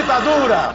ditadura! 0.00 0.72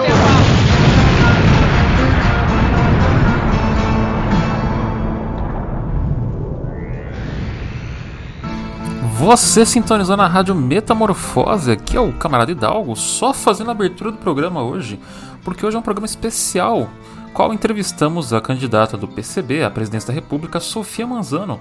Você 9.17 9.65
sintonizou 9.65 10.17
na 10.17 10.27
rádio 10.27 10.53
Metamorfose, 10.53 11.71
aqui 11.71 11.95
é 11.95 11.99
o 12.01 12.11
camarada 12.11 12.51
Hidalgo, 12.51 12.93
só 12.97 13.33
fazendo 13.33 13.69
a 13.69 13.71
abertura 13.71 14.11
do 14.11 14.17
programa 14.17 14.61
hoje, 14.61 14.99
porque 15.43 15.65
hoje 15.65 15.77
é 15.77 15.79
um 15.79 15.83
programa 15.83 16.05
especial, 16.05 16.89
qual 17.33 17.53
entrevistamos 17.53 18.33
a 18.33 18.41
candidata 18.41 18.97
do 18.97 19.07
PCB 19.07 19.63
à 19.63 19.71
presidência 19.71 20.07
da 20.07 20.13
República, 20.13 20.59
Sofia 20.59 21.07
Manzano, 21.07 21.57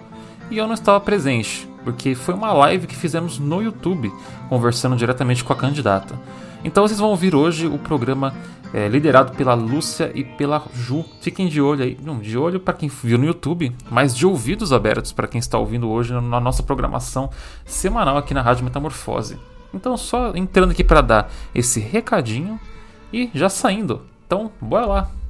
e 0.51 0.59
eu 0.59 0.66
não 0.66 0.74
estava 0.74 0.98
presente, 0.98 1.68
porque 1.84 2.14
foi 2.14 2.34
uma 2.34 2.52
live 2.52 2.86
que 2.86 2.96
fizemos 2.96 3.38
no 3.38 3.62
YouTube, 3.62 4.12
conversando 4.48 4.96
diretamente 4.96 5.42
com 5.42 5.52
a 5.52 5.56
candidata. 5.56 6.18
Então 6.64 6.86
vocês 6.86 7.00
vão 7.00 7.10
ouvir 7.10 7.34
hoje 7.34 7.66
o 7.66 7.78
programa 7.78 8.32
é, 8.73 8.88
liderado 8.88 9.32
pela 9.32 9.54
Lúcia 9.54 10.10
e 10.14 10.24
pela 10.24 10.62
Ju. 10.74 11.04
Fiquem 11.20 11.48
de 11.48 11.60
olho 11.60 11.84
aí, 11.84 11.98
não, 12.02 12.18
de 12.18 12.38
olho 12.38 12.60
para 12.60 12.74
quem 12.74 12.88
viu 12.88 13.18
no 13.18 13.24
YouTube, 13.24 13.74
mas 13.90 14.16
de 14.16 14.26
ouvidos 14.26 14.73
abertos 14.73 15.12
para 15.12 15.28
quem 15.28 15.38
está 15.38 15.59
ouvindo 15.59 15.88
hoje 15.88 16.12
na 16.12 16.40
nossa 16.40 16.62
programação 16.62 17.30
semanal 17.64 18.16
aqui 18.16 18.32
na 18.32 18.42
Rádio 18.42 18.64
Metamorfose. 18.64 19.37
Então 19.74 19.96
só 19.96 20.32
entrando 20.34 20.70
aqui 20.70 20.84
para 20.84 21.01
dar 21.01 21.30
esse 21.54 21.80
recadinho 21.80 22.59
e 23.12 23.30
já 23.34 23.48
saindo. 23.48 24.02
Então, 24.26 24.51
bora 24.60 24.87
lá. 24.87 25.21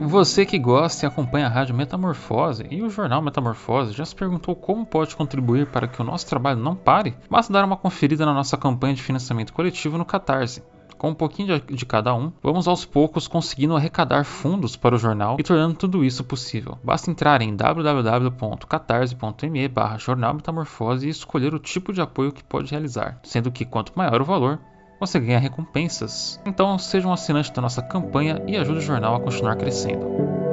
Você 0.00 0.44
que 0.44 0.58
gosta 0.58 1.04
e 1.04 1.08
acompanha 1.08 1.46
a 1.46 1.50
Rádio 1.50 1.74
Metamorfose 1.74 2.66
e 2.70 2.82
o 2.82 2.90
jornal 2.90 3.22
Metamorfose 3.22 3.92
já 3.92 4.04
se 4.04 4.14
perguntou 4.14 4.54
como 4.54 4.84
pode 4.84 5.16
contribuir 5.16 5.66
para 5.66 5.88
que 5.88 6.00
o 6.00 6.04
nosso 6.04 6.26
trabalho 6.26 6.60
não 6.60 6.76
pare? 6.76 7.16
Basta 7.30 7.52
dar 7.52 7.64
uma 7.64 7.76
conferida 7.76 8.26
na 8.26 8.34
nossa 8.34 8.56
campanha 8.56 8.94
de 8.94 9.02
financiamento 9.02 9.52
coletivo 9.52 9.98
no 9.98 10.04
Catarse. 10.04 10.62
Com 10.98 11.10
um 11.10 11.14
pouquinho 11.14 11.60
de 11.60 11.84
cada 11.84 12.14
um, 12.14 12.32
vamos 12.42 12.66
aos 12.68 12.86
poucos 12.86 13.28
conseguindo 13.28 13.76
arrecadar 13.76 14.24
fundos 14.24 14.76
para 14.76 14.94
o 14.94 14.98
jornal 14.98 15.36
e 15.38 15.42
tornando 15.42 15.74
tudo 15.74 16.02
isso 16.04 16.24
possível. 16.24 16.78
Basta 16.82 17.10
entrar 17.10 17.42
em 17.42 17.54
www.catarse.me 17.54 19.68
barra 19.68 19.98
jornal 19.98 20.32
metamorfose 20.34 21.06
e 21.06 21.10
escolher 21.10 21.54
o 21.54 21.58
tipo 21.58 21.92
de 21.92 22.00
apoio 22.00 22.32
que 22.32 22.42
pode 22.44 22.70
realizar, 22.70 23.20
sendo 23.22 23.50
que 23.50 23.66
quanto 23.66 23.92
maior 23.94 24.22
o 24.22 24.24
valor, 24.24 24.58
você 24.98 25.18
ganha 25.20 25.38
recompensas. 25.38 26.40
Então 26.46 26.78
seja 26.78 27.08
um 27.08 27.12
assinante 27.12 27.52
da 27.52 27.62
nossa 27.62 27.82
campanha 27.82 28.42
e 28.46 28.56
ajude 28.56 28.78
o 28.78 28.82
jornal 28.82 29.14
a 29.16 29.20
continuar 29.20 29.56
crescendo. 29.56 30.45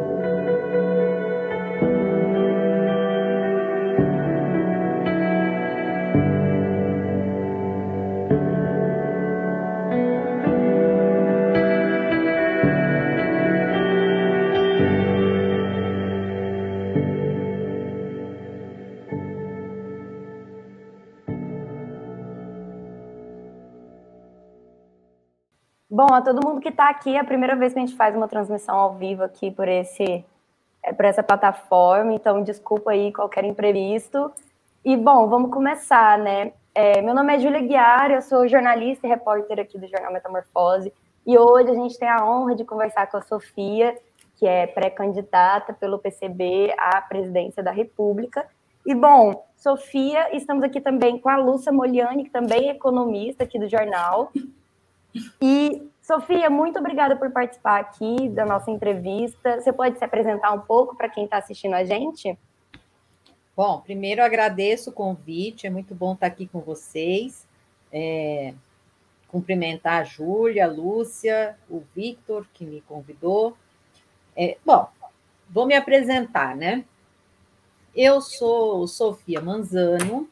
Bom, 25.95 26.11
a 26.11 26.23
todo 26.23 26.43
mundo 26.43 26.59
que 26.59 26.69
está 26.69 26.89
aqui, 26.89 27.15
é 27.15 27.19
a 27.19 27.23
primeira 27.23 27.55
vez 27.55 27.71
que 27.71 27.77
a 27.77 27.85
gente 27.85 27.95
faz 27.95 28.15
uma 28.15 28.27
transmissão 28.27 28.75
ao 28.75 28.95
vivo 28.95 29.21
aqui 29.21 29.51
por, 29.51 29.67
esse, 29.67 30.25
é, 30.81 30.91
por 30.91 31.05
essa 31.05 31.21
plataforma, 31.21 32.11
então 32.13 32.41
desculpa 32.41 32.89
aí 32.89 33.13
qualquer 33.13 33.45
imprevisto. 33.45 34.31
E, 34.83 34.97
bom, 34.97 35.29
vamos 35.29 35.51
começar, 35.51 36.17
né? 36.17 36.51
É, 36.73 36.99
meu 37.03 37.13
nome 37.13 37.35
é 37.35 37.39
Júlia 37.39 37.61
Guiar, 37.61 38.09
eu 38.09 38.23
sou 38.23 38.47
jornalista 38.47 39.05
e 39.05 39.09
repórter 39.11 39.59
aqui 39.59 39.77
do 39.77 39.87
Jornal 39.87 40.11
Metamorfose, 40.11 40.91
e 41.27 41.37
hoje 41.37 41.69
a 41.69 41.75
gente 41.75 41.99
tem 41.99 42.09
a 42.09 42.25
honra 42.25 42.55
de 42.55 42.65
conversar 42.65 43.05
com 43.05 43.17
a 43.17 43.21
Sofia, 43.21 43.95
que 44.37 44.47
é 44.47 44.65
pré-candidata 44.65 45.73
pelo 45.73 45.99
PCB 45.99 46.73
à 46.75 47.01
presidência 47.01 47.61
da 47.61 47.69
República. 47.69 48.47
E, 48.83 48.95
bom, 48.95 49.45
Sofia, 49.55 50.35
estamos 50.35 50.63
aqui 50.63 50.81
também 50.81 51.19
com 51.19 51.29
a 51.29 51.37
Lúcia 51.37 51.71
Moliani, 51.71 52.23
que 52.23 52.31
também 52.31 52.69
é 52.69 52.71
economista 52.71 53.43
aqui 53.43 53.59
do 53.59 53.69
jornal, 53.69 54.31
e, 55.41 55.89
Sofia, 56.01 56.49
muito 56.49 56.79
obrigada 56.79 57.15
por 57.15 57.31
participar 57.31 57.79
aqui 57.79 58.29
da 58.29 58.45
nossa 58.45 58.71
entrevista. 58.71 59.61
Você 59.61 59.71
pode 59.71 59.97
se 59.97 60.03
apresentar 60.03 60.51
um 60.51 60.61
pouco 60.61 60.95
para 60.95 61.09
quem 61.09 61.25
está 61.25 61.37
assistindo 61.37 61.73
a 61.73 61.83
gente? 61.83 62.37
Bom, 63.55 63.81
primeiro 63.81 64.23
agradeço 64.23 64.89
o 64.89 64.93
convite, 64.93 65.67
é 65.67 65.69
muito 65.69 65.93
bom 65.93 66.13
estar 66.13 66.27
aqui 66.27 66.47
com 66.47 66.59
vocês. 66.59 67.47
É, 67.91 68.53
cumprimentar 69.27 70.01
a 70.01 70.03
Júlia, 70.03 70.65
a 70.65 70.71
Lúcia, 70.71 71.57
o 71.69 71.83
Victor, 71.95 72.45
que 72.53 72.65
me 72.65 72.81
convidou. 72.81 73.57
É, 74.35 74.57
bom, 74.65 74.87
vou 75.49 75.65
me 75.65 75.75
apresentar, 75.75 76.55
né? 76.55 76.83
Eu 77.95 78.21
sou 78.21 78.87
Sofia 78.87 79.41
Manzano, 79.41 80.27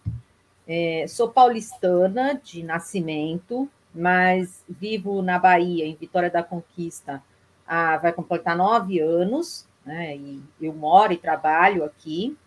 é, 0.67 1.05
sou 1.07 1.29
paulistana 1.29 2.39
de 2.43 2.63
nascimento, 2.63 3.69
mas 3.93 4.63
vivo 4.69 5.21
na 5.21 5.37
Bahia, 5.37 5.85
em 5.85 5.95
Vitória 5.95 6.29
da 6.29 6.43
Conquista, 6.43 7.21
há, 7.67 7.97
vai 7.97 8.13
completar 8.13 8.55
nove 8.55 8.99
anos, 8.99 9.67
né? 9.85 10.15
E 10.15 10.41
eu 10.61 10.73
moro 10.73 11.13
e 11.13 11.17
trabalho 11.17 11.83
aqui. 11.83 12.37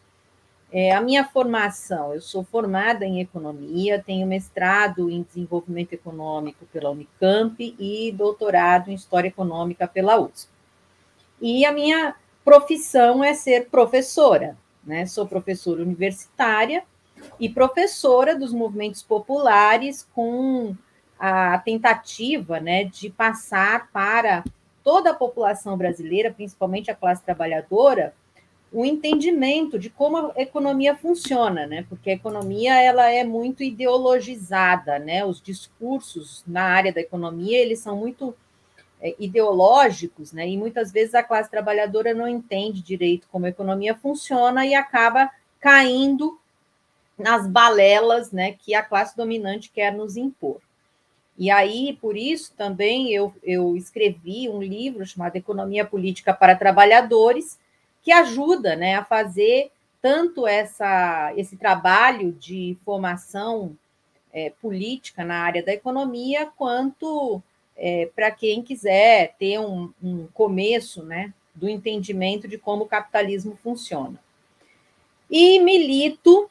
É, 0.72 0.92
a 0.92 1.00
minha 1.00 1.24
formação, 1.24 2.12
eu 2.12 2.20
sou 2.20 2.42
formada 2.42 3.04
em 3.04 3.20
economia, 3.20 4.02
tenho 4.02 4.26
mestrado 4.26 5.08
em 5.08 5.22
desenvolvimento 5.22 5.92
econômico 5.92 6.66
pela 6.66 6.90
Unicamp 6.90 7.76
e 7.78 8.10
doutorado 8.12 8.90
em 8.90 8.94
história 8.94 9.28
econômica 9.28 9.86
pela 9.86 10.18
USP. 10.18 10.48
E 11.40 11.64
a 11.64 11.72
minha 11.72 12.16
profissão 12.44 13.22
é 13.22 13.34
ser 13.34 13.68
professora, 13.68 14.56
né? 14.82 15.06
Sou 15.06 15.26
professora 15.26 15.82
universitária 15.82 16.84
e 17.38 17.48
professora 17.48 18.36
dos 18.36 18.52
movimentos 18.52 19.02
populares 19.02 20.08
com 20.14 20.74
a 21.18 21.58
tentativa 21.58 22.60
né, 22.60 22.84
de 22.84 23.10
passar 23.10 23.90
para 23.92 24.44
toda 24.82 25.10
a 25.10 25.14
população 25.14 25.76
brasileira, 25.76 26.30
principalmente 26.30 26.90
a 26.90 26.94
classe 26.94 27.22
trabalhadora, 27.22 28.14
o 28.74 28.84
entendimento 28.84 29.78
de 29.78 29.88
como 29.88 30.16
a 30.16 30.32
economia 30.36 30.96
funciona, 30.96 31.64
né? 31.64 31.86
Porque 31.88 32.10
a 32.10 32.14
economia 32.14 32.74
ela 32.82 33.08
é 33.08 33.22
muito 33.22 33.62
ideologizada, 33.62 34.98
né? 34.98 35.24
Os 35.24 35.40
discursos 35.40 36.42
na 36.44 36.64
área 36.64 36.92
da 36.92 37.00
economia 37.00 37.56
eles 37.56 37.78
são 37.78 37.96
muito 37.96 38.34
é, 39.00 39.14
ideológicos, 39.16 40.32
né? 40.32 40.48
E 40.48 40.56
muitas 40.58 40.90
vezes 40.90 41.14
a 41.14 41.22
classe 41.22 41.48
trabalhadora 41.48 42.12
não 42.12 42.26
entende 42.26 42.82
direito 42.82 43.28
como 43.30 43.46
a 43.46 43.50
economia 43.50 43.94
funciona 43.94 44.66
e 44.66 44.74
acaba 44.74 45.30
caindo 45.60 46.36
nas 47.16 47.46
balelas, 47.46 48.32
né? 48.32 48.56
Que 48.58 48.74
a 48.74 48.82
classe 48.82 49.16
dominante 49.16 49.70
quer 49.72 49.92
nos 49.92 50.16
impor. 50.16 50.60
E 51.36 51.50
aí, 51.50 51.98
por 52.00 52.16
isso, 52.16 52.52
também 52.56 53.10
eu, 53.12 53.34
eu 53.42 53.76
escrevi 53.76 54.48
um 54.48 54.62
livro 54.62 55.04
chamado 55.04 55.36
Economia 55.36 55.84
Política 55.84 56.32
para 56.32 56.54
Trabalhadores, 56.54 57.58
que 58.02 58.12
ajuda 58.12 58.76
né, 58.76 58.94
a 58.94 59.04
fazer 59.04 59.70
tanto 60.00 60.46
essa, 60.46 61.32
esse 61.36 61.56
trabalho 61.56 62.32
de 62.32 62.76
formação 62.84 63.76
é, 64.32 64.52
política 64.60 65.24
na 65.24 65.36
área 65.36 65.62
da 65.62 65.72
economia, 65.72 66.46
quanto 66.56 67.42
é, 67.76 68.10
para 68.14 68.30
quem 68.30 68.62
quiser 68.62 69.34
ter 69.38 69.58
um, 69.58 69.92
um 70.02 70.26
começo 70.34 71.02
né, 71.02 71.32
do 71.54 71.68
entendimento 71.68 72.46
de 72.46 72.58
como 72.58 72.84
o 72.84 72.88
capitalismo 72.88 73.58
funciona. 73.62 74.22
E 75.30 75.58
milito 75.60 76.50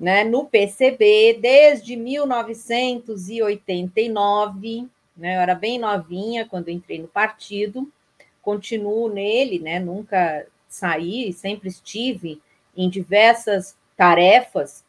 né, 0.00 0.24
no 0.24 0.46
PCB 0.46 1.38
desde 1.42 1.94
1989, 1.94 4.88
né, 5.14 5.36
eu 5.36 5.40
era 5.40 5.54
bem 5.54 5.78
novinha 5.78 6.46
quando 6.46 6.70
entrei 6.70 6.98
no 6.98 7.06
partido, 7.06 7.86
continuo 8.40 9.12
nele, 9.12 9.58
né, 9.58 9.78
nunca 9.78 10.46
saí, 10.66 11.30
sempre 11.34 11.68
estive 11.68 12.40
em 12.74 12.88
diversas 12.88 13.76
tarefas 13.94 14.82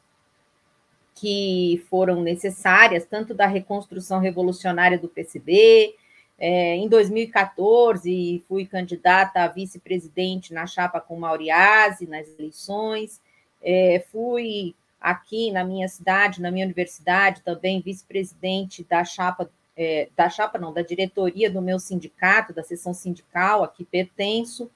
que 1.13 1.83
foram 1.89 2.21
necessárias, 2.21 3.05
tanto 3.05 3.33
da 3.33 3.47
reconstrução 3.47 4.19
revolucionária 4.19 4.97
do 4.97 5.09
PCB, 5.09 5.93
é, 6.39 6.75
em 6.75 6.87
2014 6.87 8.41
fui 8.47 8.65
candidata 8.65 9.43
a 9.43 9.47
vice-presidente 9.47 10.53
na 10.53 10.65
chapa 10.65 11.01
com 11.01 11.19
Mauriase 11.19 12.07
nas 12.07 12.29
eleições, 12.29 13.19
é, 13.61 14.05
fui 14.11 14.73
aqui 15.01 15.51
na 15.51 15.63
minha 15.63 15.87
cidade, 15.89 16.41
na 16.41 16.51
minha 16.51 16.65
universidade, 16.65 17.41
também 17.41 17.81
vice-presidente 17.81 18.85
da 18.87 19.03
chapa, 19.03 19.49
é, 19.75 20.07
da 20.15 20.29
chapa 20.29 20.59
não, 20.59 20.71
da 20.71 20.83
diretoria 20.83 21.49
do 21.49 21.61
meu 21.61 21.79
sindicato, 21.79 22.53
da 22.53 22.63
seção 22.63 22.93
sindical, 22.93 23.63
aqui 23.63 23.83
pertenço, 23.83 24.69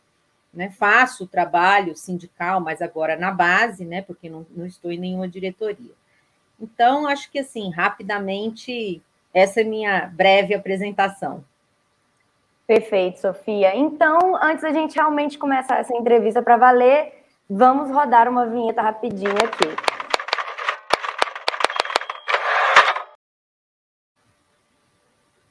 né, 0.51 0.71
faço 0.71 1.25
o 1.25 1.27
trabalho 1.27 1.95
sindical, 1.95 2.59
mas 2.59 2.81
agora 2.81 3.15
na 3.15 3.29
base, 3.29 3.85
né, 3.85 4.01
porque 4.01 4.29
não, 4.29 4.45
não 4.55 4.65
estou 4.65 4.91
em 4.91 4.97
nenhuma 4.97 5.27
diretoria. 5.27 5.91
Então, 6.59 7.05
acho 7.05 7.29
que 7.29 7.39
assim, 7.39 7.69
rapidamente, 7.69 9.01
essa 9.33 9.61
é 9.61 9.63
minha 9.63 10.07
breve 10.07 10.55
apresentação. 10.55 11.43
Perfeito, 12.65 13.19
Sofia. 13.19 13.75
Então, 13.75 14.35
antes 14.41 14.63
da 14.63 14.73
gente 14.73 14.95
realmente 14.95 15.37
começar 15.37 15.77
essa 15.77 15.95
entrevista 15.95 16.41
para 16.41 16.57
valer, 16.57 17.13
vamos 17.47 17.91
rodar 17.91 18.27
uma 18.27 18.47
vinheta 18.47 18.81
rapidinho 18.81 19.35
aqui. 19.35 19.94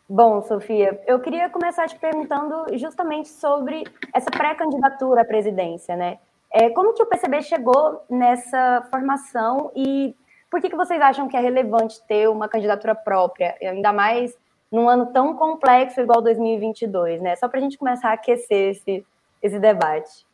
Bom, 0.09 0.43
Sofia, 0.43 1.01
eu 1.07 1.19
queria 1.19 1.49
começar 1.49 1.89
te 1.89 1.97
perguntando 1.97 2.77
justamente 2.77 3.29
sobre 3.31 3.85
essa 4.13 4.31
pré-candidatura 4.31 5.23
à 5.23 5.25
presidência, 5.25 5.97
né? 5.97 6.19
É, 6.53 6.69
como 6.71 6.93
que 6.93 7.03
o 7.03 7.07
PCB 7.07 7.43
chegou 7.43 8.03
nessa 8.09 8.87
formação 8.91 9.73
e 9.75 10.15
por 10.51 10.61
que, 10.61 10.69
que 10.69 10.77
vocês 10.77 11.01
acham 11.01 11.27
que 11.27 11.37
é 11.37 11.41
relevante 11.41 12.03
ter 12.07 12.29
uma 12.29 12.49
candidatura 12.49 12.95
própria, 12.95 13.57
ainda 13.63 13.93
mais 13.95 14.37
num 14.71 14.89
ano 14.91 15.07
tão 15.07 15.35
complexo 15.37 16.01
igual 16.01 16.21
2022, 16.21 17.23
né? 17.23 17.35
Só 17.37 17.49
para 17.49 17.59
a 17.59 17.63
gente 17.63 17.79
começar 17.79 18.11
a 18.11 18.13
aquecer 18.13 18.73
esse, 18.73 19.07
esse 19.43 19.59
debate. 19.59 20.27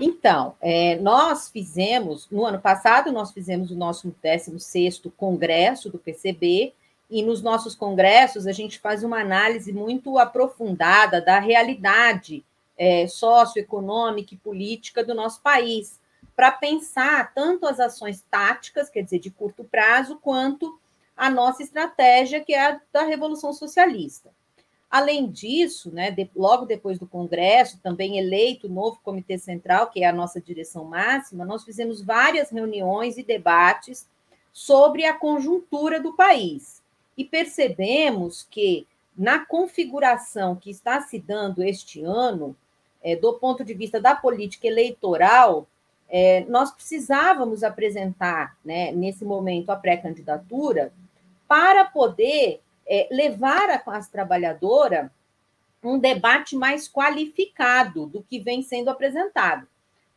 Então, 0.00 0.56
é, 0.60 0.96
nós 0.96 1.48
fizemos, 1.48 2.28
no 2.28 2.44
ano 2.44 2.60
passado, 2.60 3.12
nós 3.12 3.30
fizemos 3.30 3.70
o 3.70 3.76
nosso 3.76 4.12
16º 4.22 5.12
congresso 5.16 5.88
do 5.88 5.98
PCB, 5.98 6.74
e 7.10 7.22
nos 7.22 7.42
nossos 7.42 7.74
congressos 7.74 8.46
a 8.46 8.52
gente 8.52 8.78
faz 8.78 9.04
uma 9.04 9.20
análise 9.20 9.72
muito 9.72 10.18
aprofundada 10.18 11.20
da 11.20 11.38
realidade 11.38 12.44
é, 12.76 13.06
socioeconômica 13.06 14.34
e 14.34 14.38
política 14.38 15.04
do 15.04 15.14
nosso 15.14 15.40
país, 15.40 16.00
para 16.34 16.50
pensar 16.50 17.32
tanto 17.32 17.66
as 17.66 17.78
ações 17.78 18.24
táticas, 18.28 18.90
quer 18.90 19.02
dizer, 19.02 19.20
de 19.20 19.30
curto 19.30 19.62
prazo, 19.62 20.18
quanto 20.20 20.78
a 21.16 21.30
nossa 21.30 21.62
estratégia, 21.62 22.40
que 22.40 22.52
é 22.52 22.72
a 22.72 22.80
da 22.92 23.02
Revolução 23.02 23.52
Socialista. 23.52 24.30
Além 24.90 25.30
disso, 25.30 25.92
né, 25.92 26.10
de, 26.10 26.28
logo 26.34 26.66
depois 26.66 26.98
do 26.98 27.06
Congresso, 27.06 27.78
também 27.80 28.18
eleito 28.18 28.66
o 28.66 28.70
novo 28.70 28.98
Comitê 29.04 29.38
Central, 29.38 29.90
que 29.90 30.02
é 30.02 30.08
a 30.08 30.12
nossa 30.12 30.40
direção 30.40 30.84
máxima, 30.84 31.44
nós 31.44 31.64
fizemos 31.64 32.00
várias 32.00 32.50
reuniões 32.50 33.16
e 33.16 33.22
debates 33.22 34.08
sobre 34.52 35.04
a 35.04 35.14
conjuntura 35.14 36.00
do 36.00 36.14
país 36.14 36.83
e 37.16 37.24
percebemos 37.24 38.46
que, 38.50 38.86
na 39.16 39.44
configuração 39.44 40.56
que 40.56 40.70
está 40.70 41.00
se 41.00 41.18
dando 41.18 41.62
este 41.62 42.02
ano, 42.02 42.56
é, 43.02 43.14
do 43.14 43.34
ponto 43.34 43.64
de 43.64 43.74
vista 43.74 44.00
da 44.00 44.14
política 44.14 44.66
eleitoral, 44.66 45.66
é, 46.08 46.44
nós 46.48 46.70
precisávamos 46.70 47.62
apresentar, 47.62 48.56
né, 48.64 48.92
nesse 48.92 49.24
momento, 49.24 49.70
a 49.70 49.76
pré-candidatura 49.76 50.92
para 51.46 51.84
poder 51.84 52.60
é, 52.86 53.08
levar 53.10 53.70
a 53.70 53.78
classe 53.78 54.10
trabalhadora 54.10 55.10
um 55.82 55.98
debate 55.98 56.56
mais 56.56 56.88
qualificado 56.88 58.06
do 58.06 58.22
que 58.22 58.40
vem 58.40 58.62
sendo 58.62 58.88
apresentado. 58.88 59.66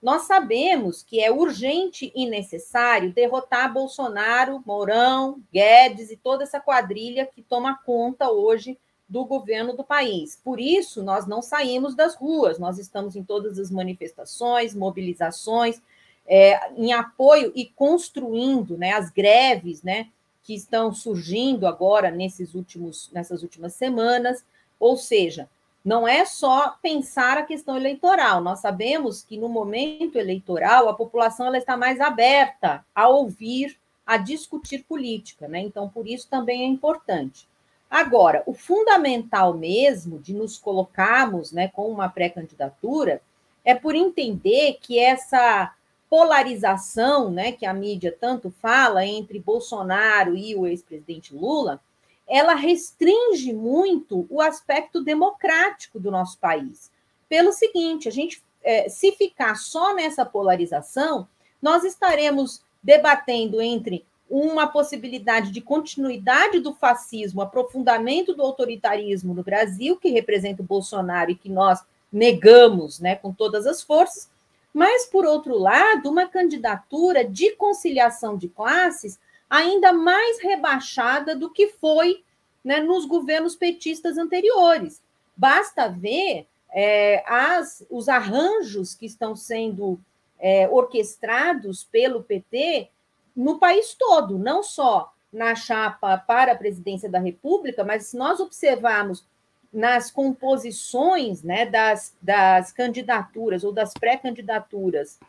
Nós 0.01 0.23
sabemos 0.23 1.01
que 1.01 1.19
é 1.19 1.31
urgente 1.31 2.11
e 2.15 2.27
necessário 2.27 3.11
derrotar 3.11 3.73
Bolsonaro, 3.73 4.61
Mourão, 4.65 5.41
Guedes 5.51 6.11
e 6.11 6.17
toda 6.17 6.43
essa 6.43 6.59
quadrilha 6.59 7.25
que 7.25 7.41
toma 7.41 7.79
conta 7.83 8.29
hoje 8.29 8.77
do 9.09 9.25
governo 9.25 9.75
do 9.75 9.83
país. 9.83 10.39
Por 10.43 10.59
isso, 10.59 11.01
nós 11.01 11.25
não 11.25 11.41
saímos 11.41 11.95
das 11.95 12.15
ruas, 12.15 12.59
nós 12.59 12.77
estamos 12.77 13.15
em 13.15 13.23
todas 13.23 13.57
as 13.57 13.71
manifestações, 13.71 14.75
mobilizações, 14.75 15.81
é, 16.27 16.71
em 16.73 16.91
apoio 16.91 17.51
e 17.55 17.65
construindo 17.65 18.77
né, 18.77 18.91
as 18.91 19.09
greves 19.09 19.81
né, 19.81 20.09
que 20.43 20.53
estão 20.53 20.93
surgindo 20.93 21.65
agora 21.65 22.11
nesses 22.11 22.53
últimos, 22.53 23.09
nessas 23.13 23.41
últimas 23.41 23.73
semanas. 23.73 24.43
Ou 24.79 24.97
seja, 24.97 25.49
não 25.83 26.07
é 26.07 26.25
só 26.25 26.75
pensar 26.81 27.37
a 27.37 27.43
questão 27.43 27.77
eleitoral. 27.77 28.41
Nós 28.41 28.59
sabemos 28.59 29.23
que 29.23 29.37
no 29.37 29.47
momento 29.47 30.17
eleitoral 30.17 30.89
a 30.89 30.93
população 30.93 31.47
ela 31.47 31.57
está 31.57 31.77
mais 31.77 32.01
aberta 32.01 32.85
a 32.93 33.07
ouvir, 33.07 33.77
a 34.05 34.17
discutir 34.17 34.83
política, 34.83 35.47
né? 35.47 35.59
Então, 35.59 35.87
por 35.87 36.07
isso 36.07 36.27
também 36.29 36.63
é 36.63 36.65
importante. 36.65 37.47
Agora, 37.89 38.43
o 38.45 38.53
fundamental 38.53 39.53
mesmo 39.53 40.19
de 40.19 40.33
nos 40.33 40.57
colocarmos, 40.57 41.51
né, 41.53 41.69
com 41.69 41.89
uma 41.89 42.09
pré-candidatura 42.09 43.21
é 43.63 43.73
por 43.73 43.95
entender 43.95 44.77
que 44.81 44.99
essa 44.99 45.73
polarização, 46.09 47.29
né, 47.29 47.51
que 47.51 47.65
a 47.65 47.73
mídia 47.73 48.15
tanto 48.17 48.49
fala 48.49 49.05
entre 49.05 49.39
Bolsonaro 49.39 50.35
e 50.35 50.55
o 50.55 50.65
ex-presidente 50.65 51.33
Lula, 51.33 51.81
ela 52.27 52.53
restringe 52.53 53.53
muito 53.53 54.27
o 54.29 54.41
aspecto 54.41 55.01
democrático 55.01 55.99
do 55.99 56.11
nosso 56.11 56.37
país. 56.37 56.91
Pelo 57.29 57.51
seguinte, 57.53 58.07
a 58.07 58.11
gente, 58.11 58.41
é, 58.63 58.89
se 58.89 59.11
ficar 59.13 59.55
só 59.55 59.95
nessa 59.95 60.25
polarização, 60.25 61.27
nós 61.61 61.83
estaremos 61.83 62.61
debatendo 62.83 63.61
entre 63.61 64.05
uma 64.29 64.67
possibilidade 64.67 65.51
de 65.51 65.61
continuidade 65.61 66.59
do 66.59 66.73
fascismo, 66.73 67.41
aprofundamento 67.41 68.33
do 68.33 68.43
autoritarismo 68.43 69.33
no 69.33 69.43
Brasil, 69.43 69.97
que 69.97 70.09
representa 70.09 70.61
o 70.61 70.65
Bolsonaro 70.65 71.31
e 71.31 71.35
que 71.35 71.49
nós 71.49 71.81
negamos 72.11 72.99
né, 72.99 73.15
com 73.15 73.31
todas 73.33 73.65
as 73.65 73.81
forças, 73.81 74.29
mas, 74.73 75.05
por 75.05 75.25
outro 75.25 75.57
lado, 75.57 76.09
uma 76.09 76.27
candidatura 76.27 77.23
de 77.23 77.55
conciliação 77.55 78.37
de 78.37 78.47
classes 78.47 79.17
ainda 79.49 79.93
mais 79.93 80.41
rebaixada 80.41 81.35
do 81.35 81.49
que 81.49 81.67
foi 81.67 82.23
né, 82.63 82.79
nos 82.79 83.05
governos 83.05 83.55
petistas 83.55 84.17
anteriores. 84.17 85.01
Basta 85.35 85.87
ver 85.87 86.47
é, 86.73 87.23
as, 87.25 87.85
os 87.89 88.09
arranjos 88.09 88.93
que 88.93 89.05
estão 89.05 89.35
sendo 89.35 89.99
é, 90.39 90.67
orquestrados 90.69 91.83
pelo 91.83 92.23
PT 92.23 92.89
no 93.35 93.59
país 93.59 93.93
todo, 93.93 94.37
não 94.37 94.63
só 94.63 95.13
na 95.31 95.55
chapa 95.55 96.17
para 96.17 96.53
a 96.53 96.57
presidência 96.57 97.09
da 97.09 97.19
República, 97.19 97.83
mas 97.83 98.07
se 98.07 98.17
nós 98.17 98.39
observarmos 98.39 99.25
nas 99.71 100.09
composições 100.09 101.43
né, 101.43 101.65
das, 101.65 102.15
das 102.21 102.71
candidaturas 102.71 103.63
ou 103.63 103.71
das 103.71 103.93
pré-candidaturas 103.93 105.19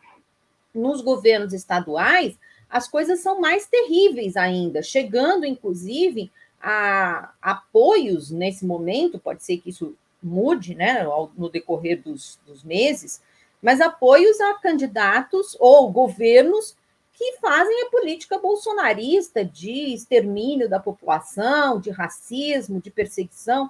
nos 0.73 1.01
governos 1.01 1.53
estaduais, 1.53 2.37
as 2.69 2.87
coisas 2.87 3.19
são 3.21 3.41
mais 3.41 3.65
terríveis 3.65 4.37
ainda, 4.37 4.83
chegando, 4.83 5.45
inclusive, 5.45 6.31
a 6.61 7.31
apoios 7.41 8.29
nesse 8.29 8.65
momento, 8.65 9.17
pode 9.17 9.43
ser 9.43 9.57
que 9.57 9.69
isso 9.69 9.95
mude 10.21 10.75
né, 10.75 11.05
no 11.37 11.49
decorrer 11.49 12.01
dos, 12.01 12.39
dos 12.45 12.63
meses, 12.63 13.21
mas 13.61 13.81
apoios 13.81 14.39
a 14.41 14.53
candidatos 14.55 15.55
ou 15.59 15.91
governos 15.91 16.75
que 17.13 17.37
fazem 17.41 17.83
a 17.83 17.89
política 17.89 18.37
bolsonarista 18.37 19.43
de 19.43 19.93
extermínio 19.93 20.69
da 20.69 20.79
população, 20.79 21.79
de 21.79 21.89
racismo, 21.89 22.81
de 22.81 22.89
perseguição. 22.89 23.69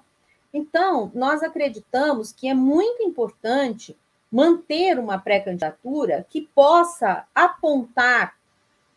Então, 0.54 1.12
nós 1.16 1.42
acreditamos 1.42 2.32
que 2.32 2.48
é 2.48 2.54
muito 2.54 3.02
importante 3.02 3.98
manter 4.32 5.00
uma 5.00 5.18
pré-candidatura 5.18 6.26
que 6.30 6.42
possa 6.54 7.26
apontar 7.34 8.39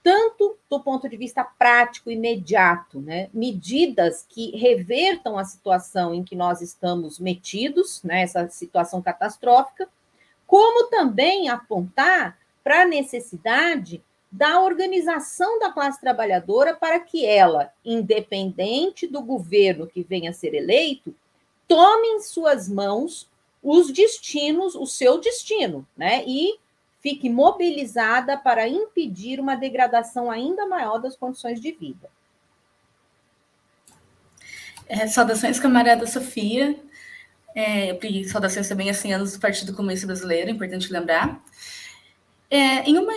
tanto 0.03 0.57
do 0.69 0.81
ponto 0.81 1.09
de 1.09 1.17
vista 1.17 1.45
prático, 1.45 2.11
imediato, 2.11 3.01
né? 3.01 3.29
medidas 3.33 4.27
que 4.29 4.57
revertam 4.57 5.39
a 5.39 5.45
situação 5.45 6.13
em 6.13 6.25
que 6.25 6.35
nós 6.35 6.61
estamos 6.61 7.19
metidos, 7.19 8.03
né? 8.03 8.23
essa 8.23 8.49
situação 8.49 9.01
catastrófica, 9.01 9.89
como 10.47 10.89
também 10.89 11.49
apontar 11.49 12.37
para 12.65 12.83
a 12.83 12.87
necessidade 12.87 14.03
da 14.31 14.61
organização 14.61 15.59
da 15.59 15.71
classe 15.71 16.01
trabalhadora 16.01 16.75
para 16.75 16.99
que 16.99 17.25
ela, 17.25 17.71
independente 17.85 19.07
do 19.07 19.21
governo 19.21 19.87
que 19.87 20.03
venha 20.03 20.31
a 20.31 20.35
ser 20.35 20.55
eleito, 20.55 21.15
tome 21.69 22.09
em 22.09 22.21
suas 22.21 22.69
mãos 22.69 23.29
os 23.63 23.93
destinos, 23.93 24.75
o 24.75 24.87
seu 24.87 25.19
destino, 25.19 25.87
né? 25.97 26.25
E 26.27 26.59
fique 27.03 27.29
mobilizada 27.29 28.39
para 28.39 28.69
impedir 28.69 29.41
uma 29.41 29.57
degradação 29.57 30.31
ainda 30.31 30.67
maior 30.67 30.99
das 30.99 31.17
condições 31.17 31.61
de 31.61 31.73
vida. 31.73 32.09
É, 34.89 35.07
saudações, 35.09 35.59
camarada 35.59 36.07
Sofia. 36.07 36.77
É, 37.55 37.93
pedi 37.95 38.25
saudações 38.25 38.69
também 38.69 38.89
a 38.89 38.95
100 38.95 39.15
anos 39.15 39.33
do 39.33 39.41
Partido 39.41 39.75
Comunista 39.75 40.07
Brasileiro, 40.07 40.51
importante 40.51 40.93
lembrar. 40.93 41.43
É, 42.49 42.89
em 42.89 42.97
uma, 42.97 43.13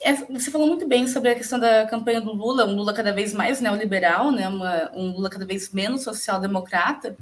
é, 0.00 0.14
você 0.28 0.50
falou 0.50 0.66
muito 0.66 0.86
bem 0.86 1.06
sobre 1.06 1.30
a 1.30 1.34
questão 1.34 1.58
da 1.58 1.86
campanha 1.86 2.20
do 2.20 2.32
Lula, 2.32 2.66
um 2.66 2.74
Lula 2.74 2.92
cada 2.92 3.12
vez 3.12 3.32
mais 3.32 3.60
neoliberal, 3.60 4.30
né, 4.30 4.48
uma, 4.48 4.90
um 4.94 5.12
Lula 5.12 5.30
cada 5.30 5.46
vez 5.46 5.70
menos 5.70 6.02
social-democrata. 6.02 7.16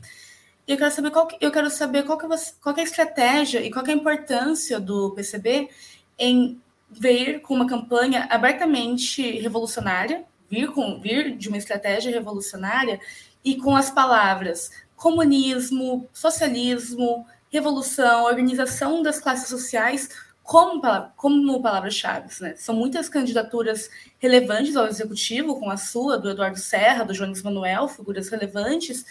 E 0.67 0.73
eu 0.73 0.77
quero 0.77 0.91
saber 0.91 1.11
qual 1.11 1.27
que, 1.27 1.37
eu 1.41 1.51
quero 1.51 1.71
saber 1.71 2.03
qual 2.05 2.19
que, 2.19 2.27
é 2.27 2.29
você, 2.29 2.53
qual 2.61 2.75
que 2.75 2.81
é 2.81 2.85
a 2.85 2.87
estratégia 2.87 3.61
e 3.61 3.71
qual 3.71 3.87
é 3.87 3.91
a 3.91 3.95
importância 3.95 4.79
do 4.79 5.13
PCB 5.13 5.71
em 6.19 6.61
vir 6.91 7.41
com 7.43 7.55
uma 7.55 7.67
campanha 7.67 8.27
abertamente 8.31 9.39
revolucionária, 9.39 10.25
vir 10.51 10.71
com 10.73 11.01
vir 11.01 11.37
de 11.37 11.49
uma 11.49 11.59
estratégia 11.59 12.11
revolucionária 12.11 13.01
e 13.45 13.57
com 13.57 13.77
as 13.77 13.91
palavras 13.91 14.71
comunismo, 14.97 16.09
socialismo, 16.13 17.25
revolução, 17.51 18.25
organização 18.25 19.03
das 19.03 19.21
classes 19.21 19.49
sociais 19.49 20.09
como, 20.43 20.83
como 21.15 21.63
palavras-chave. 21.63 22.29
Né? 22.41 22.55
São 22.57 22.75
muitas 22.75 23.09
candidaturas 23.09 23.91
relevantes 24.19 24.75
ao 24.77 24.87
executivo, 24.87 25.59
com 25.61 25.71
a 25.71 25.77
sua, 25.77 26.19
do 26.19 26.31
Eduardo 26.31 26.59
Serra, 26.59 27.05
do 27.05 27.13
Jones 27.13 27.43
Manuel, 27.43 27.87
figuras 27.87 28.29
relevantes, 28.29 29.05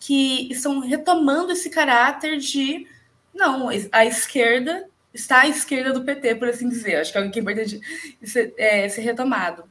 que 0.00 0.50
estão 0.50 0.80
retomando 0.80 1.52
esse 1.52 1.70
caráter 1.70 2.38
de 2.38 2.86
não, 3.34 3.68
a 3.92 4.06
esquerda 4.06 4.87
está 5.12 5.42
à 5.42 5.48
esquerda 5.48 5.92
do 5.92 6.04
PT, 6.04 6.36
por 6.36 6.48
assim 6.48 6.68
dizer. 6.68 6.96
Acho 6.96 7.12
que 7.12 7.18
é 7.18 7.20
algo 7.20 7.32
que 7.32 7.38
é 7.38 7.42
importante 7.42 7.80
ser, 8.22 8.54
é, 8.56 8.88
ser 8.88 9.02
retomado. 9.02 9.64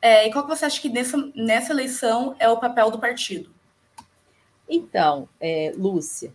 É, 0.00 0.26
e 0.28 0.32
qual 0.32 0.44
que 0.44 0.54
você 0.54 0.64
acha 0.64 0.80
que 0.80 0.88
nessa, 0.88 1.16
nessa 1.34 1.72
eleição 1.72 2.36
é 2.38 2.48
o 2.48 2.58
papel 2.58 2.90
do 2.90 2.98
partido? 2.98 3.50
Então, 4.68 5.28
é, 5.40 5.72
Lúcia, 5.76 6.32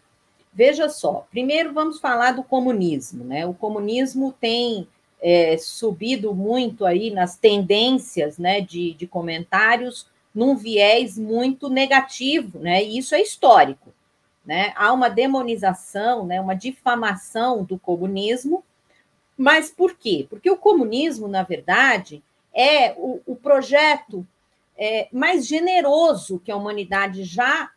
veja 0.53 0.89
só. 0.89 1.27
Primeiro 1.29 1.73
vamos 1.73 1.99
falar 1.99 2.31
do 2.31 2.43
comunismo. 2.43 3.23
Né? 3.23 3.45
O 3.45 3.53
comunismo 3.53 4.33
tem 4.39 4.87
é, 5.21 5.57
subido 5.57 6.33
muito 6.33 6.85
aí 6.85 7.11
nas 7.11 7.37
tendências 7.37 8.37
né, 8.37 8.61
de, 8.61 8.93
de 8.93 9.05
comentários 9.05 10.07
num 10.33 10.55
viés 10.55 11.17
muito 11.17 11.69
negativo, 11.69 12.59
né? 12.59 12.83
E 12.83 12.97
isso 12.99 13.15
é 13.15 13.21
histórico, 13.21 13.91
né? 14.49 14.73
Há 14.75 14.91
uma 14.91 15.11
demonização, 15.11 16.25
né? 16.25 16.41
Uma 16.41 16.55
difamação 16.55 17.63
do 17.63 17.77
comunismo, 17.77 18.63
mas 19.37 19.69
por 19.69 19.93
quê? 19.93 20.25
Porque 20.27 20.49
o 20.49 20.57
comunismo, 20.57 21.27
na 21.27 21.43
verdade, 21.43 22.23
é 22.51 22.93
o, 22.97 23.21
o 23.27 23.35
projeto 23.35 24.25
é, 24.75 25.07
mais 25.11 25.45
generoso 25.45 26.41
que 26.43 26.51
a 26.51 26.55
humanidade 26.55 27.23
já 27.25 27.69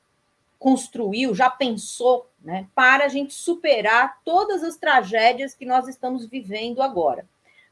construiu, 0.59 1.35
já 1.35 1.50
pensou, 1.50 2.26
né? 2.43 2.67
Para 2.75 3.05
a 3.05 3.09
gente 3.09 3.35
superar 3.35 4.23
todas 4.25 4.64
as 4.64 4.79
tragédias 4.79 5.55
que 5.55 5.67
nós 5.67 5.87
estamos 5.88 6.25
vivendo 6.25 6.81
agora. 6.81 7.26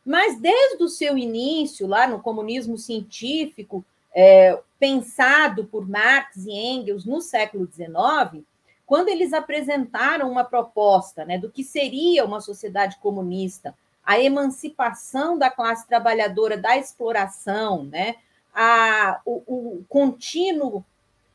Mas 0.04 0.38
desde 0.38 0.84
o 0.84 0.90
seu 0.90 1.16
início, 1.16 1.86
lá 1.86 2.06
no 2.06 2.20
comunismo 2.20 2.76
científico, 2.76 3.82
é, 4.14 4.60
pensado 4.78 5.64
por 5.64 5.88
Marx 5.88 6.44
e 6.44 6.52
Engels 6.52 7.06
no 7.06 7.22
século 7.22 7.66
XIX, 7.66 8.44
quando 8.90 9.08
eles 9.08 9.32
apresentaram 9.32 10.28
uma 10.28 10.42
proposta 10.42 11.24
né, 11.24 11.38
do 11.38 11.48
que 11.48 11.62
seria 11.62 12.24
uma 12.24 12.40
sociedade 12.40 12.98
comunista, 12.98 13.72
a 14.04 14.18
emancipação 14.18 15.38
da 15.38 15.48
classe 15.48 15.86
trabalhadora 15.86 16.56
da 16.56 16.76
exploração, 16.76 17.84
né, 17.84 18.16
a, 18.52 19.20
o, 19.24 19.76
o 19.78 19.84
contínuo 19.88 20.84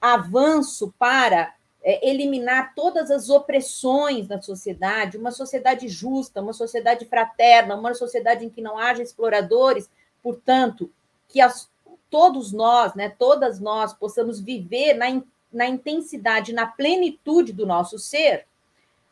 avanço 0.02 0.94
para 1.00 1.56
é, 1.82 2.10
eliminar 2.10 2.76
todas 2.76 3.10
as 3.10 3.30
opressões 3.30 4.28
da 4.28 4.42
sociedade, 4.42 5.18
uma 5.18 5.32
sociedade 5.32 5.88
justa, 5.88 6.42
uma 6.42 6.52
sociedade 6.52 7.06
fraterna, 7.06 7.78
uma 7.78 7.94
sociedade 7.94 8.44
em 8.44 8.50
que 8.50 8.62
não 8.62 8.78
haja 8.78 9.02
exploradores, 9.02 9.90
portanto, 10.22 10.92
que 11.30 11.40
as, 11.40 11.70
todos 12.10 12.52
nós, 12.52 12.94
né, 12.96 13.16
todas 13.18 13.62
nós, 13.62 13.94
possamos 13.94 14.42
viver 14.42 14.94
na, 14.96 15.08
na 15.56 15.68
intensidade, 15.68 16.54
na 16.54 16.66
plenitude 16.66 17.54
do 17.54 17.66
nosso 17.66 17.98
ser. 17.98 18.46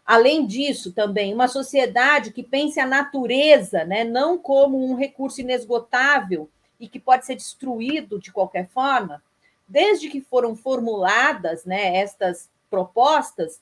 Além 0.06 0.46
disso, 0.46 0.92
também, 0.92 1.34
uma 1.34 1.48
sociedade 1.48 2.32
que 2.32 2.44
pense 2.44 2.80
a 2.80 2.86
natureza 2.86 3.86
né, 3.86 4.04
não 4.04 4.38
como 4.38 4.84
um 4.84 4.96
recurso 4.96 5.42
inesgotável 5.42 6.50
e 6.80 6.88
que 6.90 7.00
pode 7.00 7.26
ser 7.26 7.36
destruído 7.36 8.20
de 8.20 8.32
qualquer 8.32 8.68
forma. 8.68 9.24
Desde 9.68 10.10
que 10.10 10.20
foram 10.20 10.56
formuladas 10.56 11.64
né, 11.64 11.96
estas 11.96 12.50
propostas, 12.70 13.62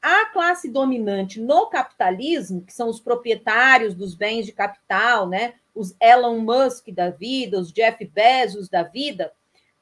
a 0.00 0.26
classe 0.26 0.68
dominante 0.68 1.40
no 1.40 1.66
capitalismo, 1.66 2.62
que 2.62 2.72
são 2.72 2.88
os 2.88 3.00
proprietários 3.00 3.94
dos 3.94 4.14
bens 4.14 4.46
de 4.46 4.52
capital, 4.52 5.28
né, 5.28 5.54
os 5.74 5.96
Elon 6.00 6.38
Musk 6.38 6.88
da 6.90 7.10
vida, 7.10 7.58
os 7.58 7.72
Jeff 7.72 8.04
Bezos 8.04 8.68
da 8.68 8.82
vida, 8.82 9.32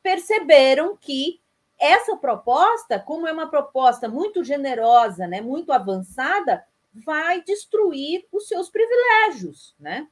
perceberam 0.02 0.96
que 0.96 1.40
essa 1.80 2.14
proposta, 2.16 3.00
como 3.00 3.26
é 3.26 3.32
uma 3.32 3.48
proposta 3.48 4.06
muito 4.06 4.44
generosa, 4.44 5.26
né, 5.26 5.40
muito 5.40 5.72
avançada, 5.72 6.64
vai 6.92 7.42
destruir 7.42 8.26
os 8.30 8.46
seus 8.46 8.68
privilégios, 8.68 9.74
né? 9.80 10.06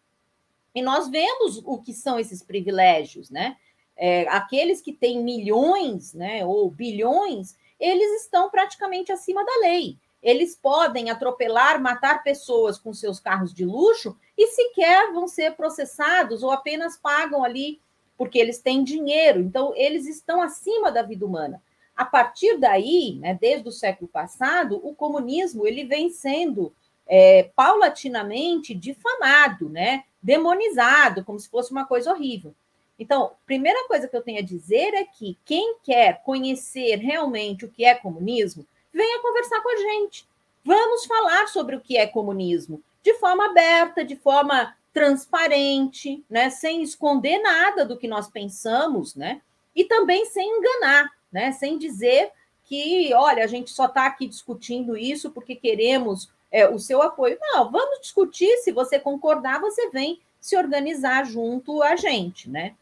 E 0.74 0.80
nós 0.80 1.08
vemos 1.08 1.60
o 1.64 1.78
que 1.78 1.92
são 1.92 2.18
esses 2.18 2.42
privilégios, 2.42 3.30
né? 3.30 3.56
É, 3.96 4.28
aqueles 4.28 4.80
que 4.80 4.92
têm 4.92 5.22
milhões, 5.22 6.14
né, 6.14 6.46
ou 6.46 6.70
bilhões, 6.70 7.56
eles 7.78 8.22
estão 8.22 8.48
praticamente 8.48 9.12
acima 9.12 9.44
da 9.44 9.56
lei. 9.60 9.98
Eles 10.22 10.56
podem 10.56 11.10
atropelar, 11.10 11.80
matar 11.80 12.22
pessoas 12.22 12.78
com 12.78 12.92
seus 12.92 13.20
carros 13.20 13.52
de 13.52 13.64
luxo 13.64 14.16
e 14.36 14.46
sequer 14.48 15.12
vão 15.12 15.28
ser 15.28 15.54
processados 15.54 16.42
ou 16.42 16.50
apenas 16.50 16.96
pagam 16.96 17.44
ali 17.44 17.80
porque 18.18 18.38
eles 18.38 18.58
têm 18.58 18.82
dinheiro. 18.82 19.40
Então, 19.40 19.72
eles 19.76 20.06
estão 20.06 20.42
acima 20.42 20.90
da 20.90 21.02
vida 21.02 21.24
humana. 21.24 21.62
A 21.96 22.04
partir 22.04 22.58
daí, 22.58 23.16
né, 23.20 23.38
desde 23.40 23.68
o 23.68 23.72
século 23.72 24.08
passado, 24.08 24.80
o 24.82 24.94
comunismo 24.94 25.66
ele 25.66 25.84
vem 25.84 26.10
sendo 26.10 26.72
é, 27.06 27.50
paulatinamente 27.56 28.74
difamado, 28.74 29.68
né, 29.68 30.04
demonizado, 30.22 31.24
como 31.24 31.38
se 31.38 31.48
fosse 31.48 31.70
uma 31.70 31.86
coisa 31.86 32.12
horrível. 32.12 32.54
Então, 32.98 33.32
primeira 33.46 33.86
coisa 33.86 34.08
que 34.08 34.16
eu 34.16 34.22
tenho 34.22 34.40
a 34.40 34.44
dizer 34.44 34.92
é 34.94 35.04
que 35.04 35.38
quem 35.44 35.76
quer 35.82 36.22
conhecer 36.24 36.96
realmente 36.96 37.64
o 37.64 37.70
que 37.70 37.84
é 37.84 37.94
comunismo, 37.94 38.66
venha 38.92 39.22
conversar 39.22 39.60
com 39.62 39.72
a 39.72 39.76
gente. 39.76 40.26
Vamos 40.64 41.06
falar 41.06 41.46
sobre 41.46 41.76
o 41.76 41.80
que 41.80 41.96
é 41.96 42.06
comunismo 42.06 42.82
de 43.02 43.14
forma 43.14 43.46
aberta, 43.46 44.04
de 44.04 44.16
forma 44.16 44.76
transparente, 44.98 46.24
né, 46.28 46.50
sem 46.50 46.82
esconder 46.82 47.38
nada 47.38 47.84
do 47.84 47.96
que 47.96 48.08
nós 48.08 48.28
pensamos, 48.28 49.14
né, 49.14 49.40
e 49.76 49.84
também 49.84 50.26
sem 50.26 50.58
enganar, 50.58 51.08
né, 51.30 51.52
sem 51.52 51.78
dizer 51.78 52.32
que, 52.64 53.14
olha, 53.14 53.44
a 53.44 53.46
gente 53.46 53.70
só 53.70 53.86
está 53.86 54.06
aqui 54.06 54.26
discutindo 54.26 54.96
isso 54.96 55.30
porque 55.30 55.54
queremos 55.54 56.28
é, 56.50 56.68
o 56.68 56.80
seu 56.80 57.00
apoio. 57.00 57.38
Não, 57.40 57.70
vamos 57.70 58.00
discutir. 58.00 58.54
Se 58.58 58.72
você 58.72 58.98
concordar, 58.98 59.60
você 59.60 59.88
vem 59.90 60.20
se 60.40 60.56
organizar 60.56 61.24
junto 61.24 61.82
a 61.82 61.94
gente, 61.96 62.50
né? 62.50 62.74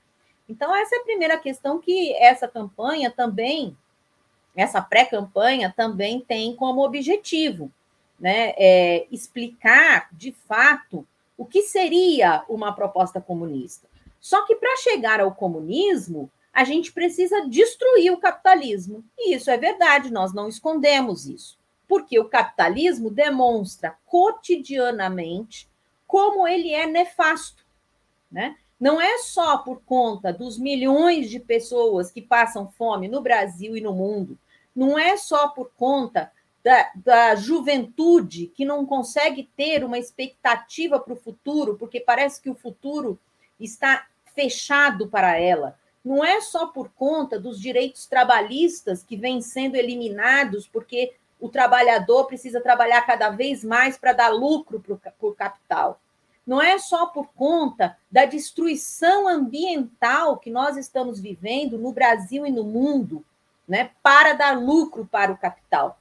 Então, 0.48 0.74
essa 0.74 0.96
é 0.96 0.98
a 0.98 1.04
primeira 1.04 1.36
questão 1.36 1.78
que 1.78 2.14
essa 2.14 2.48
campanha 2.48 3.10
também, 3.10 3.76
essa 4.56 4.80
pré-campanha 4.80 5.72
também 5.76 6.20
tem 6.20 6.56
como 6.56 6.84
objetivo, 6.84 7.70
né, 8.18 8.54
é, 8.56 9.06
explicar 9.10 10.08
de 10.12 10.32
fato 10.32 11.06
o 11.36 11.44
que 11.44 11.62
seria 11.62 12.44
uma 12.48 12.72
proposta 12.72 13.20
comunista. 13.20 13.88
Só 14.20 14.44
que 14.46 14.56
para 14.56 14.76
chegar 14.76 15.20
ao 15.20 15.34
comunismo, 15.34 16.30
a 16.52 16.64
gente 16.64 16.92
precisa 16.92 17.46
destruir 17.46 18.12
o 18.12 18.18
capitalismo. 18.18 19.04
E 19.18 19.34
isso 19.34 19.50
é 19.50 19.56
verdade, 19.56 20.10
nós 20.10 20.32
não 20.32 20.48
escondemos 20.48 21.26
isso. 21.26 21.58
Porque 21.86 22.18
o 22.18 22.28
capitalismo 22.28 23.10
demonstra 23.10 23.96
cotidianamente 24.06 25.68
como 26.06 26.48
ele 26.48 26.72
é 26.72 26.86
nefasto. 26.86 27.64
Né? 28.30 28.56
Não 28.80 29.00
é 29.00 29.18
só 29.18 29.58
por 29.58 29.82
conta 29.82 30.32
dos 30.32 30.58
milhões 30.58 31.30
de 31.30 31.38
pessoas 31.38 32.10
que 32.10 32.22
passam 32.22 32.70
fome 32.70 33.08
no 33.08 33.20
Brasil 33.20 33.76
e 33.76 33.80
no 33.80 33.92
mundo, 33.92 34.38
não 34.74 34.98
é 34.98 35.16
só 35.16 35.48
por 35.48 35.70
conta 35.76 36.30
da, 36.66 36.90
da 36.96 37.34
juventude 37.36 38.48
que 38.48 38.64
não 38.64 38.84
consegue 38.84 39.48
ter 39.56 39.84
uma 39.84 40.00
expectativa 40.00 40.98
para 40.98 41.12
o 41.12 41.16
futuro, 41.16 41.76
porque 41.78 42.00
parece 42.00 42.42
que 42.42 42.50
o 42.50 42.56
futuro 42.56 43.16
está 43.60 44.04
fechado 44.34 45.06
para 45.06 45.38
ela. 45.38 45.78
Não 46.04 46.24
é 46.24 46.40
só 46.40 46.66
por 46.66 46.90
conta 46.90 47.38
dos 47.38 47.60
direitos 47.60 48.06
trabalhistas 48.06 49.04
que 49.04 49.16
vêm 49.16 49.40
sendo 49.40 49.76
eliminados, 49.76 50.66
porque 50.66 51.14
o 51.38 51.48
trabalhador 51.48 52.24
precisa 52.24 52.60
trabalhar 52.60 53.02
cada 53.02 53.30
vez 53.30 53.62
mais 53.62 53.96
para 53.96 54.12
dar 54.12 54.30
lucro 54.30 54.80
para 54.80 55.12
o 55.20 55.34
capital. 55.36 56.00
Não 56.44 56.60
é 56.60 56.80
só 56.80 57.06
por 57.06 57.28
conta 57.28 57.96
da 58.10 58.24
destruição 58.24 59.28
ambiental 59.28 60.36
que 60.36 60.50
nós 60.50 60.76
estamos 60.76 61.20
vivendo 61.20 61.78
no 61.78 61.92
Brasil 61.92 62.44
e 62.44 62.50
no 62.50 62.64
mundo, 62.64 63.24
né, 63.68 63.92
para 64.02 64.32
dar 64.32 64.58
lucro 64.58 65.06
para 65.06 65.30
o 65.30 65.38
capital. 65.38 65.96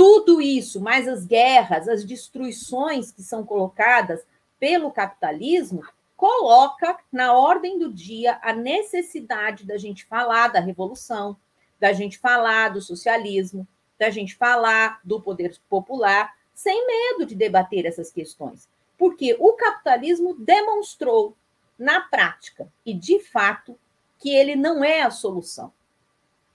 Tudo 0.00 0.40
isso, 0.40 0.80
mais 0.80 1.06
as 1.06 1.26
guerras, 1.26 1.86
as 1.86 2.06
destruições 2.06 3.12
que 3.12 3.22
são 3.22 3.44
colocadas 3.44 4.24
pelo 4.58 4.90
capitalismo, 4.90 5.82
coloca 6.16 6.96
na 7.12 7.34
ordem 7.34 7.78
do 7.78 7.92
dia 7.92 8.38
a 8.40 8.54
necessidade 8.54 9.66
da 9.66 9.76
gente 9.76 10.06
falar 10.06 10.48
da 10.48 10.58
revolução, 10.58 11.36
da 11.78 11.92
gente 11.92 12.18
falar 12.18 12.70
do 12.70 12.80
socialismo, 12.80 13.68
da 13.98 14.08
gente 14.08 14.36
falar 14.36 15.00
do 15.04 15.20
poder 15.20 15.54
popular 15.68 16.34
sem 16.54 16.86
medo 16.86 17.26
de 17.26 17.34
debater 17.34 17.84
essas 17.84 18.10
questões. 18.10 18.66
Porque 18.96 19.36
o 19.38 19.52
capitalismo 19.52 20.34
demonstrou 20.34 21.36
na 21.78 22.00
prática 22.00 22.72
e 22.86 22.94
de 22.94 23.20
fato 23.20 23.78
que 24.18 24.34
ele 24.34 24.56
não 24.56 24.82
é 24.82 25.02
a 25.02 25.10
solução. 25.10 25.70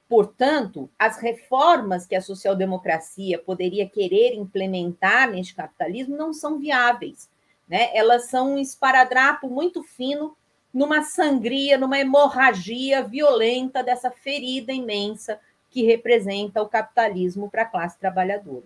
Portanto, 0.07 0.89
as 0.99 1.17
reformas 1.17 2.05
que 2.05 2.15
a 2.15 2.21
social-democracia 2.21 3.39
poderia 3.39 3.89
querer 3.89 4.35
implementar 4.35 5.29
neste 5.31 5.55
capitalismo 5.55 6.15
não 6.15 6.31
são 6.31 6.59
viáveis. 6.59 7.29
Né? 7.67 7.89
Elas 7.95 8.29
são 8.29 8.53
um 8.53 8.57
esparadrapo 8.59 9.49
muito 9.49 9.81
fino 9.81 10.35
numa 10.71 11.01
sangria, 11.01 11.77
numa 11.77 11.97
hemorragia 11.97 13.01
violenta 13.01 13.81
dessa 13.81 14.11
ferida 14.11 14.71
imensa 14.71 15.39
que 15.71 15.83
representa 15.83 16.61
o 16.61 16.69
capitalismo 16.69 17.49
para 17.49 17.63
a 17.63 17.65
classe 17.65 17.97
trabalhadora. 17.97 18.65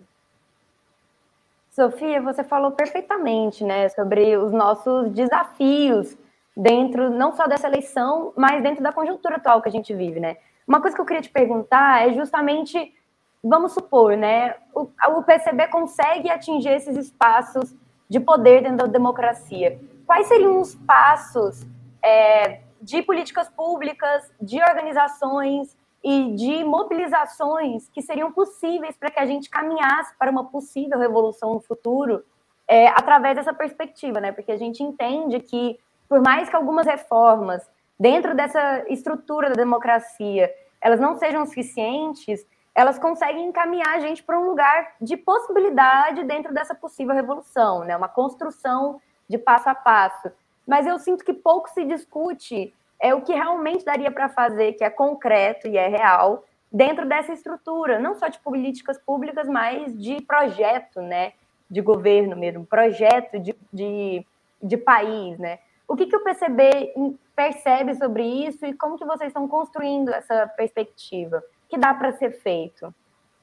Sofia, 1.70 2.20
você 2.20 2.44
falou 2.44 2.72
perfeitamente, 2.72 3.64
né, 3.64 3.88
sobre 3.88 4.36
os 4.36 4.52
nossos 4.52 5.10
desafios 5.12 6.16
dentro 6.56 7.10
não 7.10 7.34
só 7.34 7.46
dessa 7.46 7.68
eleição, 7.68 8.32
mas 8.36 8.62
dentro 8.62 8.82
da 8.82 8.92
conjuntura 8.92 9.36
atual 9.36 9.62
que 9.62 9.68
a 9.68 9.72
gente 9.72 9.94
vive, 9.94 10.20
né? 10.20 10.36
Uma 10.70 10.80
coisa 10.80 10.94
que 10.94 11.02
eu 11.02 11.04
queria 11.04 11.20
te 11.20 11.28
perguntar 11.28 12.06
é 12.06 12.12
justamente, 12.12 12.94
vamos 13.42 13.72
supor, 13.72 14.16
né, 14.16 14.54
o, 14.72 14.88
o 15.16 15.22
PCB 15.24 15.66
consegue 15.66 16.30
atingir 16.30 16.68
esses 16.68 16.96
espaços 16.96 17.74
de 18.08 18.20
poder 18.20 18.62
dentro 18.62 18.76
da 18.76 18.86
democracia. 18.86 19.80
Quais 20.06 20.28
seriam 20.28 20.60
os 20.60 20.76
passos 20.76 21.66
é, 22.00 22.60
de 22.80 23.02
políticas 23.02 23.48
públicas, 23.48 24.30
de 24.40 24.62
organizações 24.62 25.76
e 26.04 26.36
de 26.36 26.62
mobilizações 26.62 27.88
que 27.88 28.00
seriam 28.00 28.30
possíveis 28.30 28.96
para 28.96 29.10
que 29.10 29.18
a 29.18 29.26
gente 29.26 29.50
caminhasse 29.50 30.16
para 30.16 30.30
uma 30.30 30.44
possível 30.44 31.00
revolução 31.00 31.54
no 31.54 31.60
futuro 31.60 32.24
é, 32.68 32.86
através 32.90 33.34
dessa 33.34 33.52
perspectiva, 33.52 34.20
né? 34.20 34.30
Porque 34.30 34.52
a 34.52 34.56
gente 34.56 34.84
entende 34.84 35.40
que, 35.40 35.80
por 36.08 36.22
mais 36.22 36.48
que 36.48 36.54
algumas 36.54 36.86
reformas 36.86 37.68
dentro 38.00 38.34
dessa 38.34 38.84
estrutura 38.88 39.50
da 39.50 39.54
democracia 39.54 40.52
elas 40.80 40.98
não 40.98 41.14
sejam 41.14 41.44
suficientes, 41.44 42.46
elas 42.74 42.98
conseguem 42.98 43.46
encaminhar 43.46 43.96
a 43.96 44.00
gente 44.00 44.22
para 44.22 44.40
um 44.40 44.46
lugar 44.46 44.94
de 44.98 45.14
possibilidade 45.14 46.24
dentro 46.24 46.54
dessa 46.54 46.74
possível 46.74 47.14
revolução, 47.14 47.84
né? 47.84 47.94
Uma 47.94 48.08
construção 48.08 48.98
de 49.28 49.36
passo 49.36 49.68
a 49.68 49.74
passo 49.74 50.32
mas 50.70 50.86
eu 50.86 50.98
sinto 51.00 51.24
que 51.24 51.32
pouco 51.32 51.68
se 51.68 51.84
discute 51.84 52.72
é 53.00 53.12
o 53.12 53.22
que 53.22 53.32
realmente 53.32 53.84
daria 53.84 54.08
para 54.08 54.28
fazer, 54.28 54.74
que 54.74 54.84
é 54.84 54.88
concreto 54.88 55.66
e 55.66 55.76
é 55.76 55.88
real, 55.88 56.44
dentro 56.70 57.08
dessa 57.08 57.32
estrutura, 57.32 57.98
não 57.98 58.14
só 58.14 58.28
de 58.28 58.38
políticas 58.38 58.96
públicas, 58.96 59.48
mas 59.48 60.00
de 60.00 60.22
projeto, 60.22 61.02
né? 61.02 61.32
De 61.68 61.80
governo 61.80 62.36
mesmo, 62.36 62.64
projeto 62.64 63.40
de, 63.40 63.56
de, 63.72 64.24
de 64.62 64.76
país, 64.76 65.36
né? 65.40 65.58
O 65.88 65.96
que, 65.96 66.06
que 66.06 66.14
o 66.14 66.22
PCB 66.22 66.92
percebe 67.40 67.94
sobre 67.94 68.22
isso 68.22 68.66
e 68.66 68.74
como 68.74 68.98
que 68.98 69.04
vocês 69.04 69.28
estão 69.28 69.48
construindo 69.48 70.10
essa 70.10 70.46
perspectiva? 70.48 71.42
que 71.70 71.78
dá 71.78 71.94
para 71.94 72.12
ser 72.12 72.32
feito? 72.40 72.92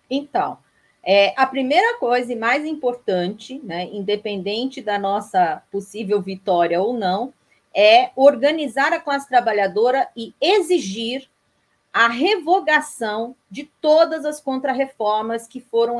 Então, 0.09 0.57
é, 1.01 1.33
a 1.37 1.47
primeira 1.47 1.97
coisa 1.97 2.33
e 2.33 2.35
mais 2.35 2.65
importante, 2.65 3.59
né, 3.63 3.85
independente 3.85 4.81
da 4.81 4.99
nossa 4.99 5.63
possível 5.71 6.21
vitória 6.21 6.81
ou 6.81 6.93
não, 6.93 7.33
é 7.73 8.11
organizar 8.15 8.91
a 8.91 8.99
classe 8.99 9.29
trabalhadora 9.29 10.09
e 10.15 10.33
exigir 10.41 11.29
a 11.93 12.09
revogação 12.09 13.35
de 13.49 13.63
todas 13.81 14.25
as 14.25 14.41
contrarreformas 14.41 15.47
que 15.47 15.61
foram 15.61 15.97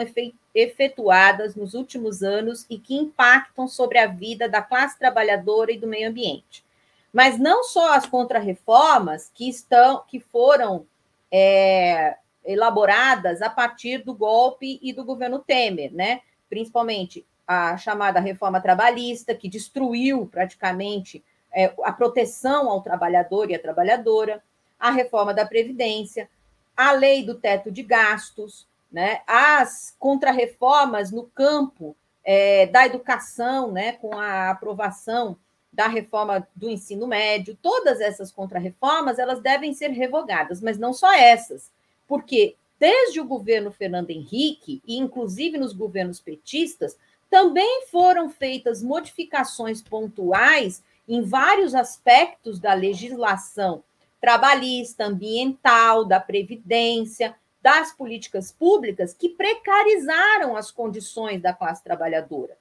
efetuadas 0.53 1.55
nos 1.55 1.73
últimos 1.73 2.21
anos 2.21 2.65
e 2.69 2.77
que 2.77 2.95
impactam 2.95 3.67
sobre 3.67 3.97
a 3.97 4.05
vida 4.05 4.49
da 4.49 4.61
classe 4.61 4.99
trabalhadora 4.99 5.71
e 5.71 5.77
do 5.77 5.87
meio 5.87 6.09
ambiente. 6.09 6.66
Mas 7.11 7.39
não 7.39 7.63
só 7.63 7.93
as 7.93 8.05
contrarreformas 8.05 9.31
que 9.33 9.49
estão, 9.49 10.03
que 10.07 10.19
foram 10.19 10.85
é, 11.31 12.17
elaboradas 12.45 13.41
a 13.41 13.49
partir 13.49 13.99
do 13.99 14.13
golpe 14.13 14.79
e 14.81 14.93
do 14.93 15.03
governo 15.03 15.39
Temer, 15.39 15.93
né? 15.93 16.21
Principalmente 16.49 17.25
a 17.47 17.77
chamada 17.77 18.19
reforma 18.19 18.59
trabalhista, 18.59 19.33
que 19.33 19.47
destruiu 19.47 20.27
praticamente 20.27 21.23
é, 21.53 21.73
a 21.83 21.91
proteção 21.91 22.69
ao 22.69 22.81
trabalhador 22.81 23.49
e 23.49 23.55
à 23.55 23.59
trabalhadora, 23.59 24.43
a 24.79 24.91
reforma 24.91 25.33
da 25.33 25.45
Previdência, 25.45 26.29
a 26.75 26.91
lei 26.91 27.25
do 27.25 27.35
teto 27.35 27.71
de 27.71 27.81
gastos, 27.81 28.67
né? 28.91 29.21
as 29.25 29.95
contrarreformas 29.97 31.11
no 31.11 31.23
campo 31.23 31.95
é, 32.23 32.67
da 32.67 32.85
educação, 32.85 33.71
né? 33.71 33.93
com 33.93 34.17
a 34.17 34.51
aprovação 34.51 35.37
da 35.77 35.87
reforma 35.87 36.45
do 36.53 36.69
ensino 36.69 37.07
médio, 37.07 37.57
todas 37.61 38.01
essas 38.01 38.33
contrarreformas 38.33 39.17
elas 39.17 39.39
devem 39.39 39.73
ser 39.73 39.91
revogadas, 39.91 40.59
mas 40.59 40.77
não 40.77 40.91
só 40.91 41.13
essas 41.13 41.71
porque 42.07 42.55
desde 42.79 43.19
o 43.19 43.25
governo 43.25 43.71
Fernando 43.71 44.11
Henrique, 44.11 44.81
e 44.87 44.97
inclusive 44.97 45.57
nos 45.57 45.73
governos 45.73 46.19
petistas, 46.19 46.97
também 47.29 47.85
foram 47.91 48.29
feitas 48.29 48.81
modificações 48.81 49.81
pontuais 49.81 50.81
em 51.07 51.21
vários 51.21 51.75
aspectos 51.75 52.59
da 52.59 52.73
legislação 52.73 53.83
trabalhista, 54.21 55.05
ambiental, 55.05 56.05
da 56.05 56.19
previdência, 56.19 57.35
das 57.61 57.91
políticas 57.91 58.51
públicas 58.51 59.13
que 59.13 59.29
precarizaram 59.29 60.55
as 60.55 60.71
condições 60.71 61.41
da 61.41 61.53
classe 61.53 61.83
trabalhadora, 61.83 62.57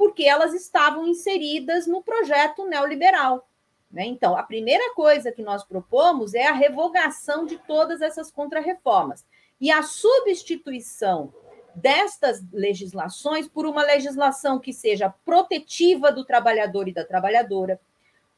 porque 0.00 0.24
elas 0.24 0.54
estavam 0.54 1.06
inseridas 1.06 1.86
no 1.86 2.02
projeto 2.02 2.64
neoliberal. 2.64 3.46
Né? 3.92 4.06
Então, 4.06 4.34
a 4.34 4.42
primeira 4.42 4.94
coisa 4.94 5.30
que 5.30 5.42
nós 5.42 5.62
propomos 5.62 6.32
é 6.32 6.46
a 6.46 6.54
revogação 6.54 7.44
de 7.44 7.58
todas 7.58 8.00
essas 8.00 8.30
contrarreformas 8.30 9.26
e 9.60 9.70
a 9.70 9.82
substituição 9.82 11.34
destas 11.74 12.42
legislações 12.50 13.46
por 13.46 13.66
uma 13.66 13.82
legislação 13.82 14.58
que 14.58 14.72
seja 14.72 15.12
protetiva 15.22 16.10
do 16.10 16.24
trabalhador 16.24 16.88
e 16.88 16.94
da 16.94 17.04
trabalhadora, 17.04 17.78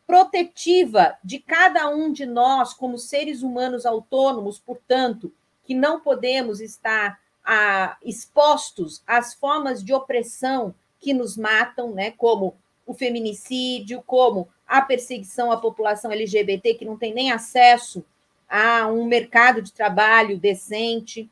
protetiva 0.05 1.17
de 1.23 1.39
cada 1.39 1.89
um 1.89 2.13
de 2.13 2.27
nós 2.27 2.75
como 2.75 2.99
seres 2.99 3.41
humanos 3.41 3.87
autônomos, 3.87 4.59
portanto, 4.59 5.33
que 5.63 5.77
não 5.77 6.01
podemos 6.01 6.61
estar 6.61 7.21
a, 7.45 7.97
expostos 8.03 9.01
às 9.07 9.33
formas 9.33 9.81
de 9.81 9.95
opressão 9.95 10.75
que 11.03 11.13
nos 11.13 11.37
matam, 11.37 11.93
né, 11.93 12.13
como 12.13 12.57
o 12.87 12.95
feminicídio, 12.95 14.03
como 14.07 14.49
a 14.67 14.81
perseguição 14.81 15.53
à 15.53 15.57
população 15.59 16.11
LGBT 16.13 16.75
que 16.75 16.85
não 16.85 16.97
tem 16.97 17.13
nem 17.13 17.31
acesso 17.31 18.05
a 18.49 18.87
um 18.87 19.05
mercado 19.05 19.61
de 19.61 19.73
trabalho 19.73 20.39
decente, 20.39 21.29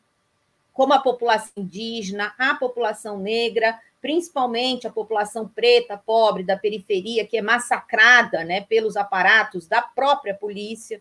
como 0.72 0.92
a 0.92 0.98
população 0.98 1.52
indígena, 1.56 2.34
a 2.38 2.54
população 2.54 3.18
negra, 3.18 3.78
principalmente 4.00 4.86
a 4.86 4.90
população 4.90 5.46
preta, 5.46 5.96
pobre, 5.96 6.42
da 6.42 6.56
periferia, 6.56 7.26
que 7.26 7.36
é 7.36 7.42
massacrada 7.42 8.44
né, 8.44 8.62
pelos 8.62 8.96
aparatos 8.96 9.66
da 9.66 9.82
própria 9.82 10.34
polícia. 10.34 11.00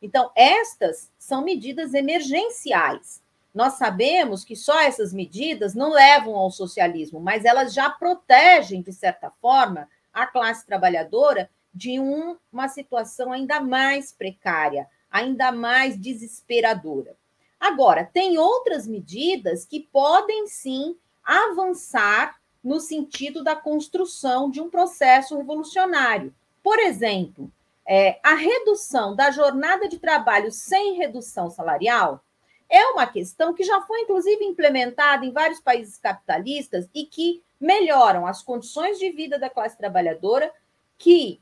Então, 0.00 0.30
estas 0.34 1.10
são 1.18 1.44
medidas 1.44 1.92
emergenciais. 1.92 3.22
Nós 3.58 3.72
sabemos 3.72 4.44
que 4.44 4.54
só 4.54 4.78
essas 4.82 5.12
medidas 5.12 5.74
não 5.74 5.90
levam 5.90 6.36
ao 6.36 6.48
socialismo, 6.48 7.18
mas 7.18 7.44
elas 7.44 7.74
já 7.74 7.90
protegem, 7.90 8.80
de 8.82 8.92
certa 8.92 9.32
forma, 9.42 9.88
a 10.12 10.28
classe 10.28 10.64
trabalhadora 10.64 11.50
de 11.74 11.98
um, 11.98 12.36
uma 12.52 12.68
situação 12.68 13.32
ainda 13.32 13.60
mais 13.60 14.12
precária, 14.12 14.86
ainda 15.10 15.50
mais 15.50 15.98
desesperadora. 15.98 17.16
Agora, 17.58 18.04
tem 18.04 18.38
outras 18.38 18.86
medidas 18.86 19.64
que 19.64 19.80
podem 19.80 20.46
sim 20.46 20.96
avançar 21.24 22.36
no 22.62 22.78
sentido 22.78 23.42
da 23.42 23.56
construção 23.56 24.48
de 24.48 24.60
um 24.60 24.70
processo 24.70 25.36
revolucionário. 25.36 26.32
Por 26.62 26.78
exemplo, 26.78 27.50
é, 27.84 28.20
a 28.22 28.36
redução 28.36 29.16
da 29.16 29.32
jornada 29.32 29.88
de 29.88 29.98
trabalho 29.98 30.52
sem 30.52 30.94
redução 30.94 31.50
salarial 31.50 32.22
é 32.70 32.84
uma 32.88 33.06
questão 33.06 33.54
que 33.54 33.64
já 33.64 33.80
foi, 33.82 34.02
inclusive, 34.02 34.44
implementada 34.44 35.24
em 35.24 35.32
vários 35.32 35.60
países 35.60 35.96
capitalistas 35.96 36.88
e 36.94 37.04
que 37.04 37.42
melhoram 37.58 38.26
as 38.26 38.42
condições 38.42 38.98
de 38.98 39.10
vida 39.10 39.38
da 39.38 39.48
classe 39.48 39.76
trabalhadora, 39.76 40.52
que 40.98 41.40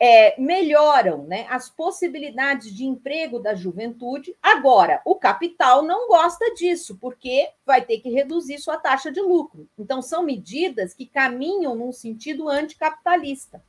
é, 0.00 0.40
melhoram 0.40 1.24
né, 1.24 1.46
as 1.48 1.70
possibilidades 1.70 2.74
de 2.74 2.84
emprego 2.84 3.38
da 3.38 3.54
juventude. 3.54 4.34
Agora, 4.42 5.00
o 5.04 5.14
capital 5.14 5.82
não 5.82 6.08
gosta 6.08 6.52
disso, 6.54 6.98
porque 7.00 7.48
vai 7.64 7.82
ter 7.82 8.00
que 8.00 8.10
reduzir 8.10 8.58
sua 8.58 8.76
taxa 8.76 9.12
de 9.12 9.20
lucro. 9.20 9.68
Então, 9.78 10.02
são 10.02 10.22
medidas 10.22 10.94
que 10.94 11.06
caminham 11.06 11.74
num 11.74 11.92
sentido 11.92 12.48
anticapitalista. 12.48 13.62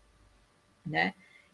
Né? 0.86 1.13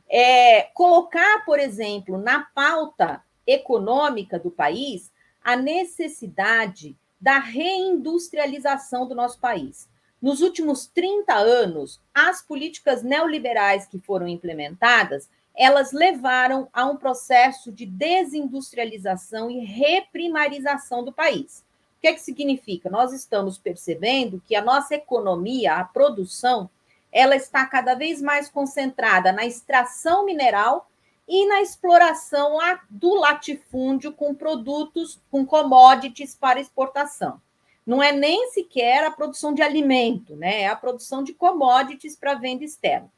É, 0.10 0.63
colocar, 0.73 1.43
por 1.45 1.60
exemplo, 1.60 2.17
na 2.17 2.41
pauta 2.54 3.23
econômica 3.45 4.39
do 4.39 4.51
país 4.51 5.11
a 5.43 5.56
necessidade 5.56 6.95
da 7.19 7.39
reindustrialização 7.39 9.08
do 9.08 9.13
nosso 9.13 9.39
país. 9.39 9.88
Nos 10.21 10.41
últimos 10.41 10.86
30 10.88 11.34
anos, 11.34 11.99
as 12.13 12.41
políticas 12.41 13.01
neoliberais 13.01 13.88
que 13.88 13.99
foram 13.99 14.27
implementadas, 14.27 15.27
elas 15.56 15.91
levaram 15.91 16.67
a 16.71 16.86
um 16.86 16.95
processo 16.95 17.71
de 17.71 17.86
desindustrialização 17.86 19.49
e 19.49 19.65
reprimarização 19.65 21.04
do 21.04 21.12
país. 21.12 21.65
O 21.97 22.01
que, 22.01 22.08
é 22.08 22.13
que 22.13 22.21
significa? 22.21 22.89
Nós 22.89 23.13
estamos 23.13 23.58
percebendo 23.58 24.41
que 24.45 24.56
a 24.56 24.62
nossa 24.62 24.95
economia, 24.95 25.75
a 25.75 25.84
produção, 25.84 26.69
ela 27.12 27.36
está 27.36 27.65
cada 27.65 27.93
vez 27.95 28.21
mais 28.21 28.49
concentrada 28.49 29.32
na 29.32 29.45
extração 29.45 30.25
mineral 30.25 30.89
e 31.33 31.47
na 31.47 31.61
exploração 31.61 32.57
do 32.89 33.15
latifúndio 33.15 34.11
com 34.11 34.35
produtos, 34.35 35.17
com 35.31 35.45
commodities 35.45 36.35
para 36.35 36.59
exportação. 36.59 37.41
Não 37.87 38.03
é 38.03 38.11
nem 38.11 38.51
sequer 38.51 39.05
a 39.05 39.11
produção 39.11 39.53
de 39.53 39.61
alimento, 39.61 40.35
né? 40.35 40.63
É 40.63 40.67
a 40.67 40.75
produção 40.75 41.23
de 41.23 41.33
commodities 41.33 42.17
para 42.17 42.33
venda 42.33 42.65
externa. 42.65 43.09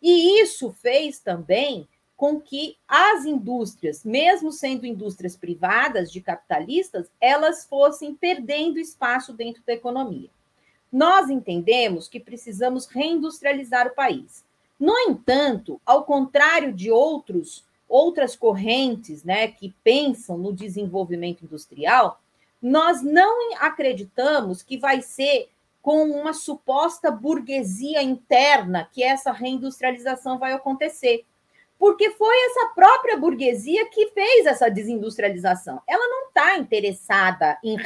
E 0.00 0.40
isso 0.40 0.72
fez 0.80 1.18
também 1.18 1.86
com 2.16 2.40
que 2.40 2.78
as 2.88 3.26
indústrias, 3.26 4.04
mesmo 4.04 4.50
sendo 4.50 4.86
indústrias 4.86 5.36
privadas 5.36 6.10
de 6.10 6.22
capitalistas, 6.22 7.10
elas 7.20 7.66
fossem 7.66 8.14
perdendo 8.14 8.80
espaço 8.80 9.34
dentro 9.34 9.62
da 9.66 9.74
economia. 9.74 10.30
Nós 10.90 11.28
entendemos 11.28 12.08
que 12.08 12.18
precisamos 12.18 12.86
reindustrializar 12.86 13.86
o 13.86 13.94
país. 13.94 14.42
No 14.84 14.98
entanto, 14.98 15.80
ao 15.86 16.04
contrário 16.04 16.70
de 16.70 16.90
outros 16.90 17.64
outras 17.88 18.36
correntes, 18.36 19.24
né, 19.24 19.48
que 19.48 19.74
pensam 19.82 20.36
no 20.36 20.52
desenvolvimento 20.52 21.42
industrial, 21.42 22.20
nós 22.60 23.02
não 23.02 23.54
acreditamos 23.60 24.62
que 24.62 24.76
vai 24.76 25.00
ser 25.00 25.48
com 25.80 26.02
uma 26.10 26.34
suposta 26.34 27.10
burguesia 27.10 28.02
interna 28.02 28.86
que 28.92 29.02
essa 29.02 29.32
reindustrialização 29.32 30.38
vai 30.38 30.52
acontecer 30.52 31.24
porque 31.78 32.10
foi 32.10 32.36
essa 32.46 32.66
própria 32.74 33.16
burguesia 33.16 33.88
que 33.88 34.08
fez 34.08 34.44
essa 34.44 34.70
desindustrialização. 34.70 35.80
Ela 35.86 36.06
não 36.08 36.28
está 36.28 36.58
interessada 36.58 37.58
em, 37.64 37.76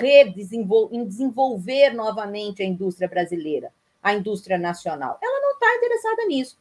em 0.92 1.04
desenvolver 1.04 1.90
novamente 1.94 2.60
a 2.60 2.66
indústria 2.66 3.08
brasileira, 3.08 3.72
a 4.02 4.14
indústria 4.14 4.58
nacional. 4.58 5.18
Ela 5.22 5.40
não 5.40 5.52
está 5.52 5.76
interessada 5.76 6.26
nisso. 6.26 6.58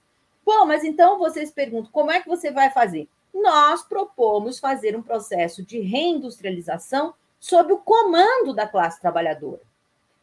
Bom, 0.48 0.66
mas 0.66 0.86
então 0.86 1.20
vocês 1.20 1.52
perguntam, 1.52 1.92
como 1.92 2.10
é 2.10 2.22
que 2.22 2.30
você 2.30 2.52
vai 2.52 2.70
fazer? 2.70 3.10
Nós 3.34 3.84
propomos 3.84 4.60
fazer 4.60 4.96
um 4.96 5.02
processo 5.02 5.62
de 5.62 5.82
reindustrialização 5.82 7.14
sob 7.38 7.74
o 7.74 7.80
comando 7.80 8.54
da 8.54 8.66
classe 8.66 9.02
trabalhadora. 9.02 9.60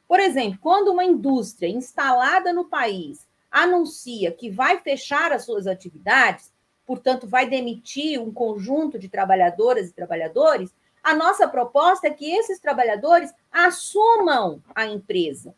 Por 0.08 0.18
exemplo, 0.18 0.58
quando 0.62 0.88
uma 0.88 1.04
indústria 1.04 1.68
instalada 1.68 2.54
no 2.54 2.64
país 2.64 3.28
anuncia 3.50 4.32
que 4.32 4.48
vai 4.48 4.78
fechar 4.78 5.30
as 5.30 5.44
suas 5.44 5.66
atividades, 5.66 6.50
portanto, 6.86 7.28
vai 7.28 7.46
demitir 7.46 8.18
um 8.18 8.32
conjunto 8.32 8.98
de 8.98 9.10
trabalhadoras 9.10 9.90
e 9.90 9.92
trabalhadores, 9.92 10.74
a 11.02 11.14
nossa 11.14 11.46
proposta 11.46 12.06
é 12.06 12.10
que 12.10 12.30
esses 12.30 12.58
trabalhadores 12.58 13.30
assumam 13.52 14.62
a 14.74 14.86
empresa, 14.86 15.54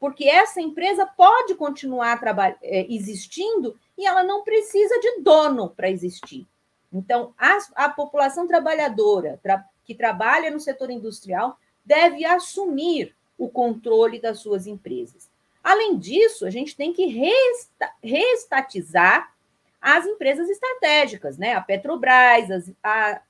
porque 0.00 0.24
essa 0.26 0.58
empresa 0.58 1.04
pode 1.04 1.54
continuar 1.54 2.18
é, 2.62 2.86
existindo 2.88 3.76
e 3.96 4.06
ela 4.06 4.22
não 4.22 4.44
precisa 4.44 4.98
de 5.00 5.20
dono 5.20 5.70
para 5.70 5.90
existir. 5.90 6.46
Então, 6.92 7.34
a, 7.38 7.58
a 7.74 7.88
população 7.88 8.46
trabalhadora 8.46 9.38
tra, 9.42 9.64
que 9.84 9.94
trabalha 9.94 10.50
no 10.50 10.60
setor 10.60 10.90
industrial 10.90 11.58
deve 11.84 12.24
assumir 12.24 13.14
o 13.38 13.48
controle 13.48 14.20
das 14.20 14.38
suas 14.38 14.66
empresas. 14.66 15.28
Além 15.62 15.98
disso, 15.98 16.46
a 16.46 16.50
gente 16.50 16.76
tem 16.76 16.92
que 16.92 17.06
resta, 17.06 17.92
reestatizar 18.02 19.32
as 19.80 20.06
empresas 20.06 20.48
estratégicas, 20.48 21.36
né? 21.36 21.54
A 21.54 21.60
Petrobras, 21.60 22.70
a 22.82 23.20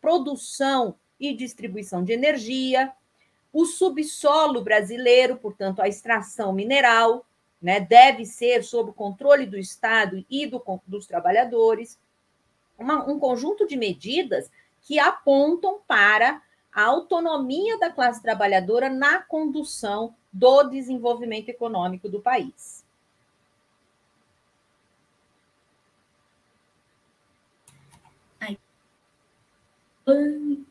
produção 0.00 0.94
e 1.18 1.34
distribuição 1.34 2.02
de 2.02 2.12
energia, 2.12 2.92
o 3.52 3.64
subsolo 3.64 4.62
brasileiro, 4.62 5.36
portanto, 5.36 5.80
a 5.80 5.88
extração 5.88 6.52
mineral, 6.52 7.24
né, 7.64 7.80
deve 7.80 8.26
ser 8.26 8.62
sob 8.62 8.90
o 8.90 8.94
controle 8.94 9.46
do 9.46 9.56
Estado 9.56 10.22
e 10.28 10.46
do, 10.46 10.62
dos 10.86 11.06
trabalhadores. 11.06 11.98
Uma, 12.78 13.08
um 13.10 13.18
conjunto 13.18 13.66
de 13.66 13.74
medidas 13.74 14.50
que 14.82 14.98
apontam 14.98 15.80
para 15.88 16.42
a 16.70 16.82
autonomia 16.84 17.78
da 17.78 17.88
classe 17.88 18.20
trabalhadora 18.20 18.90
na 18.90 19.22
condução 19.22 20.14
do 20.30 20.64
desenvolvimento 20.64 21.48
econômico 21.48 22.06
do 22.06 22.20
país. 22.20 22.84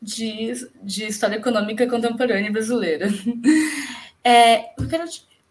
de, 0.00 0.52
de 0.80 1.06
história 1.06 1.34
econômica 1.34 1.88
contemporânea 1.88 2.52
brasileira. 2.52 3.08
É, 4.26 4.72
eu 4.80 4.88
quero 4.88 5.04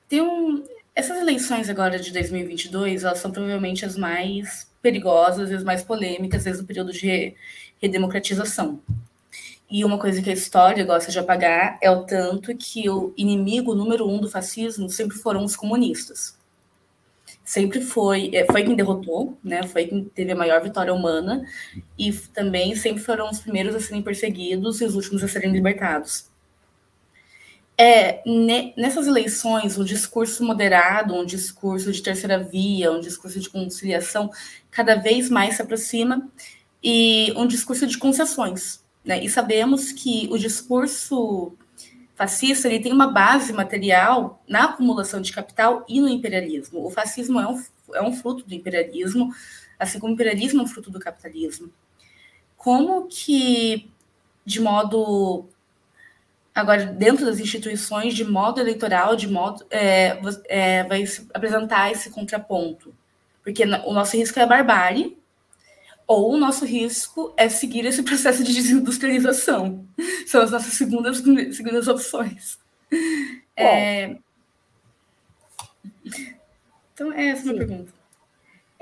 ter 0.09 0.19
um. 0.19 0.65
Essas 0.95 1.17
eleições 1.17 1.69
agora 1.69 1.99
de 1.99 2.11
2022, 2.11 3.03
elas 3.03 3.19
são 3.19 3.31
provavelmente 3.31 3.85
as 3.85 3.97
mais 3.97 4.71
perigosas 4.81 5.49
e 5.49 5.55
as 5.55 5.63
mais 5.63 5.83
polêmicas 5.83 6.43
desde 6.43 6.63
o 6.63 6.65
período 6.65 6.91
de 6.91 7.35
redemocratização. 7.81 8.79
E 9.69 9.83
uma 9.83 9.97
coisa 9.97 10.21
que 10.21 10.29
a 10.29 10.33
história 10.33 10.85
gosta 10.85 11.11
de 11.11 11.17
apagar 11.17 11.79
é 11.81 11.89
o 11.89 12.05
tanto 12.05 12.55
que 12.55 12.89
o 12.89 13.13
inimigo 13.17 13.73
número 13.73 14.07
um 14.07 14.19
do 14.19 14.29
fascismo 14.29 14.89
sempre 14.89 15.17
foram 15.17 15.43
os 15.43 15.55
comunistas 15.55 16.37
sempre 17.43 17.81
foi, 17.81 18.31
é, 18.33 18.45
foi 18.45 18.63
quem 18.63 18.75
derrotou, 18.75 19.37
né? 19.43 19.63
Foi 19.63 19.85
quem 19.85 20.05
teve 20.05 20.31
a 20.31 20.35
maior 20.35 20.61
vitória 20.61 20.93
humana 20.93 21.45
e 21.97 22.11
também 22.33 22.75
sempre 22.75 23.03
foram 23.03 23.29
os 23.29 23.39
primeiros 23.39 23.75
a 23.75 23.79
serem 23.79 24.01
perseguidos 24.01 24.81
e 24.81 24.85
os 24.85 24.95
últimos 24.95 25.23
a 25.23 25.27
serem 25.27 25.51
libertados. 25.51 26.31
É, 27.85 28.23
nessas 28.77 29.07
eleições, 29.07 29.77
um 29.77 29.83
discurso 29.83 30.41
moderado, 30.41 31.13
um 31.13 31.25
discurso 31.25 31.91
de 31.91 32.01
terceira 32.01 32.39
via, 32.39 32.93
um 32.93 33.01
discurso 33.01 33.41
de 33.41 33.49
conciliação, 33.49 34.31
cada 34.71 34.95
vez 34.95 35.29
mais 35.29 35.57
se 35.57 35.61
aproxima 35.61 36.31
e 36.81 37.33
um 37.35 37.45
discurso 37.45 37.85
de 37.85 37.97
concessões. 37.97 38.81
Né? 39.03 39.21
E 39.25 39.29
sabemos 39.29 39.91
que 39.91 40.29
o 40.31 40.37
discurso 40.37 41.57
fascista 42.15 42.69
ele 42.69 42.79
tem 42.79 42.93
uma 42.93 43.07
base 43.07 43.51
material 43.51 44.41
na 44.47 44.63
acumulação 44.63 45.19
de 45.19 45.33
capital 45.33 45.83
e 45.85 45.99
no 45.99 46.07
imperialismo. 46.07 46.85
O 46.85 46.89
fascismo 46.89 47.37
é 47.37 47.47
um, 47.49 47.61
é 47.95 48.01
um 48.01 48.13
fruto 48.13 48.47
do 48.47 48.53
imperialismo, 48.53 49.29
assim 49.77 49.99
como 49.99 50.13
o 50.13 50.15
imperialismo 50.15 50.61
é 50.61 50.63
um 50.63 50.67
fruto 50.67 50.89
do 50.89 51.01
capitalismo. 51.01 51.69
Como 52.55 53.07
que, 53.09 53.91
de 54.45 54.61
modo 54.61 55.49
agora 56.53 56.85
dentro 56.85 57.25
das 57.25 57.39
instituições, 57.39 58.13
de 58.13 58.23
modo 58.23 58.59
eleitoral, 58.59 59.15
de 59.15 59.27
modo 59.27 59.65
é, 59.69 60.19
é, 60.47 60.83
vai 60.83 61.03
apresentar 61.33 61.91
esse 61.91 62.09
contraponto? 62.09 62.93
Porque 63.43 63.63
o 63.63 63.93
nosso 63.93 64.15
risco 64.15 64.39
é 64.39 64.43
a 64.43 64.47
barbárie, 64.47 65.17
ou 66.07 66.33
o 66.33 66.37
nosso 66.37 66.65
risco 66.65 67.33
é 67.37 67.49
seguir 67.49 67.85
esse 67.85 68.03
processo 68.03 68.43
de 68.43 68.53
desindustrialização. 68.53 69.85
São 70.27 70.41
as 70.41 70.51
nossas 70.51 70.73
segundas, 70.73 71.17
segundas 71.55 71.87
opções. 71.87 72.59
É... 73.55 74.17
Então, 76.93 77.11
é 77.11 77.27
essa 77.27 77.41
a 77.41 77.53
minha 77.53 77.65
pergunta. 77.65 78.02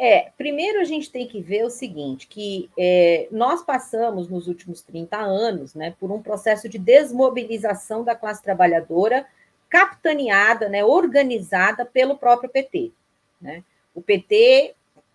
É, 0.04 0.32
primeiro 0.36 0.80
a 0.80 0.84
gente 0.84 1.12
tem 1.12 1.28
que 1.28 1.40
ver 1.40 1.64
o 1.64 1.70
seguinte, 1.70 2.26
que 2.26 2.72
é, 2.76 3.28
nós 3.30 3.64
passamos 3.64 4.28
nos 4.28 4.48
últimos 4.48 4.82
30 4.82 5.16
anos 5.16 5.76
né, 5.76 5.96
por 6.00 6.12
um 6.12 6.20
processo 6.20 6.68
de 6.68 6.80
desmobilização 6.80 8.04
da 8.04 8.16
classe 8.16 8.42
trabalhadora, 8.42 9.28
capitaneada, 9.70 10.68
né, 10.68 10.84
organizada 10.84 11.86
pelo 11.86 12.18
próprio 12.18 12.50
PT. 12.50 12.92
Né? 13.40 13.64
O 13.94 14.02
PT 14.02 14.74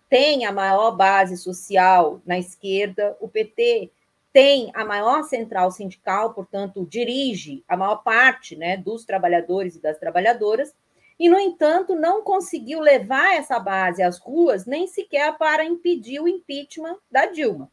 tem 0.09 0.45
a 0.45 0.53
maior 0.53 0.91
base 0.91 1.35
social 1.35 2.21
na 2.25 2.39
esquerda, 2.39 3.17
o 3.19 3.27
PT 3.27 3.91
tem 4.31 4.71
a 4.73 4.85
maior 4.85 5.23
central 5.23 5.69
sindical, 5.69 6.33
portanto, 6.33 6.87
dirige 6.89 7.61
a 7.67 7.75
maior 7.75 7.97
parte 7.97 8.55
né, 8.55 8.77
dos 8.77 9.03
trabalhadores 9.03 9.75
e 9.75 9.81
das 9.81 9.97
trabalhadoras, 9.97 10.73
e, 11.19 11.27
no 11.27 11.39
entanto, 11.39 11.95
não 11.95 12.21
conseguiu 12.23 12.79
levar 12.79 13.35
essa 13.35 13.59
base 13.59 14.03
às 14.03 14.19
ruas 14.19 14.65
nem 14.65 14.85
sequer 14.85 15.37
para 15.37 15.65
impedir 15.65 16.19
o 16.19 16.27
impeachment 16.27 16.97
da 17.09 17.25
Dilma. 17.25 17.71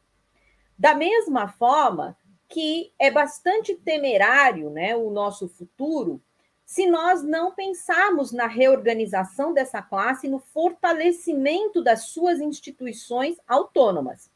Da 0.77 0.95
mesma 0.95 1.47
forma 1.47 2.17
que 2.49 2.91
é 2.99 3.11
bastante 3.11 3.75
temerário 3.75 4.69
né, 4.69 4.95
o 4.95 5.09
nosso 5.09 5.47
futuro 5.47 6.21
se 6.65 6.87
nós 6.87 7.21
não 7.21 7.51
pensarmos 7.51 8.31
na 8.31 8.47
reorganização 8.47 9.53
dessa 9.53 9.83
classe, 9.83 10.27
no 10.27 10.39
fortalecimento 10.39 11.83
das 11.83 12.05
suas 12.05 12.39
instituições 12.39 13.37
autônomas. 13.47 14.31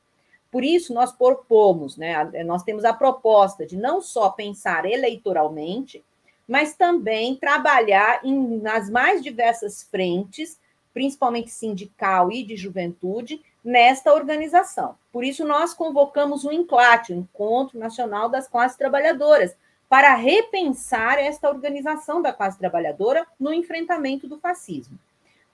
Por 0.52 0.64
isso, 0.64 0.94
nós 0.94 1.12
propomos, 1.12 1.98
né, 1.98 2.24
nós 2.44 2.62
temos 2.62 2.86
a 2.86 2.94
proposta 2.94 3.66
de 3.66 3.76
não 3.76 4.00
só 4.00 4.30
pensar 4.30 4.86
eleitoralmente, 4.86 6.04
mas 6.50 6.76
também 6.76 7.36
trabalhar 7.36 8.22
em, 8.26 8.58
nas 8.58 8.90
mais 8.90 9.22
diversas 9.22 9.84
frentes, 9.84 10.60
principalmente 10.92 11.52
sindical 11.52 12.32
e 12.32 12.44
de 12.44 12.58
juventude, 12.58 13.40
nesta 13.64 14.12
organização. 14.12 14.98
Por 15.12 15.24
isso, 15.24 15.46
nós 15.46 15.76
convocamos 15.76 16.44
o 16.44 16.52
ENCLAT, 16.52 17.12
o 17.14 17.16
Encontro 17.16 17.78
Nacional 17.78 18.30
das 18.30 18.48
Classes 18.48 18.76
Trabalhadoras, 18.76 19.56
para 19.88 20.16
repensar 20.16 21.20
esta 21.20 21.48
organização 21.48 22.20
da 22.20 22.34
classe 22.34 22.58
trabalhadora 22.58 23.28
no 23.40 23.54
enfrentamento 23.54 24.28
do 24.28 24.40
fascismo. 24.40 24.98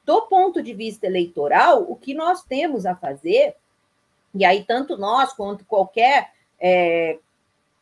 Do 0.05 0.21
ponto 0.23 0.61
de 0.61 0.73
vista 0.73 1.07
eleitoral, 1.07 1.85
o 1.89 1.97
que 1.97 2.13
nós 2.13 2.41
temos 2.43 2.85
a 2.85 2.95
fazer, 2.95 3.55
e 4.33 4.45
aí 4.45 4.63
tanto 4.63 4.97
nós 4.97 5.33
quanto 5.33 5.65
qualquer 5.65 6.31
é, 6.57 7.19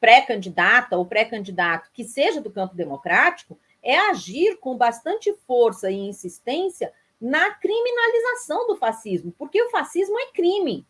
pré-candidata 0.04 0.98
ou 0.98 1.06
pré-candidato 1.06 1.90
que 1.94 2.04
seja 2.04 2.42
do 2.42 2.52
campo 2.52 2.76
democrático, 2.76 3.58
é 3.82 3.98
agir 3.98 4.58
com 4.58 4.76
bastante 4.76 5.34
força 5.48 5.90
e 5.90 5.96
insistência 5.96 6.92
na 7.22 7.52
criminalização 7.52 8.68
do 8.68 8.76
fascismo, 8.76 9.34
porque 9.38 9.64
o 9.64 9.70
fascismo 9.70 10.20
é 10.20 10.26
crime. 10.34 10.86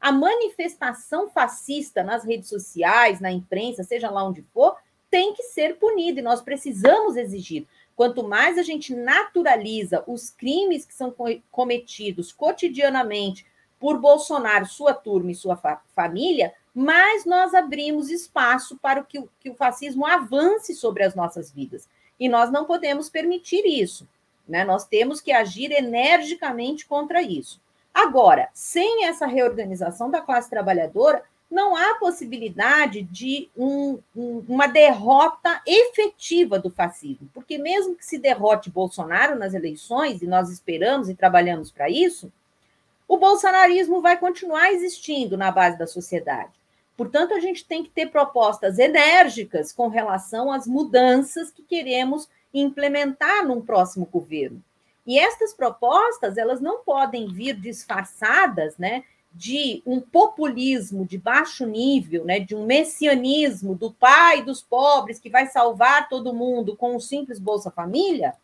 A 0.00 0.12
manifestação 0.12 1.28
fascista 1.28 2.04
nas 2.04 2.24
redes 2.24 2.48
sociais, 2.48 3.18
na 3.18 3.32
imprensa, 3.32 3.82
seja 3.82 4.08
lá 4.08 4.22
onde 4.22 4.42
for, 4.54 4.76
tem 5.10 5.34
que 5.34 5.42
ser 5.42 5.74
punida 5.74 6.20
e 6.20 6.22
nós 6.22 6.40
precisamos 6.40 7.16
exigir. 7.16 7.66
Quanto 7.96 8.22
mais 8.22 8.58
a 8.58 8.62
gente 8.62 8.94
naturaliza 8.94 10.04
os 10.06 10.30
crimes 10.30 10.86
que 10.86 10.94
são 10.94 11.12
cometidos 11.50 12.32
cotidianamente 12.32 13.44
por 13.80 13.98
Bolsonaro, 13.98 14.66
sua 14.66 14.94
turma 14.94 15.32
e 15.32 15.34
sua 15.34 15.56
fa 15.56 15.82
família, 15.96 16.54
mais 16.74 17.24
nós 17.24 17.54
abrimos 17.54 18.10
espaço 18.10 18.78
para 18.78 19.02
que 19.02 19.18
o, 19.18 19.28
que 19.40 19.50
o 19.50 19.54
fascismo 19.54 20.06
avance 20.06 20.74
sobre 20.74 21.04
as 21.04 21.14
nossas 21.14 21.50
vidas. 21.50 21.88
E 22.18 22.28
nós 22.28 22.50
não 22.50 22.64
podemos 22.64 23.10
permitir 23.10 23.64
isso. 23.66 24.08
Né? 24.48 24.64
Nós 24.64 24.86
temos 24.86 25.20
que 25.20 25.32
agir 25.32 25.70
energicamente 25.70 26.86
contra 26.86 27.22
isso. 27.22 27.60
Agora, 27.92 28.48
sem 28.54 29.04
essa 29.04 29.26
reorganização 29.26 30.10
da 30.10 30.20
classe 30.20 30.48
trabalhadora, 30.48 31.22
não 31.50 31.76
há 31.76 31.96
possibilidade 31.96 33.02
de 33.02 33.50
um, 33.54 33.98
um, 34.16 34.42
uma 34.48 34.66
derrota 34.66 35.60
efetiva 35.66 36.58
do 36.58 36.70
fascismo, 36.70 37.28
porque 37.34 37.58
mesmo 37.58 37.94
que 37.94 38.06
se 38.06 38.18
derrote 38.18 38.70
Bolsonaro 38.70 39.38
nas 39.38 39.52
eleições, 39.52 40.22
e 40.22 40.26
nós 40.26 40.48
esperamos 40.48 41.10
e 41.10 41.14
trabalhamos 41.14 41.70
para 41.70 41.90
isso, 41.90 42.32
o 43.06 43.18
bolsonarismo 43.18 44.00
vai 44.00 44.16
continuar 44.16 44.72
existindo 44.72 45.36
na 45.36 45.50
base 45.50 45.76
da 45.76 45.86
sociedade. 45.86 46.61
Portanto, 46.96 47.34
a 47.34 47.40
gente 47.40 47.64
tem 47.64 47.82
que 47.82 47.90
ter 47.90 48.10
propostas 48.10 48.78
enérgicas 48.78 49.72
com 49.72 49.88
relação 49.88 50.52
às 50.52 50.66
mudanças 50.66 51.50
que 51.50 51.62
queremos 51.62 52.28
implementar 52.52 53.46
num 53.46 53.60
próximo 53.60 54.06
governo. 54.06 54.62
E 55.06 55.18
estas 55.18 55.52
propostas, 55.52 56.36
elas 56.36 56.60
não 56.60 56.78
podem 56.78 57.26
vir 57.26 57.54
disfarçadas, 57.54 58.76
né, 58.76 59.02
de 59.34 59.82
um 59.86 60.00
populismo 60.00 61.06
de 61.06 61.16
baixo 61.16 61.66
nível, 61.66 62.24
né, 62.24 62.38
de 62.38 62.54
um 62.54 62.66
messianismo 62.66 63.74
do 63.74 63.90
pai 63.90 64.42
dos 64.42 64.60
pobres 64.60 65.18
que 65.18 65.30
vai 65.30 65.46
salvar 65.46 66.08
todo 66.08 66.34
mundo 66.34 66.76
com 66.76 66.94
um 66.94 67.00
simples 67.00 67.38
Bolsa 67.38 67.70
Família, 67.70 68.34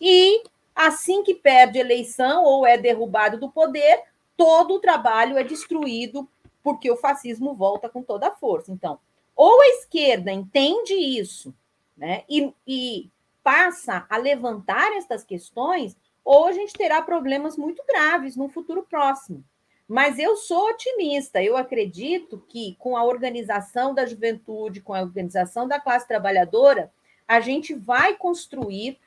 e 0.00 0.42
assim 0.74 1.22
que 1.22 1.34
perde 1.34 1.78
eleição 1.78 2.44
ou 2.44 2.66
é 2.66 2.78
derrubado 2.78 3.38
do 3.38 3.50
poder, 3.50 4.04
todo 4.36 4.74
o 4.74 4.80
trabalho 4.80 5.36
é 5.36 5.44
destruído 5.44 6.26
porque 6.62 6.90
o 6.90 6.96
fascismo 6.96 7.54
volta 7.54 7.88
com 7.88 8.02
toda 8.02 8.28
a 8.28 8.34
força. 8.34 8.70
Então, 8.70 8.98
ou 9.34 9.60
a 9.60 9.66
esquerda 9.68 10.30
entende 10.30 10.94
isso, 10.94 11.54
né, 11.96 12.24
e, 12.28 12.52
e 12.66 13.10
passa 13.42 14.06
a 14.08 14.16
levantar 14.16 14.92
estas 14.92 15.24
questões, 15.24 15.96
ou 16.24 16.46
a 16.46 16.52
gente 16.52 16.72
terá 16.72 17.02
problemas 17.02 17.56
muito 17.56 17.82
graves 17.86 18.36
no 18.36 18.48
futuro 18.48 18.86
próximo. 18.88 19.44
Mas 19.88 20.18
eu 20.18 20.36
sou 20.36 20.70
otimista, 20.70 21.42
eu 21.42 21.56
acredito 21.56 22.42
que 22.48 22.76
com 22.78 22.96
a 22.96 23.04
organização 23.04 23.92
da 23.92 24.06
juventude, 24.06 24.80
com 24.80 24.94
a 24.94 25.02
organização 25.02 25.66
da 25.66 25.80
classe 25.80 26.06
trabalhadora, 26.06 26.92
a 27.26 27.40
gente 27.40 27.74
vai 27.74 28.14
construir 28.14 28.98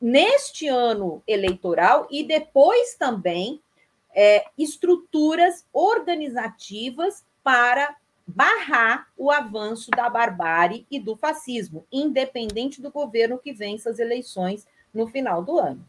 neste 0.00 0.66
ano 0.68 1.22
eleitoral 1.26 2.06
e 2.10 2.22
depois 2.24 2.94
também 2.96 3.62
é, 4.16 4.46
estruturas 4.56 5.66
organizativas 5.72 7.22
para 7.44 7.94
barrar 8.26 9.06
o 9.16 9.30
avanço 9.30 9.90
da 9.90 10.08
barbárie 10.08 10.86
e 10.90 10.98
do 10.98 11.14
fascismo, 11.14 11.84
independente 11.92 12.80
do 12.80 12.90
governo 12.90 13.38
que 13.38 13.52
vença 13.52 13.90
as 13.90 13.98
eleições 13.98 14.66
no 14.92 15.06
final 15.06 15.44
do 15.44 15.58
ano. 15.58 15.84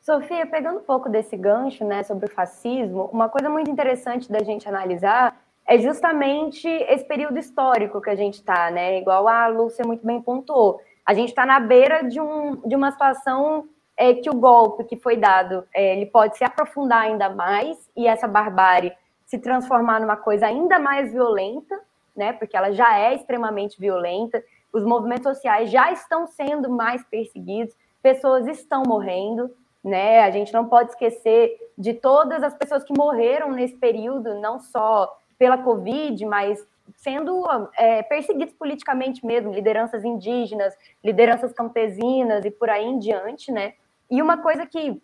Sofia, 0.00 0.46
pegando 0.46 0.80
um 0.80 0.84
pouco 0.84 1.08
desse 1.08 1.34
gancho 1.34 1.82
né, 1.82 2.02
sobre 2.02 2.26
o 2.26 2.30
fascismo, 2.30 3.08
uma 3.10 3.28
coisa 3.28 3.48
muito 3.48 3.70
interessante 3.70 4.30
da 4.30 4.44
gente 4.44 4.68
analisar 4.68 5.42
é 5.66 5.78
justamente 5.78 6.68
esse 6.68 7.04
período 7.04 7.38
histórico 7.38 8.00
que 8.02 8.10
a 8.10 8.14
gente 8.14 8.34
está, 8.34 8.70
né? 8.70 8.98
Igual 8.98 9.26
a 9.26 9.46
Lúcia 9.46 9.82
muito 9.82 10.04
bem 10.06 10.20
pontuou. 10.20 10.78
A 11.06 11.14
gente 11.14 11.30
está 11.30 11.46
na 11.46 11.58
beira 11.58 12.02
de, 12.02 12.20
um, 12.20 12.56
de 12.68 12.76
uma 12.76 12.90
situação 12.90 13.66
é 13.96 14.14
que 14.14 14.28
o 14.28 14.34
golpe 14.34 14.84
que 14.84 14.96
foi 14.96 15.16
dado 15.16 15.64
é, 15.74 15.96
ele 15.96 16.06
pode 16.06 16.36
se 16.36 16.44
aprofundar 16.44 17.02
ainda 17.02 17.28
mais 17.28 17.90
e 17.96 18.06
essa 18.06 18.26
barbárie 18.26 18.92
se 19.24 19.38
transformar 19.38 20.00
numa 20.00 20.16
coisa 20.16 20.46
ainda 20.46 20.78
mais 20.78 21.12
violenta, 21.12 21.80
né? 22.14 22.32
Porque 22.32 22.56
ela 22.56 22.72
já 22.72 22.98
é 22.98 23.14
extremamente 23.14 23.80
violenta. 23.80 24.42
Os 24.72 24.84
movimentos 24.84 25.24
sociais 25.24 25.70
já 25.70 25.90
estão 25.92 26.26
sendo 26.26 26.68
mais 26.68 27.02
perseguidos, 27.04 27.74
pessoas 28.02 28.46
estão 28.46 28.82
morrendo, 28.86 29.50
né? 29.82 30.22
A 30.22 30.30
gente 30.30 30.52
não 30.52 30.68
pode 30.68 30.90
esquecer 30.90 31.56
de 31.76 31.94
todas 31.94 32.42
as 32.42 32.54
pessoas 32.54 32.84
que 32.84 32.96
morreram 32.96 33.50
nesse 33.52 33.76
período, 33.76 34.34
não 34.40 34.60
só 34.60 35.16
pela 35.38 35.58
Covid, 35.58 36.24
mas 36.26 36.64
sendo 36.96 37.44
é, 37.76 38.02
perseguidos 38.02 38.54
politicamente 38.54 39.24
mesmo, 39.24 39.52
lideranças 39.52 40.04
indígenas, 40.04 40.74
lideranças 41.02 41.52
campesinas 41.52 42.44
e 42.44 42.50
por 42.50 42.68
aí 42.68 42.84
em 42.84 42.98
diante, 42.98 43.50
né? 43.50 43.74
E 44.10 44.20
uma 44.20 44.38
coisa 44.38 44.66
que 44.66 45.00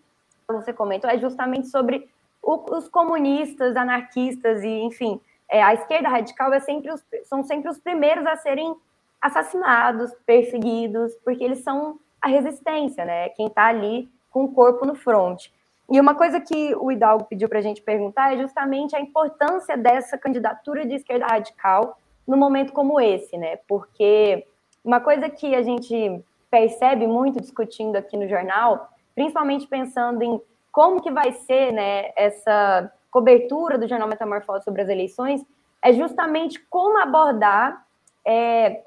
você 0.47 0.73
comentou 0.73 1.09
é 1.09 1.19
justamente 1.19 1.69
sobre 1.69 2.09
o, 2.43 2.77
os 2.77 2.89
comunistas, 2.89 3.77
anarquistas 3.77 4.63
e, 4.63 4.69
enfim, 4.69 5.21
é, 5.49 5.63
a 5.63 5.75
esquerda 5.75 6.09
radical 6.09 6.53
é 6.53 6.61
sempre 6.61 6.93
os, 6.93 7.05
são 7.25 7.43
sempre 7.43 7.69
os 7.69 7.79
primeiros 7.79 8.25
a 8.27 8.37
serem 8.37 8.75
assassinados, 9.21 10.13
perseguidos, 10.25 11.15
porque 11.25 11.45
eles 11.45 11.59
são 11.59 11.99
a 12.21 12.29
resistência, 12.29 13.05
né? 13.05 13.29
Quem 13.31 13.47
está 13.47 13.67
ali 13.67 14.09
com 14.31 14.45
o 14.45 14.53
corpo 14.53 14.87
no 14.87 14.95
fronte. 14.95 15.53
E 15.91 15.99
uma 15.99 16.15
coisa 16.15 16.41
que 16.41 16.75
o 16.77 16.93
Hidalgo 16.93 17.25
pediu 17.25 17.49
para 17.49 17.59
a 17.59 17.63
gente 17.63 17.83
perguntar 17.83 18.33
é 18.33 18.39
justamente 18.39 18.95
a 18.95 19.01
importância 19.01 19.77
dessa 19.77 20.17
candidatura 20.17 20.87
de 20.87 20.95
esquerda 20.95 21.27
radical 21.27 21.99
num 22.27 22.37
momento 22.37 22.73
como 22.73 23.01
esse, 23.01 23.37
né? 23.37 23.57
Porque 23.69 24.47
uma 24.85 25.01
coisa 25.01 25.29
que 25.29 25.53
a 25.55 25.63
gente 25.63 26.25
percebe 26.51 27.07
muito 27.07 27.41
discutindo 27.41 27.97
aqui 27.97 28.17
no 28.17 28.29
jornal 28.29 28.91
principalmente 29.15 29.67
pensando 29.67 30.23
em 30.23 30.41
como 30.73 31.03
que 31.03 31.11
vai 31.11 31.33
ser 31.33 31.73
né, 31.73 32.11
essa 32.17 32.91
cobertura 33.11 33.77
do 33.77 33.89
Jornal 33.89 34.09
Metamorfose 34.09 34.65
sobre 34.65 34.83
as 34.83 34.89
eleições, 34.89 35.45
é 35.83 35.93
justamente 35.93 36.59
como 36.71 36.99
abordar 36.99 37.85
é, 38.25 38.83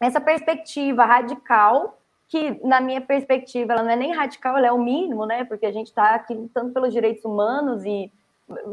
essa 0.00 0.20
perspectiva 0.20 1.04
radical, 1.04 1.98
que, 2.26 2.60
na 2.66 2.80
minha 2.80 3.00
perspectiva, 3.00 3.72
ela 3.72 3.82
não 3.82 3.90
é 3.90 3.96
nem 3.96 4.12
radical, 4.12 4.58
ela 4.58 4.66
é 4.66 4.72
o 4.72 4.78
mínimo, 4.78 5.24
né? 5.24 5.44
Porque 5.44 5.64
a 5.64 5.72
gente 5.72 5.86
está 5.86 6.14
aqui 6.14 6.34
lutando 6.34 6.72
pelos 6.74 6.92
direitos 6.92 7.24
humanos 7.24 7.82
e, 7.86 8.12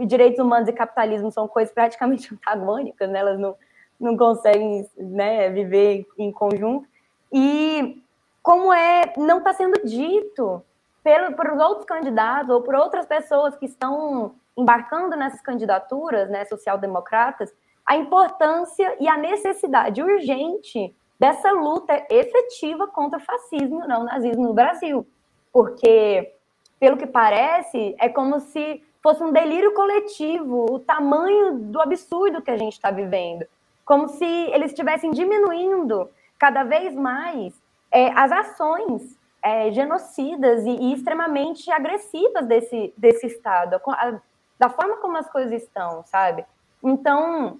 direitos 0.06 0.40
humanos 0.40 0.68
e 0.68 0.74
capitalismo 0.74 1.32
são 1.32 1.48
coisas 1.48 1.74
praticamente 1.74 2.28
antagônicas, 2.36 3.10
né? 3.10 3.20
Elas 3.20 3.40
não, 3.40 3.56
não 3.98 4.18
conseguem 4.18 4.86
né, 4.98 5.50
viver 5.50 6.06
em 6.18 6.32
conjunto. 6.34 6.86
E 7.32 8.04
como 8.46 8.72
é, 8.72 9.12
não 9.18 9.40
está 9.40 9.54
sendo 9.54 9.84
dito 9.84 10.64
pelo, 11.04 11.36
por 11.36 11.50
outros 11.54 11.84
candidatos 11.84 12.52
ou 12.52 12.62
por 12.62 12.76
outras 12.76 13.08
pessoas 13.08 13.56
que 13.56 13.66
estão 13.66 14.36
embarcando 14.56 15.16
nessas 15.16 15.42
candidaturas, 15.42 16.30
né, 16.30 16.46
social-democratas, 16.46 17.52
a 17.84 17.98
importância 17.98 18.96
e 19.00 19.08
a 19.10 19.18
necessidade 19.18 20.00
urgente 20.00 20.96
dessa 21.20 21.52
luta 21.54 22.06
efetiva 22.08 22.86
contra 22.86 23.18
o 23.18 23.24
fascismo 23.24 23.82
e 23.82 23.84
o 23.84 24.04
nazismo 24.04 24.44
no 24.44 24.54
Brasil. 24.54 25.08
Porque, 25.52 26.32
pelo 26.80 26.98
que 26.98 27.08
parece, 27.08 27.96
é 28.00 28.10
como 28.10 28.40
se 28.40 28.80
fosse 29.02 29.24
um 29.24 29.32
delírio 29.32 29.74
coletivo 29.74 30.68
o 30.72 30.78
tamanho 30.78 31.56
do 31.56 31.82
absurdo 31.82 32.44
que 32.44 32.52
a 32.52 32.58
gente 32.58 32.74
está 32.74 32.92
vivendo. 32.92 33.48
Como 33.84 34.08
se 34.08 34.24
eles 34.24 34.70
estivessem 34.70 35.10
diminuindo 35.10 36.08
cada 36.38 36.64
vez 36.64 36.94
mais 36.94 37.65
é, 37.96 38.12
as 38.12 38.30
ações 38.30 39.18
é, 39.42 39.72
genocidas 39.72 40.66
e, 40.66 40.70
e, 40.70 40.94
extremamente 40.94 41.72
agressivas 41.72 42.46
desse, 42.46 42.94
desse 42.98 43.26
Estado, 43.28 43.80
a, 43.88 44.20
da 44.60 44.68
forma 44.70 44.98
como 44.98 45.16
as 45.16 45.30
coisas 45.30 45.64
estão, 45.64 46.04
sabe? 46.06 46.44
Então, 46.84 47.58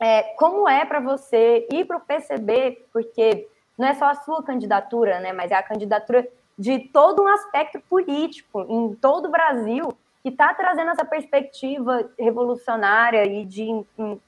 é, 0.00 0.22
como 0.38 0.66
é 0.66 0.86
para 0.86 1.00
você 1.00 1.68
ir 1.70 1.84
para 1.84 1.98
o 1.98 2.00
PCB, 2.00 2.86
porque 2.94 3.46
não 3.76 3.86
é 3.86 3.94
só 3.94 4.06
a 4.06 4.14
sua 4.14 4.42
candidatura, 4.42 5.20
né, 5.20 5.34
mas 5.34 5.50
é 5.50 5.54
a 5.54 5.62
candidatura 5.62 6.26
de 6.58 6.78
todo 6.78 7.22
um 7.22 7.28
aspecto 7.28 7.78
político 7.80 8.64
em 8.66 8.94
todo 8.94 9.26
o 9.26 9.30
Brasil 9.30 9.88
que 10.22 10.30
está 10.30 10.54
trazendo 10.54 10.92
essa 10.92 11.04
perspectiva 11.04 12.10
revolucionária 12.18 13.26
e 13.26 13.44
de 13.44 13.84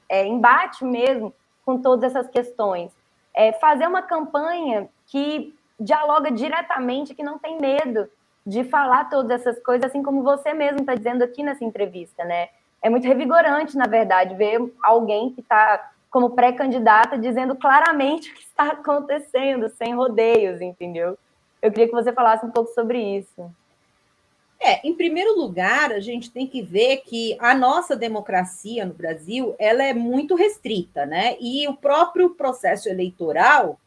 é, 0.07 0.27
embate 0.27 0.85
mesmo 0.85 1.33
com 1.65 1.81
todas 1.81 2.15
essas 2.15 2.29
questões. 2.31 2.93
É, 3.33 3.53
fazer 3.55 3.87
uma 3.87 4.03
campanha 4.03 4.89
que 5.07 5.55
dialoga 5.79 6.31
diretamente, 6.31 7.15
que 7.15 7.23
não 7.23 7.39
tem 7.39 7.61
medo 7.61 8.09
de 8.47 8.65
falar 8.65 9.11
todas 9.11 9.41
essas 9.41 9.63
coisas, 9.63 9.91
assim 9.91 10.03
como 10.03 10.23
você 10.23 10.55
mesmo 10.55 10.81
está 10.81 10.95
dizendo 10.95 11.23
aqui 11.23 11.43
nessa 11.43 11.65
entrevista, 11.65 12.25
né? 12.25 12.49
É 12.81 12.89
muito 12.89 13.07
revigorante, 13.07 13.77
na 13.77 13.87
verdade, 13.87 14.37
ver 14.37 14.61
alguém 14.83 15.31
que 15.31 15.41
está 15.41 15.91
como 16.11 16.31
pré-candidata 16.31 17.19
dizendo 17.19 17.57
claramente 17.57 18.31
o 18.31 18.35
que 18.35 18.43
está 18.43 18.69
acontecendo, 18.69 19.69
sem 19.71 19.95
rodeios, 19.95 20.61
entendeu? 20.61 21.19
Eu 21.61 21.71
queria 21.71 21.89
que 21.89 21.95
você 21.95 22.13
falasse 22.13 22.47
um 22.47 22.51
pouco 22.51 22.73
sobre 22.73 22.99
isso. 22.99 23.51
É, 24.59 24.87
em 24.87 24.95
primeiro 24.95 25.39
lugar, 25.39 25.93
a 25.93 26.01
gente 26.01 26.31
tem 26.31 26.47
que 26.47 26.63
ver 26.63 26.99
que 26.99 27.37
a 27.41 27.55
nossa 27.55 27.95
democracia 27.95 28.87
no 28.87 28.95
Brasil 28.95 29.55
ela 29.59 29.83
é 29.83 29.93
muito 29.93 30.35
restrita, 30.35 31.05
né? 31.05 31.37
E 31.41 31.69
o 31.69 31.75
próprio 31.75 32.31
processo 32.31 32.89
eleitoral 32.89 33.79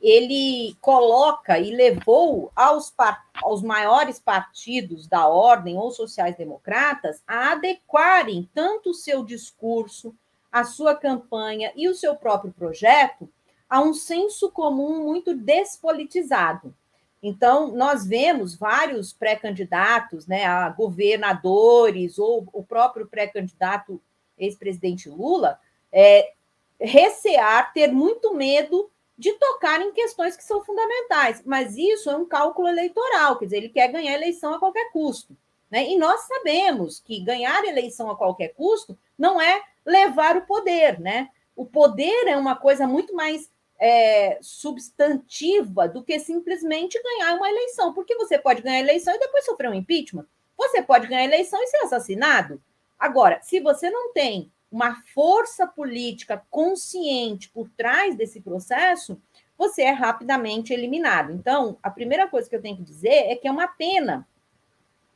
ele 0.00 0.76
coloca 0.80 1.58
e 1.58 1.74
levou 1.74 2.52
aos, 2.54 2.94
aos 3.42 3.62
maiores 3.62 4.20
partidos 4.20 5.06
da 5.06 5.26
ordem 5.26 5.76
ou 5.76 5.90
sociais-democratas 5.90 7.22
a 7.26 7.52
adequarem 7.52 8.48
tanto 8.54 8.90
o 8.90 8.94
seu 8.94 9.24
discurso, 9.24 10.14
a 10.50 10.64
sua 10.64 10.94
campanha 10.94 11.72
e 11.74 11.88
o 11.88 11.94
seu 11.94 12.14
próprio 12.14 12.52
projeto 12.52 13.28
a 13.68 13.80
um 13.80 13.92
senso 13.92 14.50
comum 14.50 15.04
muito 15.04 15.34
despolitizado. 15.34 16.74
Então, 17.22 17.72
nós 17.72 18.06
vemos 18.06 18.54
vários 18.54 19.12
pré-candidatos 19.12 20.26
né, 20.26 20.46
a 20.46 20.68
governadores 20.70 22.18
ou 22.18 22.48
o 22.52 22.62
próprio 22.62 23.06
pré-candidato 23.06 24.00
ex-presidente 24.38 25.08
Lula 25.08 25.58
é, 25.92 26.32
recear, 26.80 27.72
ter 27.72 27.88
muito 27.88 28.32
medo 28.34 28.88
de 29.18 29.32
tocar 29.32 29.82
em 29.82 29.92
questões 29.92 30.36
que 30.36 30.44
são 30.44 30.64
fundamentais. 30.64 31.42
Mas 31.44 31.76
isso 31.76 32.08
é 32.08 32.16
um 32.16 32.24
cálculo 32.24 32.68
eleitoral, 32.68 33.36
quer 33.38 33.46
dizer, 33.46 33.56
ele 33.56 33.68
quer 33.68 33.88
ganhar 33.88 34.14
eleição 34.14 34.54
a 34.54 34.58
qualquer 34.60 34.90
custo. 34.92 35.36
Né? 35.70 35.88
E 35.88 35.98
nós 35.98 36.20
sabemos 36.22 37.00
que 37.00 37.20
ganhar 37.20 37.64
eleição 37.64 38.10
a 38.10 38.16
qualquer 38.16 38.54
custo 38.54 38.96
não 39.18 39.40
é 39.40 39.60
levar 39.84 40.36
o 40.36 40.46
poder, 40.46 41.00
né? 41.00 41.28
O 41.54 41.66
poder 41.66 42.28
é 42.28 42.36
uma 42.36 42.54
coisa 42.54 42.86
muito 42.86 43.14
mais 43.14 43.50
é, 43.78 44.38
substantiva 44.40 45.88
do 45.88 46.02
que 46.02 46.18
simplesmente 46.20 47.02
ganhar 47.02 47.34
uma 47.34 47.50
eleição, 47.50 47.92
porque 47.92 48.14
você 48.14 48.38
pode 48.38 48.62
ganhar 48.62 48.80
eleição 48.80 49.14
e 49.14 49.18
depois 49.18 49.44
sofrer 49.44 49.68
um 49.68 49.74
impeachment. 49.74 50.26
Você 50.56 50.82
pode 50.82 51.06
ganhar 51.06 51.24
eleição 51.24 51.60
e 51.62 51.66
ser 51.66 51.78
assassinado. 51.78 52.62
Agora, 52.98 53.40
se 53.42 53.60
você 53.60 53.90
não 53.90 54.12
tem 54.12 54.50
uma 54.70 55.02
força 55.14 55.66
política 55.66 56.42
consciente 56.50 57.48
por 57.48 57.68
trás 57.70 58.16
desse 58.16 58.40
processo, 58.40 59.20
você 59.56 59.82
é 59.82 59.90
rapidamente 59.90 60.72
eliminado. 60.72 61.32
Então, 61.32 61.76
a 61.82 61.90
primeira 61.90 62.28
coisa 62.28 62.48
que 62.48 62.54
eu 62.54 62.62
tenho 62.62 62.76
que 62.76 62.82
dizer 62.82 63.30
é 63.30 63.34
que 63.34 63.48
é 63.48 63.50
uma 63.50 63.66
pena 63.66 64.26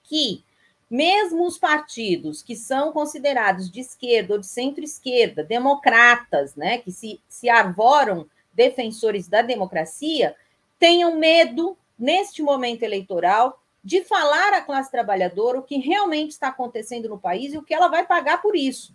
que, 0.03 0.43
mesmo 0.91 1.47
os 1.47 1.59
partidos 1.59 2.43
que 2.43 2.57
são 2.57 2.93
considerados 2.93 3.71
de 3.71 3.81
esquerda 3.81 4.35
ou 4.35 4.41
de 4.41 4.47
centro-esquerda, 4.47 5.45
democratas, 5.45 6.57
né, 6.57 6.79
que 6.79 6.91
se, 6.91 7.21
se 7.29 7.49
arvoram 7.49 8.27
defensores 8.53 9.29
da 9.29 9.43
democracia, 9.43 10.35
tenham 10.79 11.17
medo, 11.17 11.77
neste 11.97 12.43
momento 12.43 12.83
eleitoral, 12.83 13.63
de 13.85 14.03
falar 14.03 14.53
à 14.53 14.61
classe 14.61 14.91
trabalhadora 14.91 15.59
o 15.59 15.63
que 15.63 15.77
realmente 15.79 16.31
está 16.31 16.49
acontecendo 16.49 17.09
no 17.09 17.19
país 17.19 17.53
e 17.53 17.59
o 17.59 17.63
que 17.63 17.75
ela 17.75 17.89
vai 17.89 18.07
pagar 18.07 18.41
por 18.43 18.57
isso. 18.57 18.95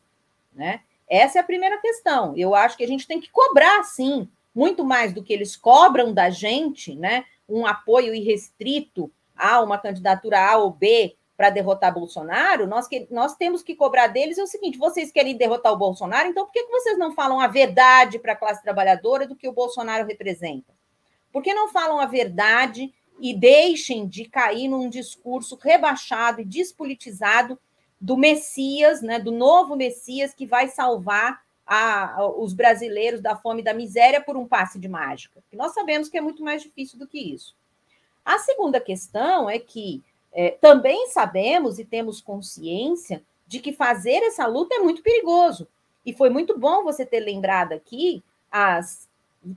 Né? 0.57 0.81
Essa 1.07 1.37
é 1.37 1.41
a 1.41 1.45
primeira 1.45 1.77
questão. 1.77 2.35
Eu 2.35 2.55
acho 2.55 2.75
que 2.75 2.83
a 2.83 2.87
gente 2.87 3.07
tem 3.07 3.21
que 3.21 3.29
cobrar, 3.29 3.83
sim, 3.83 4.27
muito 4.53 4.83
mais 4.83 5.13
do 5.13 5.23
que 5.23 5.31
eles 5.31 5.55
cobram 5.55 6.11
da 6.11 6.31
gente, 6.31 6.95
né? 6.95 7.25
Um 7.47 7.65
apoio 7.65 8.13
irrestrito 8.13 9.11
a 9.35 9.61
uma 9.61 9.77
candidatura 9.77 10.51
A 10.51 10.57
ou 10.57 10.71
B 10.71 11.15
para 11.37 11.51
derrotar 11.51 11.93
Bolsonaro, 11.93 12.65
nós, 12.65 12.87
que, 12.87 13.07
nós 13.11 13.35
temos 13.35 13.61
que 13.61 13.75
cobrar 13.75 14.07
deles 14.07 14.39
é 14.39 14.43
o 14.43 14.47
seguinte: 14.47 14.79
vocês 14.79 15.11
querem 15.11 15.37
derrotar 15.37 15.71
o 15.71 15.77
Bolsonaro, 15.77 16.27
então 16.27 16.45
por 16.45 16.51
que, 16.51 16.63
que 16.63 16.71
vocês 16.71 16.97
não 16.97 17.13
falam 17.13 17.39
a 17.39 17.45
verdade 17.45 18.17
para 18.17 18.33
a 18.33 18.35
classe 18.35 18.63
trabalhadora 18.63 19.27
do 19.27 19.35
que 19.35 19.47
o 19.47 19.53
Bolsonaro 19.53 20.07
representa? 20.07 20.73
Por 21.31 21.43
que 21.43 21.53
não 21.53 21.69
falam 21.69 21.99
a 21.99 22.07
verdade 22.07 22.91
e 23.21 23.35
deixem 23.35 24.07
de 24.07 24.25
cair 24.25 24.67
num 24.67 24.89
discurso 24.89 25.55
rebaixado 25.61 26.41
e 26.41 26.45
despolitizado 26.45 27.59
do 27.99 28.15
Messias, 28.15 29.01
né, 29.01 29.19
do 29.19 29.31
novo 29.31 29.75
Messias 29.75 30.33
que 30.33 30.45
vai 30.45 30.67
salvar 30.67 31.41
a, 31.65 32.19
a, 32.19 32.29
os 32.29 32.53
brasileiros 32.53 33.21
da 33.21 33.35
fome 33.35 33.61
e 33.61 33.63
da 33.63 33.73
miséria 33.73 34.21
por 34.21 34.37
um 34.37 34.47
passe 34.47 34.79
de 34.79 34.87
mágica. 34.87 35.43
Nós 35.51 35.73
sabemos 35.73 36.07
que 36.07 36.17
é 36.17 36.21
muito 36.21 36.43
mais 36.43 36.61
difícil 36.61 36.97
do 36.97 37.07
que 37.07 37.19
isso. 37.19 37.55
A 38.23 38.39
segunda 38.39 38.79
questão 38.79 39.49
é 39.49 39.57
que 39.57 40.03
é, 40.33 40.51
também 40.51 41.07
sabemos 41.07 41.79
e 41.79 41.85
temos 41.85 42.21
consciência 42.21 43.23
de 43.47 43.59
que 43.59 43.73
fazer 43.73 44.17
essa 44.23 44.45
luta 44.45 44.75
é 44.75 44.79
muito 44.79 45.01
perigoso. 45.01 45.67
E 46.05 46.13
foi 46.13 46.29
muito 46.29 46.57
bom 46.57 46.83
você 46.83 47.05
ter 47.05 47.21
lembrado 47.21 47.73
aqui 47.73 48.23
as 48.51 49.07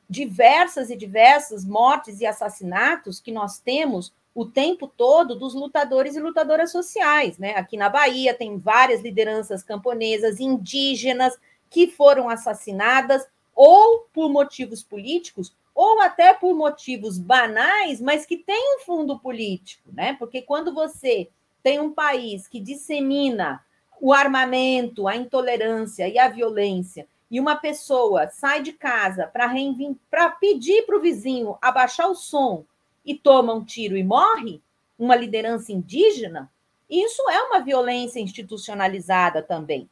diversas 0.09 0.91
e 0.91 0.97
diversas 0.97 1.65
mortes 1.65 2.21
e 2.21 2.27
assassinatos 2.27 3.21
que 3.21 3.33
nós 3.33 3.59
temos 3.59 4.13
o 4.41 4.47
tempo 4.47 4.87
todo 4.89 5.35
dos 5.35 5.53
lutadores 5.53 6.17
e 6.17 6.21
lutadoras 6.21 6.73
sociais, 6.73 7.37
né? 7.37 7.55
Aqui 7.57 7.77
na 7.77 7.91
Bahia 7.91 8.33
tem 8.33 8.57
várias 8.57 9.03
lideranças 9.03 9.63
camponesas, 9.63 10.41
indígenas 10.41 11.39
que 11.69 11.89
foram 11.89 12.27
assassinadas 12.27 13.29
ou 13.55 14.07
por 14.15 14.31
motivos 14.31 14.83
políticos 14.83 15.55
ou 15.75 16.01
até 16.01 16.33
por 16.33 16.55
motivos 16.55 17.19
banais, 17.19 18.01
mas 18.01 18.25
que 18.25 18.39
têm 18.39 18.79
um 18.79 18.81
fundo 18.81 19.19
político, 19.19 19.91
né? 19.93 20.17
Porque 20.19 20.41
quando 20.41 20.73
você 20.73 21.29
tem 21.63 21.79
um 21.79 21.93
país 21.93 22.49
que 22.49 22.59
dissemina 22.59 23.63
o 24.01 24.11
armamento, 24.11 25.07
a 25.07 25.17
intolerância 25.17 26.09
e 26.09 26.19
a 26.19 26.29
violência, 26.29 27.07
e 27.31 27.39
uma 27.39 27.57
pessoa 27.57 28.31
sai 28.31 28.63
de 28.63 28.73
casa 28.73 29.27
para 29.27 30.31
pedir 30.31 30.87
para 30.87 30.97
o 30.97 31.01
vizinho 31.01 31.59
abaixar 31.61 32.11
o 32.11 32.15
som 32.15 32.65
e 33.11 33.15
toma 33.17 33.53
um 33.53 33.65
tiro 33.65 33.97
e 33.97 34.05
morre, 34.05 34.63
uma 34.97 35.17
liderança 35.17 35.73
indígena, 35.73 36.49
isso 36.89 37.29
é 37.29 37.43
uma 37.43 37.59
violência 37.59 38.21
institucionalizada 38.21 39.43
também. 39.43 39.91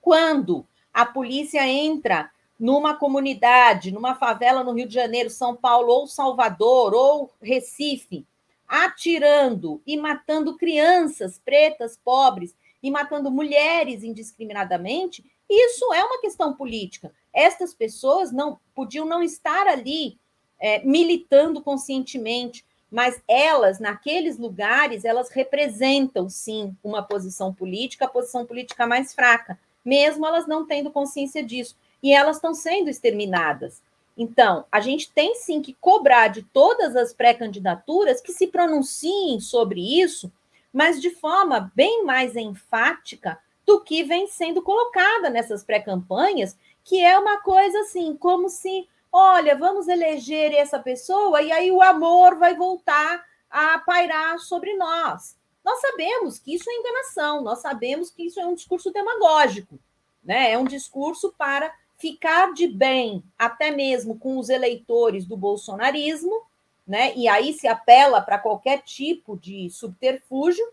Quando 0.00 0.64
a 0.94 1.04
polícia 1.04 1.66
entra 1.66 2.30
numa 2.58 2.94
comunidade, 2.94 3.90
numa 3.90 4.14
favela 4.14 4.62
no 4.62 4.72
Rio 4.72 4.86
de 4.86 4.94
Janeiro, 4.94 5.28
São 5.28 5.56
Paulo, 5.56 5.92
ou 5.92 6.06
Salvador, 6.06 6.94
ou 6.94 7.32
Recife, 7.42 8.24
atirando 8.68 9.82
e 9.84 9.96
matando 9.96 10.56
crianças 10.56 11.40
pretas, 11.44 11.98
pobres, 12.04 12.54
e 12.80 12.92
matando 12.92 13.28
mulheres 13.28 14.04
indiscriminadamente, 14.04 15.24
isso 15.48 15.92
é 15.92 16.04
uma 16.04 16.20
questão 16.20 16.54
política. 16.54 17.12
Estas 17.32 17.74
pessoas 17.74 18.30
não 18.30 18.60
podiam 18.72 19.04
não 19.04 19.20
estar 19.20 19.66
ali 19.66 20.16
é, 20.60 20.84
militando 20.84 21.62
conscientemente, 21.62 22.64
mas 22.90 23.22
elas, 23.26 23.78
naqueles 23.78 24.36
lugares, 24.36 25.04
elas 25.04 25.30
representam, 25.30 26.28
sim, 26.28 26.76
uma 26.82 27.02
posição 27.02 27.54
política, 27.54 28.04
a 28.04 28.08
posição 28.08 28.44
política 28.44 28.86
mais 28.86 29.14
fraca, 29.14 29.58
mesmo 29.84 30.26
elas 30.26 30.46
não 30.46 30.66
tendo 30.66 30.90
consciência 30.90 31.42
disso. 31.42 31.76
E 32.02 32.12
elas 32.12 32.36
estão 32.36 32.52
sendo 32.54 32.88
exterminadas. 32.88 33.82
Então, 34.16 34.64
a 34.70 34.80
gente 34.80 35.10
tem 35.10 35.34
sim 35.34 35.62
que 35.62 35.76
cobrar 35.80 36.28
de 36.28 36.42
todas 36.42 36.96
as 36.96 37.12
pré-candidaturas 37.12 38.20
que 38.20 38.32
se 38.32 38.46
pronunciem 38.48 39.40
sobre 39.40 40.00
isso, 40.00 40.30
mas 40.72 41.00
de 41.00 41.10
forma 41.10 41.70
bem 41.74 42.04
mais 42.04 42.36
enfática 42.36 43.38
do 43.64 43.80
que 43.80 44.02
vem 44.02 44.26
sendo 44.26 44.62
colocada 44.62 45.30
nessas 45.30 45.62
pré-campanhas, 45.62 46.56
que 46.84 47.00
é 47.00 47.18
uma 47.18 47.38
coisa 47.38 47.80
assim, 47.80 48.16
como 48.16 48.48
se 48.48 48.86
olha, 49.12 49.56
vamos 49.56 49.88
eleger 49.88 50.52
essa 50.52 50.78
pessoa 50.78 51.42
e 51.42 51.50
aí 51.50 51.70
o 51.70 51.82
amor 51.82 52.36
vai 52.36 52.54
voltar 52.54 53.24
a 53.50 53.78
pairar 53.80 54.38
sobre 54.38 54.74
nós. 54.74 55.36
Nós 55.64 55.80
sabemos 55.80 56.38
que 56.38 56.54
isso 56.54 56.70
é 56.70 56.74
enganação, 56.74 57.42
nós 57.42 57.60
sabemos 57.60 58.10
que 58.10 58.24
isso 58.24 58.40
é 58.40 58.46
um 58.46 58.54
discurso 58.54 58.90
demagógico, 58.90 59.78
né? 60.24 60.52
É 60.52 60.58
um 60.58 60.64
discurso 60.64 61.34
para 61.36 61.72
ficar 61.98 62.54
de 62.54 62.66
bem, 62.66 63.22
até 63.38 63.70
mesmo 63.70 64.18
com 64.18 64.38
os 64.38 64.48
eleitores 64.48 65.26
do 65.26 65.36
bolsonarismo, 65.36 66.42
né? 66.86 67.14
E 67.14 67.28
aí 67.28 67.52
se 67.52 67.68
apela 67.68 68.22
para 68.22 68.38
qualquer 68.38 68.82
tipo 68.82 69.36
de 69.36 69.68
subterfúgio. 69.70 70.66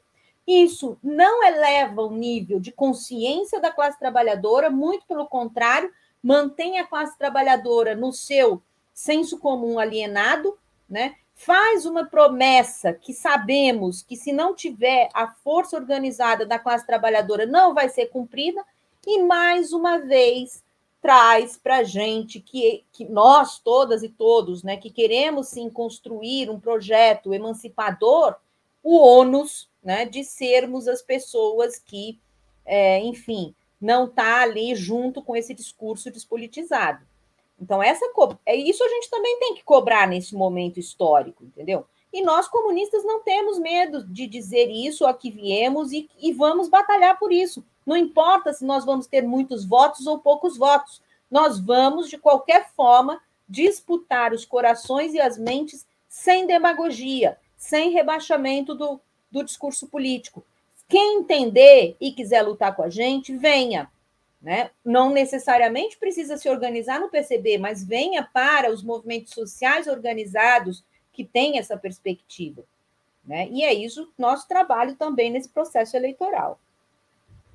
Isso 0.48 0.98
não 1.04 1.44
eleva 1.44 2.02
o 2.04 2.12
nível 2.12 2.60
de 2.60 2.72
consciência 2.72 3.60
da 3.60 3.72
classe 3.72 4.00
trabalhadora, 4.00 4.70
muito 4.70 5.06
pelo 5.06 5.28
contrário, 5.28 5.92
mantém 6.28 6.78
a 6.78 6.86
classe 6.86 7.18
trabalhadora 7.18 7.96
no 7.96 8.12
seu 8.12 8.62
senso 8.94 9.38
comum 9.38 9.80
alienado, 9.80 10.58
né? 10.90 11.16
faz 11.34 11.86
uma 11.86 12.06
promessa 12.06 12.92
que 12.92 13.14
sabemos 13.14 14.02
que, 14.02 14.18
se 14.18 14.34
não 14.34 14.54
tiver 14.54 15.08
a 15.14 15.28
força 15.28 15.78
organizada 15.78 16.46
da 16.46 16.60
classe 16.60 16.86
trabalhadora, 16.86 17.46
não 17.46 17.74
vai 17.74 17.88
ser 17.88 18.08
cumprida, 18.08 18.62
e 19.06 19.24
mais 19.24 19.72
uma 19.72 20.00
vez 20.00 20.62
traz 21.02 21.56
para 21.56 21.78
a 21.78 21.84
gente 21.84 22.42
que, 22.42 22.84
que 22.92 23.06
nós, 23.06 23.60
todas 23.60 24.04
e 24.04 24.10
todos, 24.10 24.64
né, 24.64 24.76
que 24.76 24.90
queremos 24.90 25.48
sim 25.48 25.70
construir 25.70 26.50
um 26.50 26.60
projeto 26.60 27.34
emancipador, 27.34 28.36
o 28.84 28.98
ônus 28.98 29.70
né, 29.82 30.04
de 30.04 30.26
sermos 30.26 30.90
as 30.90 31.02
pessoas 31.02 31.80
que, 31.80 32.20
é, 32.66 33.00
enfim, 33.00 33.56
não 33.80 34.06
está 34.06 34.42
ali 34.42 34.76
junto 34.76 35.22
com 35.22 35.36
esse 35.36 35.54
discurso 35.54 36.12
despolitizado. 36.12 37.06
Então, 37.60 37.82
essa 37.82 38.06
é 38.46 38.56
isso 38.56 38.84
a 38.84 38.88
gente 38.88 39.10
também 39.10 39.40
tem 39.40 39.56
que 39.56 39.64
cobrar 39.64 40.08
nesse 40.08 40.36
momento 40.36 40.80
histórico, 40.80 41.44
entendeu? 41.44 41.86
E 42.14 42.22
nós, 42.22 42.48
comunistas, 42.48 43.04
não 43.04 43.22
temos 43.22 43.60
medo 43.60 44.04
de 44.04 44.28
dizer 44.28 44.70
isso, 44.70 45.06
a 45.06 45.14
que 45.14 45.32
viemos, 45.32 45.92
e, 45.92 46.10
e 46.20 46.32
vamos 46.32 46.70
batalhar 46.70 47.18
por 47.18 47.32
isso. 47.32 47.66
Não 47.86 47.98
importa 47.98 48.54
se 48.54 48.66
nós 48.66 48.86
vamos 48.86 49.08
ter 49.08 49.24
muitos 49.24 49.66
votos 49.66 50.08
ou 50.08 50.20
poucos 50.20 50.58
votos, 50.58 51.02
nós 51.30 51.60
vamos, 51.60 52.10
de 52.10 52.18
qualquer 52.18 52.70
forma, 52.72 53.22
disputar 53.48 54.34
os 54.34 54.46
corações 54.46 55.14
e 55.14 55.20
as 55.20 55.38
mentes 55.38 55.86
sem 56.08 56.46
demagogia, 56.46 57.38
sem 57.56 57.92
rebaixamento 57.92 58.74
do, 58.74 59.00
do 59.32 59.44
discurso 59.44 59.88
político. 59.88 60.46
Quem 60.88 61.20
entender 61.20 61.98
e 62.00 62.12
quiser 62.12 62.42
lutar 62.42 62.76
com 62.76 62.84
a 62.84 62.90
gente, 62.90 63.36
venha. 63.36 63.90
Né? 64.42 64.70
Não 64.86 65.10
necessariamente 65.10 65.98
precisa 65.98 66.38
se 66.38 66.50
organizar 66.50 67.00
no 67.00 67.10
PCB, 67.10 67.58
mas 67.58 67.84
venha 67.84 68.28
para 68.32 68.72
os 68.72 68.84
movimentos 68.84 69.34
sociais 69.34 69.88
organizados 69.88 70.84
que 71.12 71.26
têm 71.26 71.58
essa 71.58 71.76
perspectiva. 71.76 72.64
Né? 73.26 73.48
E 73.50 73.64
é 73.64 73.74
isso 73.74 74.12
nosso 74.18 74.48
trabalho 74.48 74.96
também 74.96 75.30
nesse 75.30 75.50
processo 75.50 75.98
eleitoral. 75.98 76.60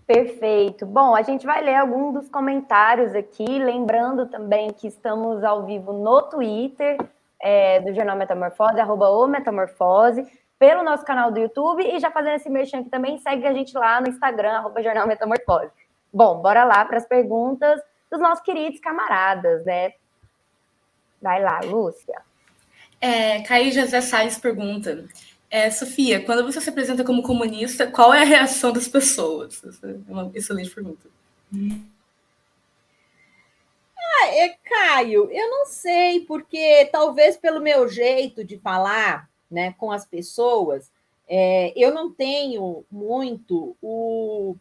Perfeito. 0.06 0.84
Bom, 0.84 1.14
a 1.14 1.22
gente 1.22 1.46
vai 1.46 1.62
ler 1.62 1.76
alguns 1.76 2.12
dos 2.12 2.28
comentários 2.28 3.14
aqui, 3.14 3.58
lembrando 3.58 4.26
também 4.26 4.72
que 4.72 4.88
estamos 4.88 5.42
ao 5.44 5.64
vivo 5.64 5.92
no 5.92 6.22
Twitter 6.22 6.98
é, 7.40 7.80
do 7.80 7.94
Jornal 7.94 8.16
Metamorfose, 8.16 8.80
arroba 8.80 9.10
o 9.10 9.26
Metamorfose, 9.26 10.26
pelo 10.62 10.84
nosso 10.84 11.04
canal 11.04 11.32
do 11.32 11.40
YouTube 11.40 11.82
e 11.82 11.98
já 11.98 12.08
fazendo 12.08 12.36
esse 12.36 12.48
merchan 12.48 12.78
aqui 12.78 12.88
também, 12.88 13.18
segue 13.18 13.44
a 13.44 13.52
gente 13.52 13.76
lá 13.76 14.00
no 14.00 14.06
Instagram, 14.06 14.52
arroba 14.52 14.80
Jornal 14.80 15.08
Metamorfose. 15.08 15.72
Bom, 16.12 16.40
bora 16.40 16.62
lá 16.62 16.84
para 16.84 16.98
as 16.98 17.04
perguntas 17.04 17.82
dos 18.08 18.20
nossos 18.20 18.44
queridos 18.44 18.78
camaradas, 18.78 19.64
né? 19.64 19.94
Vai 21.20 21.42
lá, 21.42 21.58
Lúcia. 21.64 22.14
É, 23.00 23.42
Caí 23.42 23.72
José 23.72 24.00
Salles 24.00 24.38
pergunta: 24.38 25.04
é, 25.50 25.68
Sofia, 25.68 26.24
quando 26.24 26.44
você 26.44 26.60
se 26.60 26.70
apresenta 26.70 27.02
como 27.02 27.24
comunista, 27.24 27.88
qual 27.88 28.14
é 28.14 28.22
a 28.22 28.24
reação 28.24 28.72
das 28.72 28.86
pessoas? 28.86 29.64
Essa 29.64 29.88
é 29.88 29.96
uma 30.06 30.30
excelente 30.32 30.70
pergunta. 30.70 31.08
Ah, 33.98 34.26
é, 34.28 34.56
Caio, 34.62 35.28
eu 35.28 35.50
não 35.50 35.66
sei, 35.66 36.20
porque 36.20 36.88
talvez 36.92 37.36
pelo 37.36 37.60
meu 37.60 37.88
jeito 37.88 38.44
de 38.44 38.60
falar 38.60 39.28
né, 39.52 39.74
com 39.78 39.92
as 39.92 40.06
pessoas, 40.06 40.90
é, 41.28 41.72
eu 41.76 41.94
não 41.94 42.10
tenho 42.10 42.84
muito 42.90 43.76
o, 43.80 44.56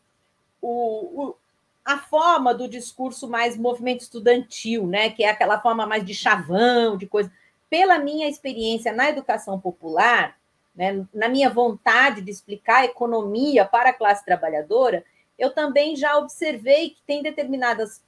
o, 0.62 0.70
o, 0.70 1.36
a 1.84 1.98
forma 1.98 2.54
do 2.54 2.68
discurso 2.68 3.28
mais 3.28 3.58
movimento 3.58 4.02
estudantil, 4.02 4.86
né? 4.86 5.10
Que 5.10 5.24
é 5.24 5.30
aquela 5.30 5.60
forma 5.60 5.86
mais 5.86 6.06
de 6.06 6.14
chavão, 6.14 6.98
de 6.98 7.08
coisa. 7.08 7.32
Pela 7.70 7.98
minha 7.98 8.30
experiência 8.30 8.94
na 8.94 9.10
educação 9.10 9.60
popular, 9.60 10.38
né, 10.76 11.06
na 11.14 11.28
minha 11.28 11.50
vontade 11.50 12.22
de 12.22 12.30
explicar 12.30 12.82
a 12.82 12.86
economia 12.86 13.66
para 13.66 13.90
a 13.90 13.94
classe 13.94 14.24
trabalhadora, 14.24 15.04
eu 15.40 15.54
também 15.54 15.96
já 15.96 16.18
observei 16.18 16.92
que 16.92 17.02
tem 17.08 17.24
determinadas 17.24 18.02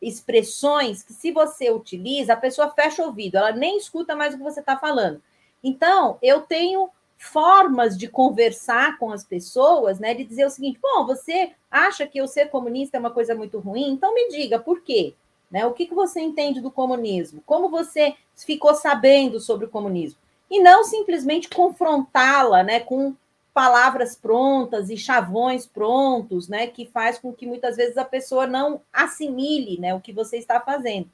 expressões 0.00 1.02
que, 1.02 1.12
se 1.12 1.32
você 1.32 1.70
utiliza, 1.70 2.34
a 2.34 2.36
pessoa 2.36 2.70
fecha 2.70 3.02
o 3.02 3.06
ouvido, 3.06 3.36
ela 3.36 3.50
nem 3.50 3.76
escuta 3.76 4.14
mais 4.14 4.34
o 4.34 4.38
que 4.38 4.44
você 4.44 4.60
está 4.60 4.76
falando. 4.76 5.20
Então, 5.62 6.18
eu 6.22 6.40
tenho 6.42 6.90
formas 7.18 7.98
de 7.98 8.08
conversar 8.08 8.96
com 8.98 9.10
as 9.10 9.24
pessoas, 9.24 9.98
né? 9.98 10.14
De 10.14 10.24
dizer 10.24 10.46
o 10.46 10.50
seguinte: 10.50 10.78
bom, 10.80 11.04
você 11.04 11.52
acha 11.70 12.06
que 12.06 12.18
eu 12.18 12.28
ser 12.28 12.48
comunista 12.48 12.96
é 12.96 13.00
uma 13.00 13.10
coisa 13.10 13.34
muito 13.34 13.58
ruim? 13.58 13.90
Então 13.90 14.14
me 14.14 14.28
diga 14.28 14.58
por 14.58 14.82
quê. 14.82 15.14
Né? 15.50 15.66
O 15.66 15.72
que, 15.72 15.86
que 15.86 15.94
você 15.94 16.20
entende 16.20 16.60
do 16.60 16.70
comunismo? 16.70 17.42
Como 17.44 17.68
você 17.68 18.14
ficou 18.36 18.74
sabendo 18.74 19.40
sobre 19.40 19.66
o 19.66 19.70
comunismo? 19.70 20.18
E 20.50 20.60
não 20.60 20.84
simplesmente 20.84 21.48
confrontá-la 21.48 22.62
né, 22.62 22.80
com 22.80 23.14
palavras 23.52 24.14
prontas 24.14 24.88
e 24.88 24.96
chavões 24.96 25.66
prontos, 25.66 26.48
né, 26.48 26.66
que 26.66 26.86
faz 26.86 27.18
com 27.18 27.32
que 27.32 27.46
muitas 27.46 27.76
vezes 27.76 27.98
a 27.98 28.04
pessoa 28.04 28.46
não 28.46 28.80
assimile 28.92 29.80
né, 29.80 29.94
o 29.94 30.00
que 30.00 30.12
você 30.12 30.36
está 30.36 30.60
fazendo. 30.60 31.08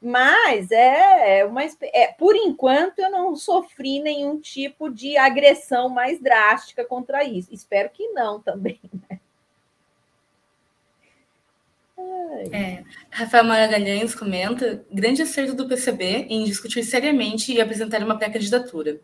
Mas 0.00 0.70
é, 0.70 1.40
é 1.40 1.44
uma 1.44 1.62
é, 1.62 2.06
por 2.18 2.34
enquanto 2.34 3.00
eu 3.00 3.10
não 3.10 3.36
sofri 3.36 4.00
nenhum 4.00 4.40
tipo 4.40 4.90
de 4.90 5.18
agressão 5.18 5.90
mais 5.90 6.18
drástica 6.20 6.84
contra 6.84 7.22
isso. 7.22 7.52
Espero 7.52 7.90
que 7.90 8.08
não 8.08 8.40
também. 8.40 8.80
Né? 12.00 12.48
É, 12.50 12.84
Rafael 13.10 13.44
Magalhães 13.44 14.14
comenta: 14.14 14.82
grande 14.90 15.20
acerto 15.20 15.54
do 15.54 15.68
PCB 15.68 16.26
em 16.30 16.44
discutir 16.44 16.82
seriamente 16.82 17.52
e 17.52 17.60
apresentar 17.60 18.02
uma 18.02 18.16
pré-candidatura. 18.16 18.98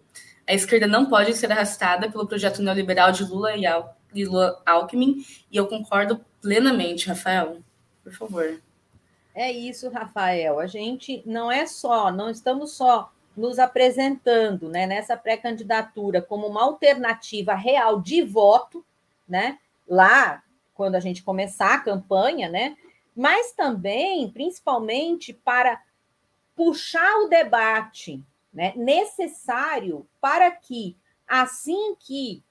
A 0.46 0.54
esquerda 0.54 0.86
não 0.86 1.06
pode 1.06 1.34
ser 1.34 1.52
arrastada 1.52 2.10
pelo 2.10 2.26
projeto 2.26 2.62
neoliberal 2.62 3.12
de 3.12 3.22
Lula 3.24 3.54
e, 3.54 3.66
Al 3.66 3.96
Lula 4.14 4.62
Alckmin, 4.64 5.22
e 5.52 5.56
eu 5.58 5.66
concordo 5.66 6.24
plenamente, 6.40 7.08
Rafael. 7.08 7.58
Por 8.02 8.12
favor. 8.14 8.62
É 9.38 9.52
isso, 9.52 9.90
Rafael. 9.90 10.58
A 10.58 10.66
gente 10.66 11.22
não 11.26 11.52
é 11.52 11.66
só, 11.66 12.10
não 12.10 12.30
estamos 12.30 12.72
só 12.72 13.12
nos 13.36 13.58
apresentando 13.58 14.66
né, 14.70 14.86
nessa 14.86 15.14
pré-candidatura 15.14 16.22
como 16.22 16.46
uma 16.46 16.62
alternativa 16.62 17.54
real 17.54 18.00
de 18.00 18.22
voto, 18.22 18.82
né? 19.28 19.58
Lá, 19.86 20.42
quando 20.72 20.94
a 20.94 21.00
gente 21.00 21.22
começar 21.22 21.74
a 21.74 21.80
campanha, 21.80 22.48
né? 22.48 22.78
Mas 23.14 23.52
também, 23.52 24.30
principalmente, 24.30 25.34
para 25.34 25.82
puxar 26.54 27.18
o 27.18 27.28
debate 27.28 28.24
né, 28.50 28.72
necessário 28.74 30.08
para 30.18 30.50
que, 30.50 30.96
assim 31.28 31.94
que 32.00 32.42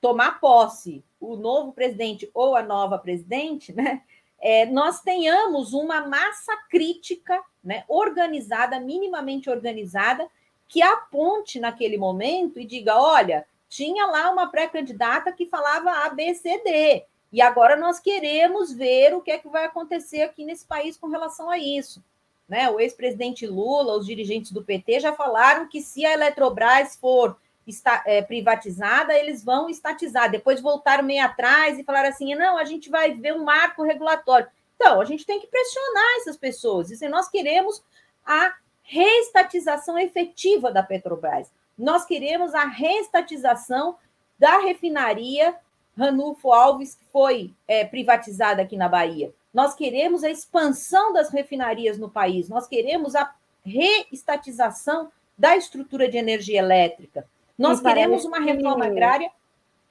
tomar 0.00 0.40
posse 0.40 1.04
o 1.20 1.36
novo 1.36 1.72
presidente 1.72 2.28
ou 2.34 2.56
a 2.56 2.64
nova 2.64 2.98
presidente, 2.98 3.72
né, 3.72 4.02
é, 4.42 4.66
nós 4.66 5.00
tenhamos 5.00 5.72
uma 5.72 6.04
massa 6.08 6.52
crítica 6.68 7.40
né, 7.62 7.84
organizada, 7.86 8.80
minimamente 8.80 9.48
organizada, 9.48 10.28
que 10.66 10.82
aponte 10.82 11.60
naquele 11.60 11.96
momento 11.96 12.58
e 12.58 12.66
diga: 12.66 13.00
olha, 13.00 13.46
tinha 13.68 14.04
lá 14.06 14.30
uma 14.30 14.48
pré-candidata 14.48 15.30
que 15.30 15.46
falava 15.46 15.90
A, 16.04 16.10
B, 16.10 16.34
C, 16.34 16.60
D. 16.64 17.04
E 17.32 17.40
agora 17.40 17.76
nós 17.76 18.00
queremos 18.00 18.72
ver 18.72 19.14
o 19.14 19.20
que 19.20 19.30
é 19.30 19.38
que 19.38 19.48
vai 19.48 19.64
acontecer 19.64 20.22
aqui 20.22 20.44
nesse 20.44 20.66
país 20.66 20.96
com 20.96 21.06
relação 21.06 21.48
a 21.48 21.56
isso. 21.56 22.02
Né? 22.48 22.68
O 22.68 22.80
ex-presidente 22.80 23.46
Lula, 23.46 23.96
os 23.96 24.04
dirigentes 24.04 24.50
do 24.50 24.62
PT 24.64 25.00
já 25.00 25.12
falaram 25.12 25.68
que 25.68 25.80
se 25.80 26.04
a 26.04 26.12
Eletrobras 26.12 26.96
for 26.96 27.38
está, 27.66 28.02
é, 28.06 28.22
privatizada, 28.22 29.16
eles 29.16 29.44
vão 29.44 29.68
estatizar. 29.68 30.30
Depois 30.30 30.60
voltaram 30.60 31.04
meio 31.04 31.24
atrás 31.24 31.78
e 31.78 31.84
falaram 31.84 32.08
assim: 32.08 32.34
não, 32.34 32.58
a 32.58 32.64
gente 32.64 32.90
vai 32.90 33.14
ver 33.14 33.34
um 33.34 33.44
marco 33.44 33.82
regulatório. 33.82 34.48
Então, 34.76 35.00
a 35.00 35.04
gente 35.04 35.24
tem 35.24 35.40
que 35.40 35.46
pressionar 35.46 36.16
essas 36.18 36.36
pessoas. 36.36 36.90
E 36.90 36.96
se 36.96 37.08
nós 37.08 37.28
queremos 37.28 37.82
a 38.26 38.54
reestatização 38.82 39.98
efetiva 39.98 40.72
da 40.72 40.82
Petrobras, 40.82 41.50
nós 41.78 42.04
queremos 42.04 42.54
a 42.54 42.64
reestatização 42.64 43.96
da 44.38 44.58
refinaria 44.58 45.56
Ranulfo 45.96 46.50
Alves, 46.52 46.94
que 46.94 47.04
foi 47.12 47.52
é, 47.68 47.84
privatizada 47.84 48.62
aqui 48.62 48.76
na 48.76 48.88
Bahia. 48.88 49.32
Nós 49.52 49.74
queremos 49.74 50.24
a 50.24 50.30
expansão 50.30 51.12
das 51.12 51.30
refinarias 51.30 51.98
no 51.98 52.08
país, 52.08 52.48
nós 52.48 52.66
queremos 52.66 53.14
a 53.14 53.32
reestatização 53.64 55.12
da 55.36 55.56
estrutura 55.56 56.08
de 56.08 56.16
energia 56.16 56.58
elétrica. 56.58 57.28
Nós 57.58 57.80
e 57.80 57.82
queremos 57.82 58.24
uma 58.24 58.40
reforma 58.40 58.84
que... 58.84 58.90
agrária. 58.90 59.30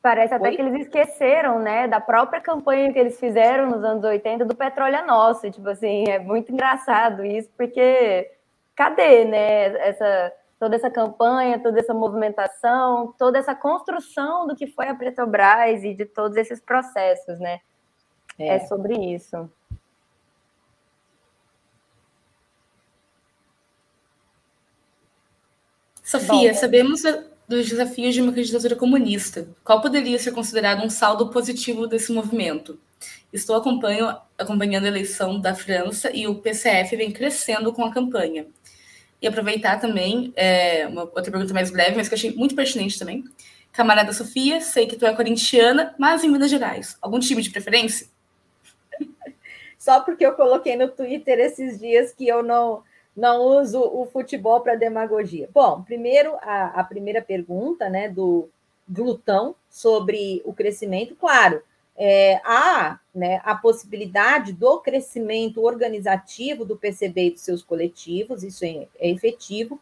Parece 0.02 0.34
até 0.34 0.50
Oi? 0.50 0.56
que 0.56 0.62
eles 0.62 0.82
esqueceram, 0.82 1.60
né, 1.60 1.88
da 1.88 2.02
própria 2.02 2.42
campanha 2.42 2.92
que 2.92 2.98
eles 2.98 3.20
fizeram 3.20 3.70
nos 3.70 3.84
anos 3.84 4.04
80 4.04 4.46
do 4.46 4.56
petróleo 4.56 4.96
é 4.96 5.06
nosso. 5.06 5.50
Tipo 5.52 5.70
assim, 5.70 6.06
é 6.10 6.18
muito 6.18 6.52
engraçado 6.52 7.24
isso, 7.24 7.50
porque 7.56 8.32
cadê, 8.76 9.26
né, 9.26 9.66
essa, 9.88 10.34
toda 10.60 10.76
essa 10.76 10.90
campanha, 10.90 11.60
toda 11.60 11.80
essa 11.80 11.94
movimentação, 11.94 13.14
toda 13.18 13.38
essa 13.38 13.54
construção 13.54 14.48
do 14.48 14.56
que 14.56 14.66
foi 14.66 14.88
a 14.88 14.96
Petrobras 14.96 15.84
e 15.84 15.94
de 15.94 16.06
todos 16.06 16.36
esses 16.36 16.60
processos, 16.60 17.40
né? 17.40 17.60
É, 18.40 18.56
é 18.56 18.60
sobre 18.62 18.96
isso. 18.96 19.48
Sofia, 26.04 26.52
Bom, 26.52 26.60
sabemos 26.60 27.04
dos 27.56 27.70
desafios 27.70 28.14
de 28.14 28.22
uma 28.22 28.32
candidatura 28.32 28.76
comunista. 28.76 29.50
Qual 29.64 29.82
poderia 29.82 30.18
ser 30.18 30.32
considerado 30.32 30.84
um 30.84 30.90
saldo 30.90 31.30
positivo 31.30 31.86
desse 31.86 32.12
movimento? 32.12 32.80
Estou 33.34 33.58
acompanho, 33.58 34.16
acompanhando 34.38 34.86
a 34.86 34.88
eleição 34.88 35.40
da 35.40 35.54
França 35.54 36.10
e 36.14 36.28
o 36.28 36.36
PCF 36.36 36.96
vem 36.96 37.12
crescendo 37.12 37.74
com 37.74 37.84
a 37.84 37.94
campanha. 37.94 38.48
E 39.22 39.28
aproveitar 39.28 39.80
também, 39.80 40.32
é, 40.36 40.88
uma 40.88 41.04
outra 41.04 41.30
pergunta 41.30 41.54
mais 41.54 41.70
breve, 41.70 41.98
mas 41.98 42.08
que 42.08 42.14
eu 42.14 42.18
achei 42.18 42.34
muito 42.34 42.56
pertinente 42.56 42.98
também. 42.98 43.24
Camarada 43.72 44.14
Sofia, 44.14 44.62
sei 44.62 44.88
que 44.88 44.96
tu 44.96 45.06
é 45.06 45.14
corintiana, 45.14 45.94
mas 46.00 46.24
em 46.24 46.30
Minas 46.30 46.50
Gerais. 46.50 46.98
Algum 47.02 47.20
time 47.20 47.42
de 47.42 47.50
preferência? 47.50 48.08
Só 49.78 50.00
porque 50.00 50.26
eu 50.26 50.34
coloquei 50.34 50.76
no 50.76 50.88
Twitter 50.88 51.38
esses 51.40 51.80
dias 51.80 52.14
que 52.14 52.28
eu 52.28 52.42
não, 52.42 52.84
não 53.16 53.42
uso 53.42 53.80
o 53.82 54.06
futebol 54.06 54.62
para 54.62 54.76
demagogia. 54.76 55.50
Bom, 55.54 55.82
primeiro, 55.82 56.36
a, 56.42 56.80
a 56.80 56.84
primeira 56.84 57.22
pergunta 57.22 57.90
né, 57.90 58.10
do 58.10 58.50
glutão 58.88 59.56
sobre 59.70 60.42
o 60.46 60.54
crescimento, 60.54 61.16
claro, 61.16 61.62
é, 61.96 62.42
há 62.44 63.00
né, 63.14 63.42
a 63.44 63.56
possibilidade 63.56 64.54
do 64.54 64.80
crescimento 64.80 65.62
organizativo 65.62 66.66
do 66.66 66.78
PCB 66.78 67.28
e 67.28 67.32
dos 67.32 67.42
seus 67.42 67.62
coletivos, 67.62 68.44
isso 68.44 68.66
é, 68.66 68.88
é 69.00 69.10
efetivo, 69.10 69.80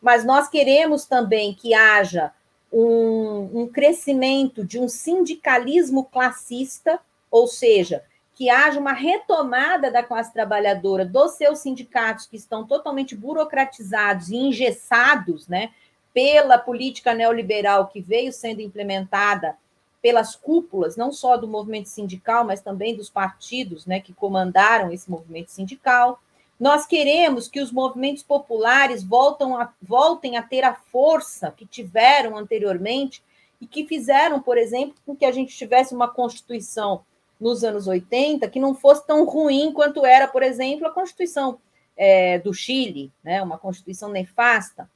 mas 0.00 0.24
nós 0.24 0.48
queremos 0.48 1.06
também 1.06 1.54
que 1.54 1.72
haja 1.72 2.32
um, 2.72 3.62
um 3.62 3.68
crescimento 3.68 4.64
de 4.64 4.78
um 4.78 4.88
sindicalismo 4.88 6.04
classista, 6.04 7.00
ou 7.30 7.46
seja, 7.46 8.02
que 8.42 8.50
haja 8.50 8.80
uma 8.80 8.92
retomada 8.92 9.88
da 9.88 10.02
classe 10.02 10.32
trabalhadora 10.32 11.04
dos 11.04 11.34
seus 11.36 11.60
sindicatos 11.60 12.26
que 12.26 12.34
estão 12.34 12.66
totalmente 12.66 13.14
burocratizados 13.14 14.30
e 14.30 14.36
engessados, 14.36 15.46
né, 15.46 15.70
pela 16.12 16.58
política 16.58 17.14
neoliberal 17.14 17.86
que 17.86 18.00
veio 18.00 18.32
sendo 18.32 18.60
implementada 18.60 19.56
pelas 20.02 20.34
cúpulas, 20.34 20.96
não 20.96 21.12
só 21.12 21.36
do 21.36 21.46
movimento 21.46 21.88
sindical, 21.88 22.44
mas 22.44 22.60
também 22.60 22.96
dos 22.96 23.08
partidos 23.08 23.86
né, 23.86 24.00
que 24.00 24.12
comandaram 24.12 24.90
esse 24.90 25.08
movimento 25.08 25.52
sindical. 25.52 26.20
Nós 26.58 26.84
queremos 26.84 27.46
que 27.46 27.60
os 27.60 27.70
movimentos 27.70 28.24
populares 28.24 29.04
voltam 29.04 29.56
a, 29.56 29.72
voltem 29.80 30.36
a 30.36 30.42
ter 30.42 30.64
a 30.64 30.74
força 30.74 31.54
que 31.56 31.64
tiveram 31.64 32.36
anteriormente 32.36 33.22
e 33.60 33.68
que 33.68 33.86
fizeram, 33.86 34.42
por 34.42 34.58
exemplo, 34.58 34.96
com 35.06 35.14
que 35.14 35.24
a 35.24 35.30
gente 35.30 35.56
tivesse 35.56 35.94
uma 35.94 36.08
Constituição 36.08 37.04
nos 37.42 37.64
anos 37.64 37.88
80 37.88 38.48
que 38.48 38.60
não 38.60 38.72
fosse 38.72 39.04
tão 39.04 39.24
ruim 39.24 39.72
quanto 39.72 40.06
era, 40.06 40.28
por 40.28 40.44
exemplo, 40.44 40.86
a 40.86 40.92
Constituição 40.92 41.58
é, 41.96 42.38
do 42.38 42.54
Chile, 42.54 43.12
né, 43.22 43.42
uma 43.42 43.58
Constituição 43.58 44.08
nefasta. 44.08 44.88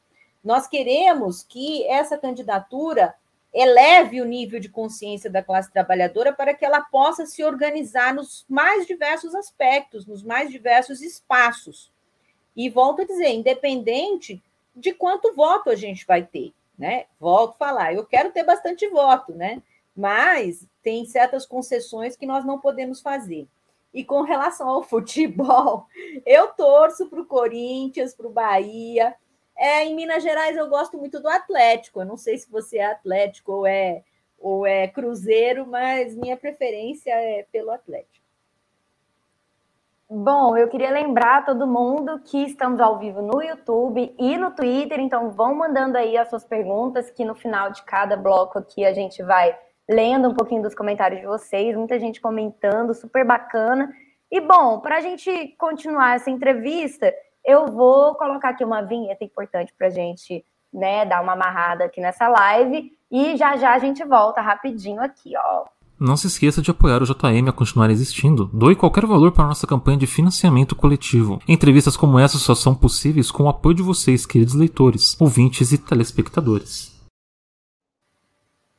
Nós 0.45 0.69
queremos 0.69 1.43
que 1.43 1.85
essa 1.89 2.17
candidatura 2.17 3.15
eleve 3.53 4.21
o 4.21 4.25
nível 4.25 4.61
de 4.61 4.69
consciência 4.69 5.29
da 5.29 5.43
classe 5.43 5.73
trabalhadora 5.73 6.33
para 6.33 6.55
que 6.55 6.65
ela 6.65 6.81
possa 6.83 7.27
se 7.27 7.43
organizar 7.43 8.15
nos 8.15 8.47
mais 8.49 8.87
diversos 8.87 9.35
aspectos, 9.35 10.07
nos 10.07 10.23
mais 10.23 10.49
diversos 10.51 11.03
espaços. 11.03 11.91
E 12.55 12.71
volto 12.71 13.03
a 13.03 13.07
dizer, 13.07 13.31
independente 13.31 14.41
de 14.75 14.93
quanto 14.93 15.35
voto 15.35 15.69
a 15.69 15.75
gente 15.75 16.07
vai 16.07 16.23
ter, 16.23 16.53
né? 16.79 17.07
Volto 17.19 17.55
a 17.55 17.59
falar, 17.59 17.95
eu 17.95 18.07
quero 18.07 18.31
ter 18.31 18.45
bastante 18.45 18.87
voto, 18.89 19.33
né? 19.35 19.61
Mas 19.97 20.67
tem 20.83 21.07
certas 21.07 21.47
concessões 21.47 22.17
que 22.17 22.27
nós 22.27 22.45
não 22.45 22.61
podemos 22.61 23.01
fazer. 23.01 23.49
E 23.95 24.05
com 24.05 24.23
relação 24.23 24.69
ao 24.69 24.83
futebol, 24.85 25.87
eu 26.27 26.49
torço 26.49 27.07
para 27.09 27.21
o 27.21 27.27
Corinthians, 27.27 28.15
para 28.15 28.27
o 28.27 28.33
Bahia, 28.33 29.17
é, 29.57 29.85
em 29.85 29.95
Minas 29.95 30.23
Gerais 30.23 30.57
eu 30.57 30.69
gosto 30.69 30.99
muito 30.99 31.19
do 31.19 31.29
Atlético. 31.29 32.01
Eu 32.01 32.05
não 32.05 32.17
sei 32.17 32.37
se 32.37 32.51
você 32.51 32.79
é 32.79 32.87
Atlético 32.87 33.53
ou 33.53 33.67
é, 33.67 34.03
ou 34.39 34.67
é 34.67 34.87
Cruzeiro, 34.87 35.67
mas 35.67 36.15
minha 36.15 36.37
preferência 36.37 37.11
é 37.11 37.47
pelo 37.51 37.71
Atlético. 37.71 38.27
Bom, 40.09 40.57
eu 40.57 40.69
queria 40.69 40.91
lembrar 40.91 41.39
a 41.39 41.43
todo 41.43 41.67
mundo 41.67 42.21
que 42.21 42.45
estamos 42.45 42.81
ao 42.81 42.97
vivo 42.97 43.21
no 43.21 43.43
YouTube 43.43 44.15
e 44.17 44.37
no 44.37 44.53
Twitter, 44.53 45.01
então 45.01 45.33
vão 45.33 45.53
mandando 45.53 45.99
aí 45.99 46.17
as 46.17 46.29
suas 46.29 46.45
perguntas, 46.45 47.11
que 47.11 47.25
no 47.25 47.35
final 47.35 47.73
de 47.73 47.83
cada 47.83 48.17
bloco 48.17 48.57
aqui 48.57 48.85
a 48.85 48.93
gente 48.93 49.21
vai 49.25 49.59
lendo 49.89 50.29
um 50.29 50.35
pouquinho 50.35 50.63
dos 50.63 50.75
comentários 50.75 51.21
de 51.21 51.27
vocês, 51.27 51.77
muita 51.77 51.99
gente 51.99 52.21
comentando, 52.21 52.95
super 52.95 53.25
bacana. 53.25 53.93
E 54.31 54.41
bom, 54.41 54.81
para 54.81 54.97
a 54.97 55.01
gente 55.01 55.55
continuar 55.59 56.17
essa 56.17 56.31
entrevista, 56.31 57.13
eu 57.45 57.67
vou 57.67 58.15
colocar 58.17 58.51
aqui 58.51 58.65
uma 58.65 58.83
vinheta 58.83 59.25
importante 59.25 59.73
para 59.79 59.87
a 59.87 59.91
gente 59.91 60.45
né, 60.73 61.05
dar 61.05 61.23
uma 61.23 61.33
amarrada 61.33 61.85
aqui 61.85 62.01
nessa 62.01 62.29
live 62.29 62.93
e 63.11 63.37
já 63.37 63.57
já 63.57 63.73
a 63.73 63.79
gente 63.79 64.05
volta 64.05 64.41
rapidinho 64.41 65.01
aqui, 65.01 65.33
ó. 65.37 65.65
Não 65.99 66.17
se 66.17 66.27
esqueça 66.27 66.61
de 66.61 66.71
apoiar 66.71 67.03
o 67.03 67.07
JM 67.07 67.49
a 67.49 67.53
continuar 67.53 67.89
existindo. 67.89 68.51
Doe 68.53 68.77
qualquer 68.77 69.07
valor 69.07 69.33
para 69.33 69.45
a 69.45 69.49
nossa 69.49 69.67
campanha 69.67 69.97
de 69.97 70.07
financiamento 70.07 70.77
coletivo. 70.77 71.41
Entrevistas 71.49 71.97
como 71.97 72.19
essa 72.19 72.37
só 72.37 72.55
são 72.55 72.75
possíveis 72.75 73.31
com 73.31 73.45
o 73.45 73.49
apoio 73.49 73.77
de 73.77 73.83
vocês, 73.83 74.27
queridos 74.27 74.55
leitores, 74.55 75.19
ouvintes 75.19 75.73
e 75.73 75.79
telespectadores. 75.79 76.96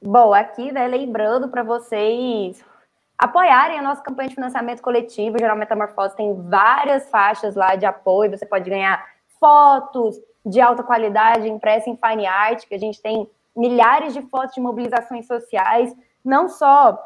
Bom, 0.10 0.34
aqui, 0.34 0.72
né, 0.72 0.88
lembrando 0.88 1.50
para 1.50 1.64
vocês 1.64 2.64
apoiarem 3.18 3.78
a 3.78 3.82
nossa 3.82 4.02
campanha 4.02 4.30
de 4.30 4.36
financiamento 4.36 4.82
coletivo. 4.82 5.38
Geral 5.38 5.58
Metamorfose 5.58 6.16
tem 6.16 6.34
várias 6.44 7.10
faixas 7.10 7.56
lá 7.56 7.76
de 7.76 7.86
apoio. 7.86 8.32
Você 8.32 8.46
pode 8.46 8.70
ganhar 8.70 9.06
fotos 9.38 10.16
de 10.46 10.62
alta 10.62 10.82
qualidade 10.82 11.50
impressa 11.50 11.90
em 11.90 11.98
fine 11.98 12.26
art, 12.26 12.66
que 12.66 12.74
a 12.74 12.80
gente 12.80 13.02
tem 13.02 13.30
milhares 13.54 14.14
de 14.14 14.22
fotos 14.22 14.56
de 14.56 14.62
mobilizações 14.62 15.28
sociais, 15.28 15.94
não 16.24 16.48
só 16.48 16.98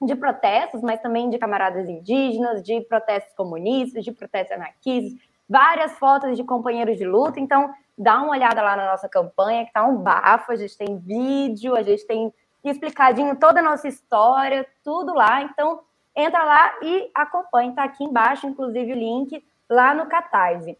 de 0.00 0.16
protestos, 0.16 0.80
mas 0.80 1.02
também 1.02 1.28
de 1.28 1.36
camaradas 1.36 1.86
indígenas, 1.86 2.62
de 2.62 2.80
protestos 2.80 3.34
comunistas, 3.34 4.02
de 4.02 4.12
protestos 4.12 4.56
anarquistas, 4.56 5.12
várias 5.46 5.92
fotos 5.98 6.34
de 6.38 6.42
companheiros 6.42 6.96
de 6.96 7.04
luta. 7.04 7.38
Então, 7.38 7.70
dá 7.98 8.16
uma 8.16 8.30
olhada 8.30 8.62
lá 8.62 8.76
na 8.76 8.86
nossa 8.86 9.10
campanha, 9.10 9.66
que 9.66 9.74
tá 9.74 9.84
um 9.84 9.98
bafo, 9.98 10.52
a 10.52 10.56
gente 10.56 10.74
tem 10.78 10.96
vídeo, 10.96 11.76
a 11.76 11.82
gente 11.82 12.06
tem 12.06 12.32
explicadinho 12.70 13.36
toda 13.36 13.60
a 13.60 13.62
nossa 13.62 13.88
história, 13.88 14.66
tudo 14.82 15.14
lá. 15.14 15.42
Então, 15.42 15.80
entra 16.14 16.44
lá 16.44 16.74
e 16.82 17.10
acompanhe. 17.14 17.70
Está 17.70 17.84
aqui 17.84 18.04
embaixo, 18.04 18.46
inclusive, 18.46 18.92
o 18.92 18.96
link 18.96 19.44
lá 19.68 19.94
no 19.94 20.06
Catarse. 20.06 20.78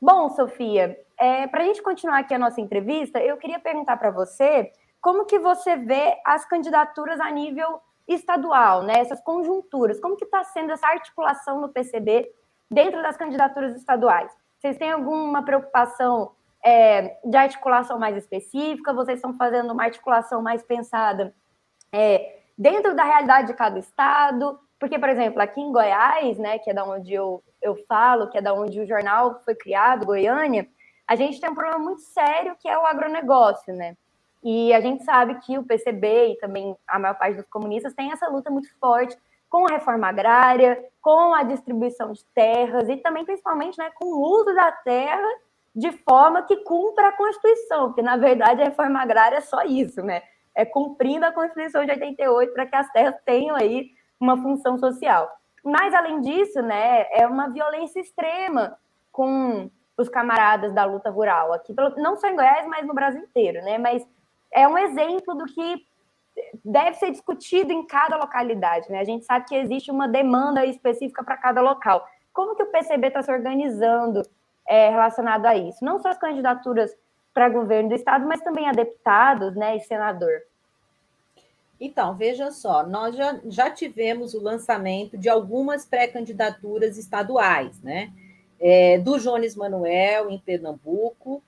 Bom, 0.00 0.28
Sofia, 0.30 0.98
é, 1.18 1.46
para 1.48 1.62
a 1.62 1.66
gente 1.66 1.82
continuar 1.82 2.18
aqui 2.18 2.32
a 2.32 2.38
nossa 2.38 2.60
entrevista, 2.60 3.18
eu 3.18 3.36
queria 3.36 3.58
perguntar 3.58 3.96
para 3.96 4.10
você 4.10 4.70
como 5.00 5.24
que 5.24 5.38
você 5.38 5.76
vê 5.76 6.16
as 6.24 6.44
candidaturas 6.44 7.18
a 7.20 7.30
nível 7.30 7.80
estadual, 8.06 8.82
né? 8.82 8.94
Essas 8.98 9.20
conjunturas, 9.20 10.00
como 10.00 10.16
que 10.16 10.24
está 10.24 10.42
sendo 10.44 10.72
essa 10.72 10.86
articulação 10.86 11.60
no 11.60 11.68
PCB 11.68 12.30
dentro 12.70 13.02
das 13.02 13.16
candidaturas 13.16 13.74
estaduais? 13.74 14.32
Vocês 14.58 14.76
têm 14.76 14.90
alguma 14.90 15.44
preocupação 15.44 16.32
é, 16.64 17.18
de 17.24 17.36
articulação 17.36 17.98
mais 17.98 18.16
específica, 18.16 18.92
vocês 18.92 19.18
estão 19.18 19.36
fazendo 19.36 19.72
uma 19.72 19.84
articulação 19.84 20.42
mais 20.42 20.62
pensada 20.62 21.34
é, 21.92 22.40
dentro 22.56 22.94
da 22.94 23.04
realidade 23.04 23.48
de 23.48 23.54
cada 23.54 23.78
estado, 23.78 24.58
porque, 24.78 24.98
por 24.98 25.08
exemplo, 25.08 25.40
aqui 25.40 25.60
em 25.60 25.72
Goiás, 25.72 26.38
né, 26.38 26.58
que 26.58 26.70
é 26.70 26.74
da 26.74 26.84
onde 26.84 27.12
eu, 27.12 27.42
eu 27.60 27.76
falo, 27.86 28.28
que 28.28 28.38
é 28.38 28.40
da 28.42 28.52
onde 28.52 28.80
o 28.80 28.86
jornal 28.86 29.40
foi 29.44 29.54
criado, 29.54 30.06
Goiânia, 30.06 30.68
a 31.06 31.16
gente 31.16 31.40
tem 31.40 31.50
um 31.50 31.54
problema 31.54 31.78
muito 31.78 32.02
sério 32.02 32.56
que 32.60 32.68
é 32.68 32.78
o 32.78 32.86
agronegócio, 32.86 33.74
né? 33.74 33.96
E 34.42 34.72
a 34.72 34.80
gente 34.80 35.02
sabe 35.04 35.36
que 35.40 35.58
o 35.58 35.64
PCB 35.64 36.32
e 36.32 36.38
também 36.38 36.76
a 36.86 36.98
maior 36.98 37.14
parte 37.14 37.36
dos 37.36 37.48
comunistas 37.48 37.94
tem 37.94 38.12
essa 38.12 38.28
luta 38.28 38.50
muito 38.50 38.68
forte 38.78 39.16
com 39.48 39.66
a 39.66 39.70
reforma 39.70 40.06
agrária, 40.06 40.84
com 41.00 41.34
a 41.34 41.42
distribuição 41.42 42.12
de 42.12 42.24
terras 42.26 42.88
e 42.88 42.96
também, 42.98 43.24
principalmente, 43.24 43.78
né, 43.78 43.90
com 43.94 44.04
o 44.04 44.20
uso 44.20 44.54
da 44.54 44.70
terra 44.70 45.28
de 45.78 45.92
forma 45.92 46.42
que 46.42 46.56
cumpra 46.64 47.08
a 47.08 47.12
Constituição, 47.12 47.86
porque 47.86 48.02
na 48.02 48.16
verdade 48.16 48.60
a 48.60 48.64
reforma 48.64 49.00
agrária 49.00 49.36
é 49.36 49.40
só 49.40 49.62
isso, 49.62 50.02
né? 50.02 50.22
É 50.52 50.64
cumprindo 50.64 51.24
a 51.24 51.30
Constituição 51.30 51.84
de 51.84 51.92
88 51.92 52.52
para 52.52 52.66
que 52.66 52.74
as 52.74 52.90
terras 52.90 53.14
tenham 53.24 53.54
aí 53.54 53.92
uma 54.18 54.36
função 54.36 54.76
social. 54.76 55.30
Mas 55.64 55.94
além 55.94 56.20
disso, 56.20 56.60
né, 56.62 57.06
é 57.12 57.24
uma 57.28 57.48
violência 57.48 58.00
extrema 58.00 58.76
com 59.12 59.70
os 59.96 60.08
camaradas 60.08 60.74
da 60.74 60.84
luta 60.84 61.10
rural 61.10 61.52
aqui, 61.52 61.72
não 61.96 62.16
só 62.16 62.26
em 62.26 62.34
Goiás, 62.34 62.66
mas 62.66 62.84
no 62.84 62.94
Brasil 62.94 63.22
inteiro, 63.22 63.62
né? 63.62 63.78
Mas 63.78 64.04
é 64.50 64.66
um 64.66 64.76
exemplo 64.76 65.32
do 65.36 65.44
que 65.44 65.86
deve 66.64 66.96
ser 66.96 67.12
discutido 67.12 67.72
em 67.72 67.86
cada 67.86 68.16
localidade, 68.16 68.90
né? 68.90 68.98
A 68.98 69.04
gente 69.04 69.24
sabe 69.24 69.44
que 69.44 69.54
existe 69.54 69.92
uma 69.92 70.08
demanda 70.08 70.66
específica 70.66 71.22
para 71.22 71.36
cada 71.36 71.60
local. 71.60 72.04
Como 72.32 72.56
que 72.56 72.64
o 72.64 72.70
PCB 72.70 73.08
está 73.08 73.22
se 73.22 73.30
organizando 73.30 74.22
é, 74.68 74.90
relacionado 74.90 75.46
a 75.46 75.56
isso. 75.56 75.84
Não 75.84 75.98
só 75.98 76.10
as 76.10 76.18
candidaturas 76.18 76.94
para 77.32 77.48
governo 77.48 77.88
do 77.88 77.94
estado, 77.94 78.26
mas 78.26 78.40
também 78.42 78.68
a 78.68 78.72
deputados 78.72 79.54
né, 79.56 79.76
e 79.76 79.80
senador. 79.80 80.42
Então, 81.80 82.16
veja 82.16 82.50
só, 82.50 82.84
nós 82.84 83.14
já, 83.16 83.38
já 83.46 83.70
tivemos 83.70 84.34
o 84.34 84.42
lançamento 84.42 85.16
de 85.16 85.28
algumas 85.28 85.86
pré-candidaturas 85.86 86.98
estaduais, 86.98 87.80
né? 87.82 88.10
É, 88.60 88.98
do 88.98 89.16
Jones 89.18 89.54
Manuel, 89.54 90.28
em 90.30 90.38
Pernambuco, 90.38 91.42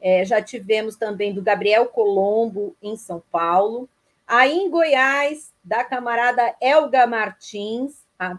É, 0.00 0.22
já 0.24 0.42
tivemos 0.42 0.96
também 0.96 1.32
do 1.32 1.40
Gabriel 1.42 1.86
Colombo, 1.86 2.76
em 2.82 2.94
São 2.94 3.22
Paulo. 3.32 3.88
Aí 4.26 4.52
em 4.52 4.68
Goiás, 4.68 5.50
da 5.62 5.82
camarada 5.82 6.54
Elga 6.60 7.06
Martins, 7.06 8.04
a 8.18 8.38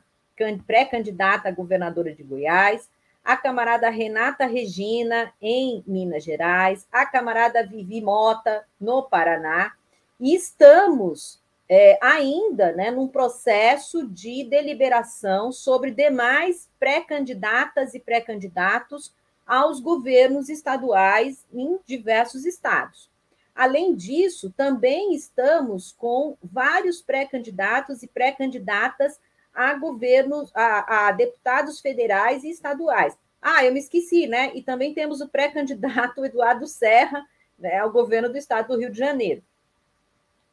pré-candidata 0.67 1.49
a 1.49 1.51
governadora 1.51 2.13
de 2.13 2.21
Goiás. 2.21 2.87
A 3.25 3.35
camarada 3.35 3.89
Renata 3.89 4.45
Regina, 4.45 5.33
em 5.41 5.83
Minas 5.87 6.23
Gerais. 6.23 6.87
A 6.91 7.07
camarada 7.07 7.65
Vivi 7.65 7.99
Mota, 7.99 8.63
no 8.79 9.01
Paraná. 9.01 9.73
E 10.19 10.35
estamos 10.35 11.41
é, 11.67 11.97
ainda 12.01 12.71
né, 12.73 12.91
num 12.91 13.07
processo 13.07 14.07
de 14.07 14.43
deliberação 14.43 15.51
sobre 15.51 15.89
demais 15.89 16.69
pré-candidatas 16.79 17.95
e 17.95 17.99
pré-candidatos 17.99 19.11
aos 19.45 19.79
governos 19.79 20.47
estaduais 20.47 21.43
em 21.51 21.79
diversos 21.83 22.45
estados. 22.45 23.09
Além 23.55 23.95
disso, 23.95 24.53
também 24.55 25.15
estamos 25.15 25.93
com 25.93 26.37
vários 26.43 27.01
pré-candidatos 27.01 28.03
e 28.03 28.07
pré-candidatas 28.07 29.19
a 29.55 29.73
governos, 29.75 30.51
a, 30.53 31.07
a, 31.07 31.11
deputados 31.11 31.79
federais 31.79 32.43
e 32.43 32.49
estaduais. 32.49 33.17
Ah, 33.41 33.63
eu 33.63 33.71
me 33.71 33.79
esqueci, 33.79 34.27
né? 34.27 34.51
E 34.53 34.61
também 34.61 34.93
temos 34.93 35.21
o 35.21 35.29
pré-candidato 35.29 36.25
Eduardo 36.25 36.67
Serra 36.67 37.25
né, 37.57 37.79
ao 37.79 37.91
governo 37.91 38.29
do 38.29 38.37
estado 38.37 38.67
do 38.67 38.77
Rio 38.79 38.91
de 38.91 38.97
Janeiro. 38.97 39.41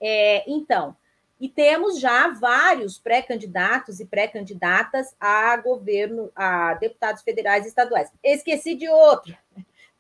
É, 0.01 0.45
então, 0.51 0.97
e 1.41 1.49
temos 1.49 1.99
já 1.99 2.29
vários 2.29 2.99
pré-candidatos 2.99 3.99
e 3.99 4.05
pré-candidatas 4.05 5.15
a 5.19 5.57
governo, 5.57 6.31
a 6.37 6.75
deputados 6.75 7.23
federais 7.23 7.65
e 7.65 7.69
estaduais. 7.69 8.11
Esqueci 8.23 8.75
de 8.75 8.89
outro. 8.89 9.37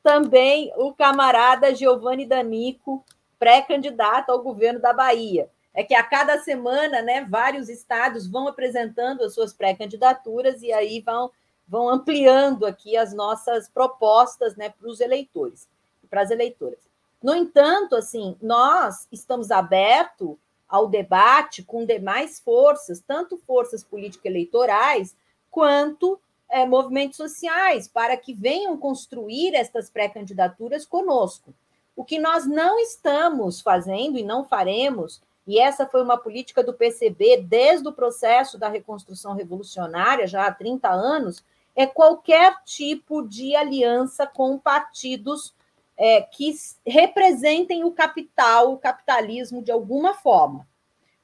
Também 0.03 0.73
o 0.77 0.93
camarada 0.93 1.75
Giovanni 1.75 2.27
D'Amico, 2.27 3.05
pré-candidato 3.39 4.31
ao 4.31 4.43
governo 4.43 4.81
da 4.81 4.93
Bahia. 4.93 5.49
É 5.75 5.83
que 5.83 5.95
a 5.95 6.03
cada 6.03 6.39
semana, 6.39 7.01
né, 7.01 7.25
vários 7.29 7.69
estados 7.69 8.27
vão 8.27 8.47
apresentando 8.47 9.23
as 9.23 9.35
suas 9.35 9.53
pré-candidaturas 9.53 10.63
e 10.63 10.73
aí 10.73 11.01
vão, 11.01 11.31
vão 11.67 11.89
ampliando 11.89 12.67
aqui 12.67 12.97
as 12.97 13.15
nossas 13.15 13.69
propostas, 13.69 14.55
né, 14.57 14.69
para 14.69 14.89
os 14.89 15.01
eleitores, 15.01 15.69
para 16.11 16.21
as 16.21 16.31
eleitoras. 16.31 16.79
No 17.23 17.35
entanto, 17.35 17.95
assim, 17.95 18.37
nós 18.43 19.07
estamos 19.11 19.51
abertos 19.51 20.37
ao 20.69 20.89
debate 20.89 21.63
com 21.63 21.85
demais 21.85 22.41
forças, 22.41 23.01
tanto 23.07 23.37
forças 23.37 23.85
político-eleitorais 23.85 25.15
quanto 25.51 26.19
é, 26.49 26.67
movimentos 26.67 27.17
sociais, 27.17 27.87
para 27.87 28.17
que 28.17 28.35
venham 28.35 28.77
construir 28.77 29.55
estas 29.55 29.89
pré-candidaturas 29.89 30.85
conosco. 30.85 31.55
O 31.95 32.05
que 32.05 32.19
nós 32.19 32.47
não 32.47 32.79
estamos 32.79 33.61
fazendo 33.61 34.19
e 34.19 34.23
não 34.23 34.45
faremos, 34.45 35.23
e 35.47 35.59
essa 35.59 35.87
foi 35.87 36.03
uma 36.03 36.17
política 36.17 36.63
do 36.63 36.73
PCB 36.73 37.45
desde 37.49 37.89
o 37.89 37.93
processo 37.93 38.59
da 38.59 38.69
reconstrução 38.69 39.35
revolucionária, 39.35 40.27
já 40.27 40.47
há 40.47 40.53
30 40.53 40.89
anos, 40.89 41.45
é 41.75 41.87
qualquer 41.87 42.63
tipo 42.65 43.27
de 43.27 43.57
aliança 43.57 44.27
com 44.27 44.59
partidos 44.59 45.55
é, 45.97 46.21
que 46.21 46.55
representem 46.87 47.85
o 47.85 47.93
capital, 47.93 48.73
o 48.73 48.79
capitalismo 48.79 49.63
de 49.63 49.73
alguma 49.73 50.15
forma. 50.15 50.67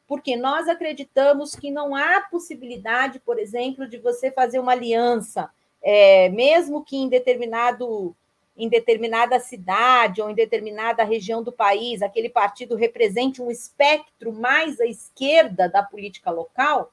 Porque 0.06 0.36
nós 0.36 0.68
acreditamos 0.68 1.54
que 1.54 1.70
não 1.70 1.94
há 1.94 2.22
possibilidade, 2.22 3.20
por 3.20 3.38
exemplo, 3.38 3.86
de 3.86 3.98
você 3.98 4.30
fazer 4.30 4.58
uma 4.58 4.72
aliança, 4.72 5.50
é, 5.82 6.28
mesmo 6.30 6.82
que 6.82 6.96
em 6.96 7.08
determinado 7.08 8.16
em 8.58 8.68
determinada 8.68 9.38
cidade 9.38 10.20
ou 10.20 10.28
em 10.28 10.34
determinada 10.34 11.04
região 11.04 11.44
do 11.44 11.52
país, 11.52 12.02
aquele 12.02 12.28
partido 12.28 12.74
represente 12.74 13.40
um 13.40 13.50
espectro 13.50 14.32
mais 14.32 14.80
à 14.80 14.84
esquerda 14.84 15.68
da 15.68 15.80
política 15.80 16.28
local, 16.28 16.92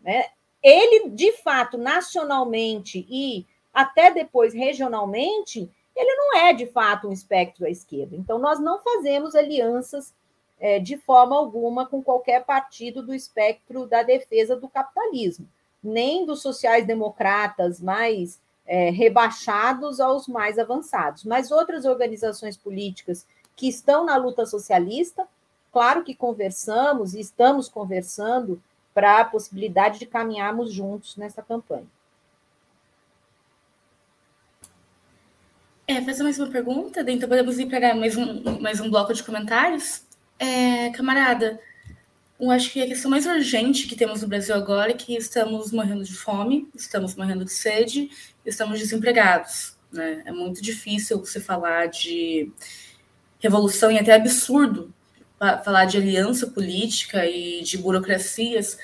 né? 0.00 0.26
ele, 0.62 1.10
de 1.10 1.32
fato, 1.32 1.76
nacionalmente 1.76 3.04
e 3.10 3.44
até 3.74 4.12
depois 4.12 4.54
regionalmente, 4.54 5.68
ele 5.96 6.14
não 6.14 6.36
é 6.38 6.52
de 6.52 6.66
fato 6.66 7.08
um 7.08 7.12
espectro 7.12 7.66
à 7.66 7.70
esquerda. 7.70 8.14
Então, 8.14 8.38
nós 8.38 8.60
não 8.60 8.80
fazemos 8.80 9.34
alianças 9.34 10.14
é, 10.60 10.78
de 10.78 10.96
forma 10.96 11.36
alguma 11.36 11.86
com 11.86 12.00
qualquer 12.00 12.44
partido 12.44 13.02
do 13.02 13.12
espectro 13.12 13.84
da 13.86 14.04
defesa 14.04 14.54
do 14.54 14.68
capitalismo, 14.68 15.48
nem 15.82 16.24
dos 16.24 16.40
sociais-democratas 16.40 17.80
mais 17.80 18.40
é, 18.70 18.88
rebaixados 18.88 19.98
aos 19.98 20.28
mais 20.28 20.56
avançados. 20.56 21.24
Mas 21.24 21.50
outras 21.50 21.84
organizações 21.84 22.56
políticas 22.56 23.26
que 23.56 23.66
estão 23.66 24.04
na 24.04 24.16
luta 24.16 24.46
socialista, 24.46 25.26
claro 25.72 26.04
que 26.04 26.14
conversamos 26.14 27.12
e 27.14 27.20
estamos 27.20 27.68
conversando 27.68 28.62
para 28.94 29.20
a 29.20 29.24
possibilidade 29.24 29.98
de 29.98 30.06
caminharmos 30.06 30.72
juntos 30.72 31.16
nessa 31.16 31.42
campanha. 31.42 31.86
É, 35.84 36.00
fazer 36.02 36.22
mais 36.22 36.38
uma 36.38 36.48
pergunta, 36.48 37.00
então 37.00 37.28
podemos 37.28 37.58
ir 37.58 37.66
para 37.66 37.92
mais 37.96 38.16
um, 38.16 38.60
mais 38.60 38.78
um 38.78 38.88
bloco 38.88 39.12
de 39.12 39.24
comentários? 39.24 40.04
É, 40.38 40.90
camarada, 40.90 41.60
eu 42.40 42.50
acho 42.50 42.72
que 42.72 42.82
a 42.82 42.86
questão 42.86 43.10
mais 43.10 43.26
urgente 43.26 43.86
que 43.86 43.94
temos 43.94 44.22
no 44.22 44.28
Brasil 44.28 44.54
agora 44.54 44.90
é 44.90 44.94
que 44.94 45.14
estamos 45.14 45.70
morrendo 45.72 46.02
de 46.02 46.14
fome, 46.14 46.68
estamos 46.74 47.14
morrendo 47.14 47.44
de 47.44 47.52
sede, 47.52 48.10
estamos 48.44 48.78
desempregados. 48.78 49.76
Né? 49.92 50.22
É 50.24 50.32
muito 50.32 50.62
difícil 50.62 51.18
você 51.18 51.38
falar 51.38 51.86
de 51.86 52.50
revolução 53.38 53.90
e 53.90 53.98
até 53.98 54.14
absurdo 54.14 54.92
falar 55.64 55.86
de 55.86 55.96
aliança 55.96 56.46
política 56.46 57.26
e 57.26 57.62
de 57.62 57.78
burocracias 57.78 58.78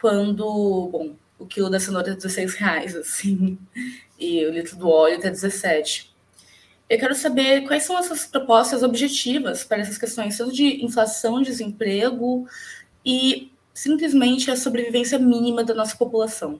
quando, 0.00 0.88
bom, 0.90 1.16
o 1.38 1.46
quilo 1.46 1.68
da 1.68 1.80
cenoura 1.80 2.12
é 2.12 2.14
16 2.14 2.54
reais, 2.54 2.94
assim, 2.94 3.58
e 4.18 4.44
o 4.46 4.52
litro 4.52 4.76
do 4.76 4.88
óleo 4.88 5.16
está 5.16 5.28
17. 5.28 6.14
Eu 6.88 6.98
quero 6.98 7.14
saber 7.16 7.62
quais 7.66 7.82
são 7.82 7.96
as 7.96 8.06
suas 8.06 8.26
propostas 8.26 8.84
objetivas 8.84 9.64
para 9.64 9.78
essas 9.78 9.98
questões, 9.98 10.38
tanto 10.38 10.52
de 10.52 10.84
inflação, 10.84 11.42
desemprego 11.42 12.46
e 13.06 13.52
simplesmente 13.72 14.50
a 14.50 14.56
sobrevivência 14.56 15.16
mínima 15.16 15.62
da 15.62 15.72
nossa 15.72 15.96
população. 15.96 16.58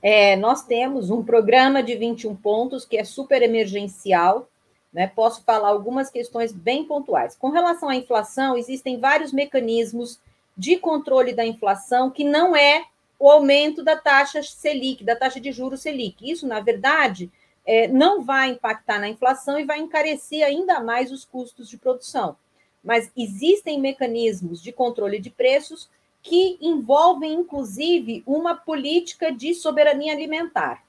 É, 0.00 0.36
nós 0.36 0.64
temos 0.64 1.10
um 1.10 1.24
programa 1.24 1.82
de 1.82 1.96
21 1.96 2.36
pontos 2.36 2.84
que 2.84 2.96
é 2.96 3.02
super 3.02 3.42
emergencial. 3.42 4.48
Né? 4.92 5.08
Posso 5.08 5.42
falar 5.42 5.68
algumas 5.68 6.08
questões 6.08 6.52
bem 6.52 6.84
pontuais. 6.84 7.34
Com 7.36 7.50
relação 7.50 7.88
à 7.88 7.96
inflação, 7.96 8.56
existem 8.56 9.00
vários 9.00 9.32
mecanismos 9.32 10.20
de 10.56 10.76
controle 10.76 11.32
da 11.32 11.44
inflação 11.44 12.10
que 12.10 12.22
não 12.22 12.54
é 12.54 12.84
o 13.18 13.28
aumento 13.28 13.82
da 13.82 13.96
taxa 13.96 14.42
Selic, 14.42 15.02
da 15.02 15.16
taxa 15.16 15.40
de 15.40 15.50
juros 15.50 15.80
Selic. 15.80 16.30
Isso, 16.30 16.46
na 16.46 16.60
verdade, 16.60 17.30
é, 17.64 17.88
não 17.88 18.22
vai 18.22 18.50
impactar 18.50 18.98
na 18.98 19.08
inflação 19.08 19.58
e 19.58 19.64
vai 19.64 19.78
encarecer 19.78 20.44
ainda 20.44 20.80
mais 20.80 21.10
os 21.10 21.24
custos 21.24 21.68
de 21.68 21.78
produção. 21.78 22.36
Mas 22.82 23.10
existem 23.16 23.80
mecanismos 23.80 24.62
de 24.62 24.72
controle 24.72 25.18
de 25.18 25.30
preços 25.30 25.88
que 26.22 26.56
envolvem, 26.60 27.34
inclusive, 27.34 28.22
uma 28.26 28.54
política 28.54 29.32
de 29.32 29.54
soberania 29.54 30.12
alimentar. 30.12 30.84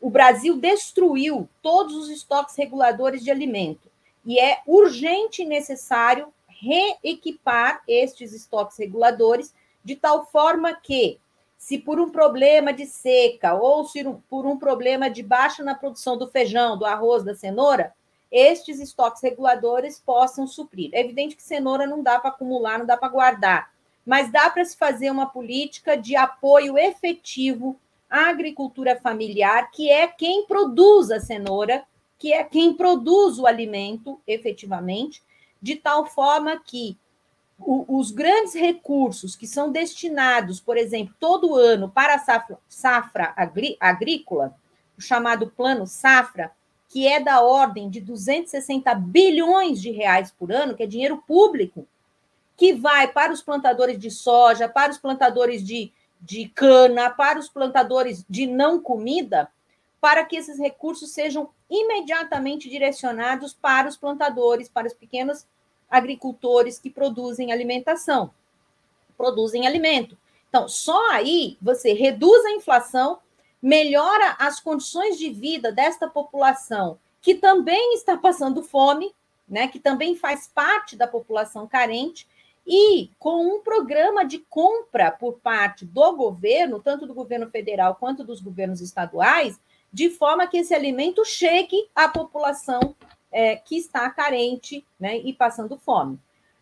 O 0.00 0.10
Brasil 0.10 0.56
destruiu 0.56 1.48
todos 1.62 1.94
os 1.94 2.10
estoques 2.10 2.56
reguladores 2.56 3.22
de 3.22 3.30
alimento 3.30 3.88
e 4.24 4.38
é 4.38 4.60
urgente 4.66 5.42
e 5.42 5.46
necessário 5.46 6.32
reequipar 6.48 7.82
estes 7.86 8.32
estoques 8.32 8.76
reguladores 8.76 9.54
de 9.84 9.96
tal 9.96 10.26
forma 10.26 10.74
que 10.74 11.18
se 11.56 11.78
por 11.78 12.00
um 12.00 12.10
problema 12.10 12.72
de 12.72 12.86
seca 12.86 13.54
ou 13.54 13.84
se 13.84 14.02
por 14.28 14.46
um 14.46 14.58
problema 14.58 15.08
de 15.08 15.22
baixa 15.22 15.62
na 15.62 15.76
produção 15.76 16.18
do 16.18 16.28
feijão, 16.28 16.76
do 16.76 16.84
arroz, 16.84 17.22
da 17.22 17.36
cenoura, 17.36 17.94
estes 18.32 18.80
estoques 18.80 19.22
reguladores 19.22 20.00
possam 20.00 20.46
suprir. 20.46 20.90
É 20.92 21.00
evidente 21.00 21.36
que 21.36 21.42
cenoura 21.42 21.86
não 21.86 22.02
dá 22.02 22.18
para 22.18 22.30
acumular, 22.30 22.78
não 22.78 22.86
dá 22.86 22.96
para 22.96 23.10
guardar, 23.10 23.70
mas 24.04 24.32
dá 24.32 24.48
para 24.48 24.64
se 24.64 24.76
fazer 24.76 25.10
uma 25.10 25.26
política 25.26 25.96
de 25.96 26.16
apoio 26.16 26.78
efetivo 26.78 27.78
à 28.08 28.30
agricultura 28.30 28.98
familiar, 28.98 29.70
que 29.70 29.90
é 29.90 30.08
quem 30.08 30.46
produz 30.46 31.10
a 31.10 31.20
cenoura, 31.20 31.84
que 32.18 32.32
é 32.32 32.42
quem 32.42 32.74
produz 32.74 33.38
o 33.38 33.46
alimento 33.46 34.20
efetivamente, 34.26 35.22
de 35.60 35.76
tal 35.76 36.06
forma 36.06 36.58
que 36.58 36.96
os 37.64 38.10
grandes 38.10 38.54
recursos 38.54 39.36
que 39.36 39.46
são 39.46 39.70
destinados, 39.70 40.60
por 40.60 40.76
exemplo, 40.76 41.14
todo 41.20 41.54
ano 41.54 41.88
para 41.88 42.16
a 42.16 42.18
safra, 42.18 42.58
safra 42.68 43.32
agrí, 43.36 43.76
agrícola, 43.78 44.56
o 44.98 45.00
chamado 45.00 45.48
Plano 45.48 45.86
Safra, 45.86 46.50
que 46.92 47.08
é 47.08 47.18
da 47.18 47.40
ordem 47.40 47.88
de 47.88 48.02
260 48.02 48.94
bilhões 48.96 49.80
de 49.80 49.90
reais 49.90 50.30
por 50.30 50.52
ano, 50.52 50.74
que 50.74 50.82
é 50.82 50.86
dinheiro 50.86 51.24
público, 51.26 51.88
que 52.54 52.74
vai 52.74 53.10
para 53.10 53.32
os 53.32 53.40
plantadores 53.40 53.98
de 53.98 54.10
soja, 54.10 54.68
para 54.68 54.92
os 54.92 54.98
plantadores 54.98 55.64
de, 55.64 55.90
de 56.20 56.50
cana, 56.50 57.08
para 57.08 57.38
os 57.38 57.48
plantadores 57.48 58.26
de 58.28 58.46
não 58.46 58.78
comida, 58.78 59.50
para 60.02 60.22
que 60.22 60.36
esses 60.36 60.58
recursos 60.58 61.12
sejam 61.12 61.48
imediatamente 61.70 62.68
direcionados 62.68 63.54
para 63.54 63.88
os 63.88 63.96
plantadores, 63.96 64.68
para 64.68 64.86
os 64.86 64.92
pequenos 64.92 65.46
agricultores 65.90 66.78
que 66.78 66.90
produzem 66.90 67.52
alimentação, 67.52 68.30
produzem 69.16 69.66
alimento. 69.66 70.14
Então, 70.50 70.68
só 70.68 71.10
aí 71.10 71.56
você 71.62 71.94
reduz 71.94 72.44
a 72.44 72.50
inflação, 72.50 73.18
melhora 73.62 74.36
as 74.38 74.58
condições 74.58 75.16
de 75.16 75.30
vida 75.30 75.70
desta 75.70 76.08
população 76.08 76.98
que 77.20 77.36
também 77.36 77.94
está 77.94 78.16
passando 78.16 78.62
fome, 78.62 79.14
né, 79.48 79.68
que 79.68 79.78
também 79.78 80.16
faz 80.16 80.48
parte 80.48 80.96
da 80.96 81.06
população 81.06 81.68
carente, 81.68 82.26
e 82.66 83.10
com 83.18 83.46
um 83.46 83.60
programa 83.60 84.24
de 84.24 84.38
compra 84.38 85.10
por 85.10 85.34
parte 85.34 85.84
do 85.84 86.12
governo, 86.16 86.80
tanto 86.80 87.06
do 87.06 87.14
governo 87.14 87.48
federal 87.50 87.96
quanto 87.96 88.24
dos 88.24 88.40
governos 88.40 88.80
estaduais, 88.80 89.58
de 89.92 90.10
forma 90.10 90.46
que 90.46 90.58
esse 90.58 90.74
alimento 90.74 91.24
chegue 91.24 91.88
à 91.94 92.08
população 92.08 92.94
é, 93.30 93.56
que 93.56 93.76
está 93.76 94.08
carente 94.10 94.84
né, 94.98 95.18
e 95.18 95.32
passando 95.32 95.76
fome. 95.76 96.18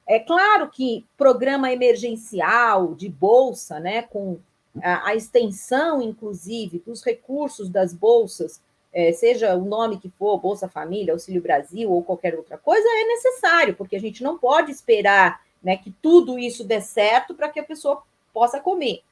É 0.07 0.19
claro 0.19 0.69
que 0.69 1.07
programa 1.17 1.73
emergencial 1.73 2.95
de 2.95 3.09
bolsa, 3.09 3.79
né, 3.79 4.03
com 4.03 4.41
a, 4.83 5.15
extensão, 5.15 6.01
inclusive, 6.01 6.83
dos 6.85 7.05
recursos 7.05 7.69
das 7.69 7.93
bolsas, 7.93 8.61
é, 8.93 9.13
seja 9.13 9.55
o 9.57 9.65
nome 9.65 9.99
que 9.99 10.11
for, 10.11 10.39
Bolsa 10.39 10.69
Família, 10.69 11.13
Auxílio 11.13 11.43
Brasil 11.43 11.91
ou 11.91 12.03
qualquer 12.03 12.35
outra 12.35 12.59
coisa, 12.59 12.87
é 12.87 13.05
necessário, 13.05 13.75
porque 13.75 13.97
a 13.97 14.01
gente 14.01 14.23
não 14.23 14.39
pode 14.39 14.71
esperar 14.71 15.43
né, 15.63 15.77
que 15.77 15.91
tudo 16.03 16.39
isso 16.39 16.65
dê 16.65 16.81
certo 16.81 17.35
para 17.35 17.49
que 17.49 17.61
a 17.61 17.65
pessoa 17.65 18.03
possa 18.33 18.61
comer 18.61 19.03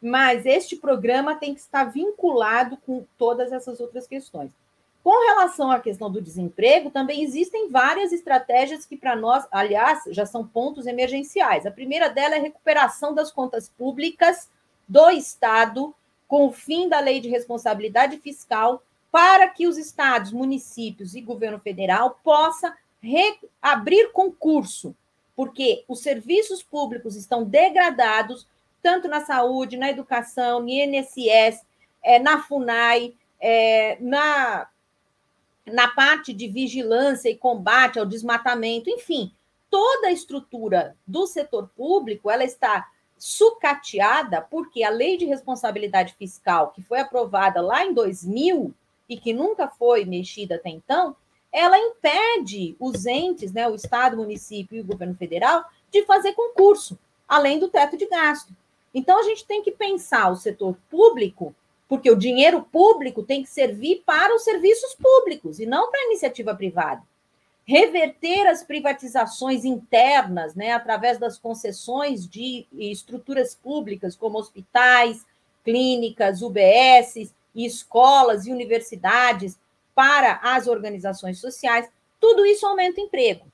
mas 0.00 0.46
este 0.46 0.76
programa 0.76 1.34
tem 1.34 1.54
que 1.54 1.60
estar 1.60 1.84
vinculado 1.84 2.76
com 2.86 3.04
todas 3.18 3.52
essas 3.52 3.80
outras 3.80 4.06
questões. 4.06 4.52
Com 5.02 5.26
relação 5.26 5.70
à 5.70 5.80
questão 5.80 6.10
do 6.10 6.20
desemprego, 6.20 6.90
também 6.90 7.22
existem 7.22 7.68
várias 7.68 8.12
estratégias 8.12 8.84
que, 8.84 8.96
para 8.96 9.16
nós, 9.16 9.46
aliás, 9.50 10.02
já 10.08 10.26
são 10.26 10.46
pontos 10.46 10.86
emergenciais. 10.86 11.66
A 11.66 11.70
primeira 11.70 12.08
dela 12.08 12.34
é 12.34 12.38
a 12.38 12.42
recuperação 12.42 13.14
das 13.14 13.30
contas 13.30 13.68
públicas 13.68 14.48
do 14.88 15.10
Estado, 15.10 15.94
com 16.26 16.46
o 16.46 16.52
fim 16.52 16.88
da 16.88 17.00
lei 17.00 17.20
de 17.20 17.28
responsabilidade 17.28 18.18
fiscal, 18.18 18.82
para 19.10 19.48
que 19.48 19.66
os 19.66 19.76
estados, 19.76 20.32
municípios 20.32 21.14
e 21.14 21.20
governo 21.20 21.58
federal 21.58 22.18
possam 22.22 22.72
abrir 23.62 24.12
concurso, 24.12 24.94
porque 25.36 25.84
os 25.88 26.00
serviços 26.00 26.62
públicos 26.62 27.16
estão 27.16 27.44
degradados 27.44 28.46
tanto 28.82 29.08
na 29.08 29.20
saúde, 29.24 29.76
na 29.76 29.90
educação, 29.90 30.60
no 30.60 30.68
INSS, 30.68 31.64
é, 32.02 32.18
na 32.18 32.42
FUNAI, 32.42 33.14
é, 33.40 33.98
na, 34.00 34.68
na 35.66 35.88
parte 35.88 36.32
de 36.32 36.48
vigilância 36.48 37.28
e 37.28 37.36
combate 37.36 37.98
ao 37.98 38.06
desmatamento, 38.06 38.88
enfim, 38.90 39.32
toda 39.70 40.08
a 40.08 40.12
estrutura 40.12 40.96
do 41.06 41.26
setor 41.26 41.68
público 41.76 42.30
ela 42.30 42.44
está 42.44 42.88
sucateada 43.18 44.40
porque 44.40 44.82
a 44.82 44.90
lei 44.90 45.16
de 45.16 45.24
responsabilidade 45.24 46.14
fiscal, 46.14 46.70
que 46.70 46.82
foi 46.82 47.00
aprovada 47.00 47.60
lá 47.60 47.84
em 47.84 47.92
2000 47.92 48.72
e 49.08 49.16
que 49.16 49.32
nunca 49.32 49.68
foi 49.68 50.04
mexida 50.04 50.56
até 50.56 50.70
então, 50.70 51.16
ela 51.52 51.78
impede 51.78 52.76
os 52.78 53.06
entes, 53.06 53.52
né, 53.52 53.66
o 53.68 53.74
Estado, 53.74 54.14
o 54.14 54.18
município 54.18 54.76
e 54.76 54.80
o 54.80 54.84
governo 54.84 55.14
federal, 55.14 55.64
de 55.90 56.04
fazer 56.04 56.32
concurso, 56.34 56.98
além 57.26 57.58
do 57.58 57.68
teto 57.68 57.96
de 57.96 58.06
gasto. 58.06 58.52
Então, 58.92 59.18
a 59.18 59.22
gente 59.22 59.46
tem 59.46 59.62
que 59.62 59.72
pensar 59.72 60.30
o 60.30 60.36
setor 60.36 60.76
público, 60.90 61.54
porque 61.88 62.10
o 62.10 62.16
dinheiro 62.16 62.62
público 62.62 63.22
tem 63.22 63.42
que 63.42 63.48
servir 63.48 64.02
para 64.04 64.34
os 64.34 64.42
serviços 64.44 64.94
públicos 64.94 65.58
e 65.58 65.66
não 65.66 65.90
para 65.90 66.00
a 66.00 66.04
iniciativa 66.06 66.54
privada. 66.54 67.02
Reverter 67.68 68.46
as 68.46 68.62
privatizações 68.62 69.64
internas, 69.64 70.54
né, 70.54 70.72
através 70.72 71.18
das 71.18 71.38
concessões 71.38 72.26
de 72.26 72.66
estruturas 72.72 73.54
públicas, 73.54 74.16
como 74.16 74.38
hospitais, 74.38 75.26
clínicas, 75.62 76.40
UBS, 76.40 77.34
escolas 77.54 78.46
e 78.46 78.52
universidades, 78.52 79.58
para 79.94 80.40
as 80.42 80.66
organizações 80.66 81.38
sociais, 81.38 81.90
tudo 82.18 82.46
isso 82.46 82.64
aumenta 82.64 83.00
o 83.00 83.04
emprego 83.04 83.44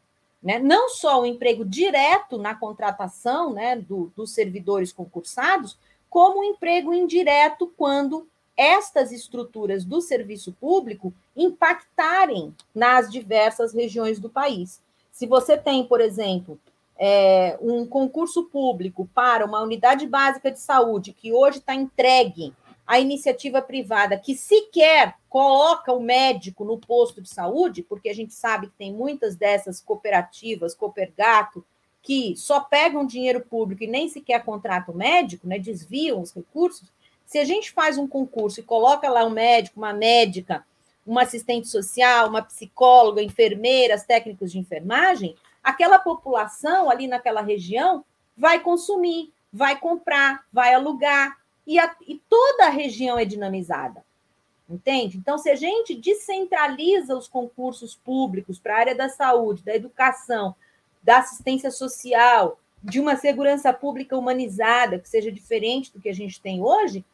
né? 0.44 0.58
não 0.58 0.90
só 0.90 1.22
o 1.22 1.26
emprego 1.26 1.64
direto 1.64 2.36
na 2.36 2.54
contratação 2.54 3.54
né, 3.54 3.76
do, 3.76 4.12
dos 4.14 4.32
servidores 4.32 4.92
concursados, 4.92 5.78
como 6.10 6.40
o 6.40 6.44
emprego 6.44 6.92
indireto 6.92 7.72
quando 7.78 8.28
estas 8.56 9.12
estruturas 9.12 9.84
do 9.84 10.00
serviço 10.00 10.52
público 10.52 11.12
impactarem 11.36 12.54
nas 12.74 13.10
diversas 13.10 13.72
regiões 13.74 14.18
do 14.18 14.30
país. 14.30 14.80
Se 15.10 15.26
você 15.26 15.56
tem, 15.56 15.84
por 15.84 16.00
exemplo, 16.00 16.58
é, 16.96 17.58
um 17.60 17.86
concurso 17.86 18.44
público 18.44 19.08
para 19.14 19.44
uma 19.44 19.60
unidade 19.60 20.06
básica 20.06 20.50
de 20.50 20.60
saúde 20.60 21.12
que 21.12 21.32
hoje 21.32 21.58
está 21.58 21.74
entregue 21.74 22.52
a 22.86 23.00
iniciativa 23.00 23.62
privada 23.62 24.18
que 24.18 24.34
sequer 24.36 25.14
coloca 25.28 25.92
o 25.92 26.00
médico 26.00 26.64
no 26.64 26.78
posto 26.78 27.20
de 27.20 27.28
saúde, 27.28 27.82
porque 27.82 28.08
a 28.08 28.14
gente 28.14 28.34
sabe 28.34 28.66
que 28.66 28.74
tem 28.76 28.92
muitas 28.92 29.36
dessas 29.36 29.80
cooperativas, 29.80 30.74
Coopergato, 30.74 31.64
que 32.02 32.36
só 32.36 32.60
pegam 32.60 33.06
dinheiro 33.06 33.40
público 33.40 33.82
e 33.82 33.86
nem 33.86 34.08
sequer 34.08 34.44
contratam 34.44 34.94
médico, 34.94 35.48
né, 35.48 35.58
desviam 35.58 36.20
os 36.20 36.32
recursos. 36.32 36.92
Se 37.26 37.38
a 37.38 37.44
gente 37.44 37.72
faz 37.72 37.98
um 37.98 38.06
concurso 38.06 38.60
e 38.60 38.64
coloca 38.64 39.08
lá 39.08 39.24
um 39.24 39.30
médico, 39.30 39.80
uma 39.80 39.92
médica, 39.92 40.64
uma 41.06 41.22
assistente 41.22 41.68
social, 41.68 42.28
uma 42.28 42.42
psicóloga, 42.42 43.22
enfermeiras, 43.22 44.04
técnicos 44.04 44.52
de 44.52 44.58
enfermagem, 44.58 45.36
aquela 45.62 45.98
população 45.98 46.90
ali 46.90 47.06
naquela 47.06 47.40
região 47.40 48.04
vai 48.36 48.60
consumir, 48.60 49.32
vai 49.52 49.78
comprar, 49.78 50.44
vai 50.52 50.74
alugar, 50.74 51.38
e, 51.66 51.78
a, 51.78 51.94
e 52.06 52.20
toda 52.28 52.66
a 52.66 52.70
região 52.70 53.18
é 53.18 53.24
dinamizada. 53.24 54.04
Entende? 54.68 55.18
Então, 55.18 55.36
se 55.36 55.50
a 55.50 55.54
gente 55.54 55.94
descentraliza 55.94 57.14
os 57.14 57.28
concursos 57.28 57.94
públicos 57.94 58.58
para 58.58 58.74
a 58.74 58.78
área 58.78 58.94
da 58.94 59.08
saúde, 59.08 59.62
da 59.62 59.74
educação, 59.74 60.54
da 61.02 61.18
assistência 61.18 61.70
social, 61.70 62.58
de 62.82 62.98
uma 62.98 63.16
segurança 63.16 63.72
pública 63.72 64.16
humanizada, 64.16 64.98
que 64.98 65.08
seja 65.08 65.30
diferente 65.30 65.92
do 65.92 66.00
que 66.00 66.08
a 66.08 66.14
gente 66.14 66.40
tem 66.40 66.62
hoje, 66.62 67.04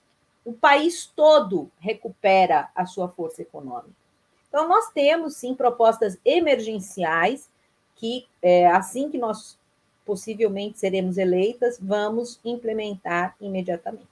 o 0.45 0.53
país 0.53 1.07
todo 1.07 1.71
recupera 1.79 2.69
a 2.75 2.87
sua 2.87 3.09
força 3.09 3.43
econômica. 3.43 4.01
Então, 4.49 4.69
nós 4.69 4.91
temos, 4.91 5.37
sim, 5.37 5.55
propostas 5.55 6.19
emergenciais 6.25 7.49
que, 7.95 8.27
é, 8.43 8.67
assim 8.67 9.11
que 9.11 9.19
nós 9.19 9.59
possivelmente 10.05 10.79
seremos 10.79 11.19
eleitas, 11.19 11.79
vamos 11.81 12.41
implementar 12.45 13.37
imediatamente. 13.41 14.09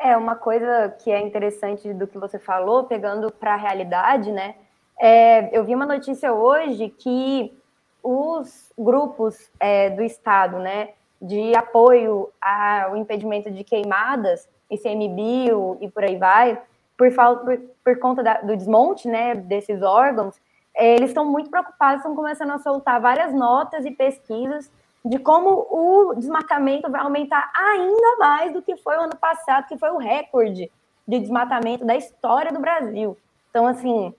É, 0.00 0.16
uma 0.16 0.34
coisa 0.34 0.94
que 1.02 1.10
é 1.10 1.20
interessante 1.20 1.92
do 1.94 2.06
que 2.06 2.18
você 2.18 2.38
falou, 2.38 2.84
pegando 2.84 3.30
para 3.30 3.54
a 3.54 3.56
realidade, 3.56 4.32
né? 4.32 4.56
É, 4.98 5.56
eu 5.56 5.64
vi 5.64 5.74
uma 5.74 5.86
notícia 5.86 6.32
hoje 6.32 6.88
que 6.88 7.56
os 8.02 8.72
grupos 8.78 9.50
é, 9.58 9.90
do 9.90 10.02
Estado, 10.02 10.58
né, 10.58 10.90
de 11.20 11.56
apoio 11.56 12.30
ao 12.40 12.96
impedimento 12.96 13.50
de 13.50 13.64
queimadas, 13.64 14.46
ICMBio 14.70 15.78
e 15.80 15.88
por 15.88 16.04
aí 16.04 16.16
vai, 16.16 16.60
por, 16.96 17.12
por, 17.12 17.60
por 17.84 17.98
conta 17.98 18.22
da, 18.22 18.40
do 18.40 18.56
desmonte 18.56 19.08
né, 19.08 19.34
desses 19.34 19.82
órgãos, 19.82 20.40
é, 20.74 20.94
eles 20.94 21.10
estão 21.10 21.24
muito 21.24 21.50
preocupados, 21.50 21.98
estão 21.98 22.16
começando 22.16 22.50
a 22.50 22.58
soltar 22.58 23.00
várias 23.00 23.32
notas 23.32 23.84
e 23.84 23.90
pesquisas 23.90 24.70
de 25.04 25.18
como 25.18 25.66
o 25.70 26.14
desmatamento 26.14 26.90
vai 26.90 27.02
aumentar 27.02 27.52
ainda 27.54 28.16
mais 28.18 28.52
do 28.52 28.62
que 28.62 28.76
foi 28.76 28.96
o 28.96 29.02
ano 29.02 29.16
passado, 29.16 29.66
que 29.66 29.76
foi 29.76 29.90
o 29.90 29.98
recorde 29.98 30.70
de 31.06 31.20
desmatamento 31.20 31.84
da 31.84 31.94
história 31.94 32.50
do 32.50 32.58
Brasil. 32.58 33.16
Então, 33.50 33.66
assim, 33.66 34.14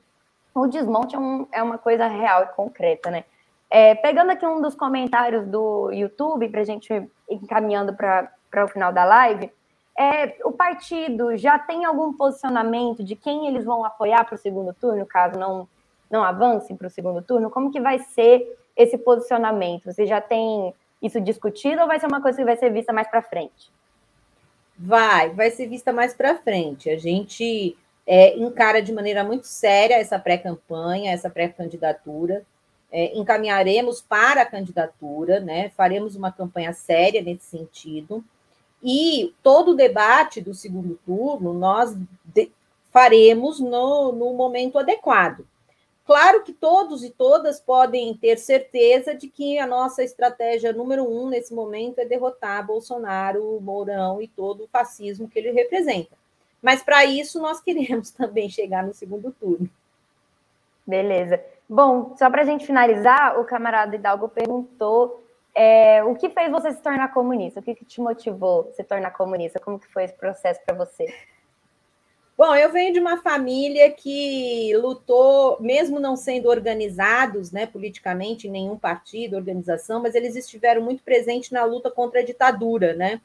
o 0.53 0.67
desmonte 0.67 1.15
é, 1.15 1.19
um, 1.19 1.47
é 1.51 1.63
uma 1.63 1.77
coisa 1.77 2.07
real 2.07 2.43
e 2.43 2.47
concreta, 2.47 3.09
né? 3.09 3.25
É, 3.69 3.95
pegando 3.95 4.31
aqui 4.31 4.45
um 4.45 4.61
dos 4.61 4.75
comentários 4.75 5.47
do 5.47 5.91
YouTube, 5.91 6.47
para 6.49 6.61
a 6.61 6.63
gente 6.63 6.93
ir 6.93 7.09
encaminhando 7.29 7.93
para 7.93 8.63
o 8.63 8.67
final 8.67 8.93
da 8.93 9.03
live, 9.03 9.51
é, 9.97 10.35
o 10.43 10.51
partido 10.51 11.37
já 11.37 11.57
tem 11.57 11.85
algum 11.85 12.13
posicionamento 12.13 13.03
de 13.03 13.15
quem 13.15 13.47
eles 13.47 13.63
vão 13.63 13.85
apoiar 13.85 14.25
para 14.25 14.35
o 14.35 14.37
segundo 14.37 14.73
turno, 14.73 15.05
caso 15.05 15.39
não, 15.39 15.67
não 16.11 16.23
avancem 16.23 16.75
para 16.75 16.87
o 16.87 16.89
segundo 16.89 17.21
turno? 17.21 17.49
Como 17.49 17.71
que 17.71 17.79
vai 17.79 17.99
ser 17.99 18.57
esse 18.75 18.97
posicionamento? 18.97 19.85
Você 19.85 20.05
já 20.05 20.19
tem 20.19 20.73
isso 21.01 21.21
discutido 21.21 21.81
ou 21.81 21.87
vai 21.87 21.99
ser 21.99 22.07
uma 22.07 22.21
coisa 22.21 22.37
que 22.37 22.43
vai 22.43 22.57
ser 22.57 22.71
vista 22.71 22.91
mais 22.91 23.07
para 23.07 23.21
frente? 23.21 23.71
Vai, 24.77 25.29
vai 25.29 25.49
ser 25.49 25.67
vista 25.67 25.93
mais 25.93 26.13
para 26.13 26.35
frente. 26.35 26.89
A 26.89 26.97
gente 26.97 27.77
é, 28.05 28.37
encara 28.37 28.81
de 28.81 28.91
maneira 28.91 29.23
muito 29.23 29.47
séria 29.47 29.95
essa 29.95 30.19
pré-campanha, 30.19 31.13
essa 31.13 31.29
pré-candidatura. 31.29 32.43
É, 32.91 33.17
encaminharemos 33.17 34.01
para 34.01 34.41
a 34.41 34.45
candidatura, 34.45 35.39
né? 35.39 35.69
Faremos 35.69 36.15
uma 36.15 36.31
campanha 36.31 36.73
séria 36.73 37.21
nesse 37.21 37.45
sentido. 37.45 38.23
E 38.87 39.33
todo 39.41 39.71
o 39.71 39.75
debate 39.75 40.39
do 40.39 40.53
segundo 40.53 40.99
turno, 41.03 41.53
nós 41.53 41.97
faremos 42.91 43.59
no, 43.59 44.11
no 44.11 44.31
momento 44.35 44.77
adequado. 44.77 45.43
Claro 46.05 46.43
que 46.43 46.53
todos 46.53 47.03
e 47.03 47.09
todas 47.09 47.59
podem 47.59 48.15
ter 48.15 48.37
certeza 48.37 49.15
de 49.15 49.27
que 49.27 49.57
a 49.57 49.65
nossa 49.65 50.03
estratégia 50.03 50.71
número 50.71 51.03
um 51.03 51.27
nesse 51.27 51.51
momento 51.51 51.97
é 51.97 52.05
derrotar 52.05 52.63
Bolsonaro, 52.63 53.59
Mourão 53.59 54.21
e 54.21 54.27
todo 54.27 54.65
o 54.65 54.67
fascismo 54.67 55.27
que 55.27 55.39
ele 55.39 55.49
representa. 55.49 56.15
Mas 56.61 56.83
para 56.83 57.03
isso 57.05 57.41
nós 57.41 57.59
queremos 57.59 58.11
também 58.15 58.49
chegar 58.49 58.85
no 58.85 58.93
segundo 58.93 59.31
turno. 59.31 59.67
Beleza. 60.85 61.43
Bom, 61.67 62.15
só 62.15 62.29
para 62.29 62.43
a 62.43 62.45
gente 62.45 62.67
finalizar, 62.67 63.39
o 63.39 63.45
camarada 63.45 63.95
Hidalgo 63.95 64.29
perguntou 64.29 65.24
é, 65.55 66.03
o 66.03 66.13
que 66.15 66.29
fez 66.29 66.51
você 66.51 66.73
se 66.73 66.81
tornar 66.81 67.13
comunista? 67.13 67.61
O 67.61 67.63
que, 67.63 67.73
que 67.73 67.85
te 67.85 68.01
motivou 68.01 68.67
a 68.69 68.73
se 68.73 68.83
tornar 68.83 69.11
comunista? 69.11 69.59
Como 69.59 69.79
que 69.79 69.87
foi 69.87 70.03
esse 70.03 70.13
processo 70.13 70.59
para 70.65 70.75
você? 70.75 71.05
Bom, 72.37 72.53
eu 72.53 72.69
venho 72.69 72.91
de 72.91 72.99
uma 72.99 73.21
família 73.21 73.89
que 73.89 74.75
lutou, 74.75 75.57
mesmo 75.61 76.01
não 76.01 76.17
sendo 76.17 76.49
organizados 76.49 77.49
né, 77.49 77.65
politicamente 77.65 78.49
em 78.49 78.51
nenhum 78.51 78.77
partido, 78.77 79.37
organização, 79.37 80.01
mas 80.01 80.15
eles 80.15 80.35
estiveram 80.35 80.81
muito 80.81 81.01
presentes 81.01 81.51
na 81.51 81.63
luta 81.63 81.89
contra 81.89 82.19
a 82.19 82.25
ditadura. 82.25 82.93
Né? 82.93 83.21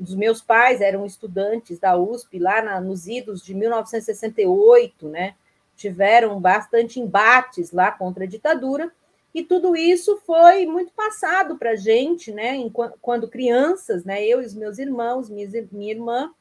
Os 0.00 0.14
meus 0.14 0.40
pais 0.40 0.80
eram 0.80 1.04
estudantes 1.04 1.78
da 1.78 1.98
USP 1.98 2.38
lá 2.38 2.62
na, 2.62 2.80
nos 2.80 3.06
idos 3.06 3.44
de 3.44 3.54
1968, 3.54 5.06
né? 5.06 5.34
tiveram 5.76 6.40
bastante 6.40 6.98
embates 6.98 7.70
lá 7.70 7.92
contra 7.92 8.24
a 8.24 8.26
ditadura, 8.26 8.90
e 9.36 9.44
tudo 9.44 9.76
isso 9.76 10.16
foi 10.24 10.64
muito 10.64 10.94
passado 10.94 11.58
para 11.58 11.72
a 11.72 11.76
gente, 11.76 12.32
né? 12.32 12.54
quando 13.02 13.28
crianças, 13.28 14.02
né? 14.02 14.24
eu 14.24 14.40
e 14.40 14.46
os 14.46 14.54
meus 14.54 14.78
irmãos, 14.78 15.28
minha, 15.28 15.46
minha 15.70 15.92
irmã, 15.92 16.32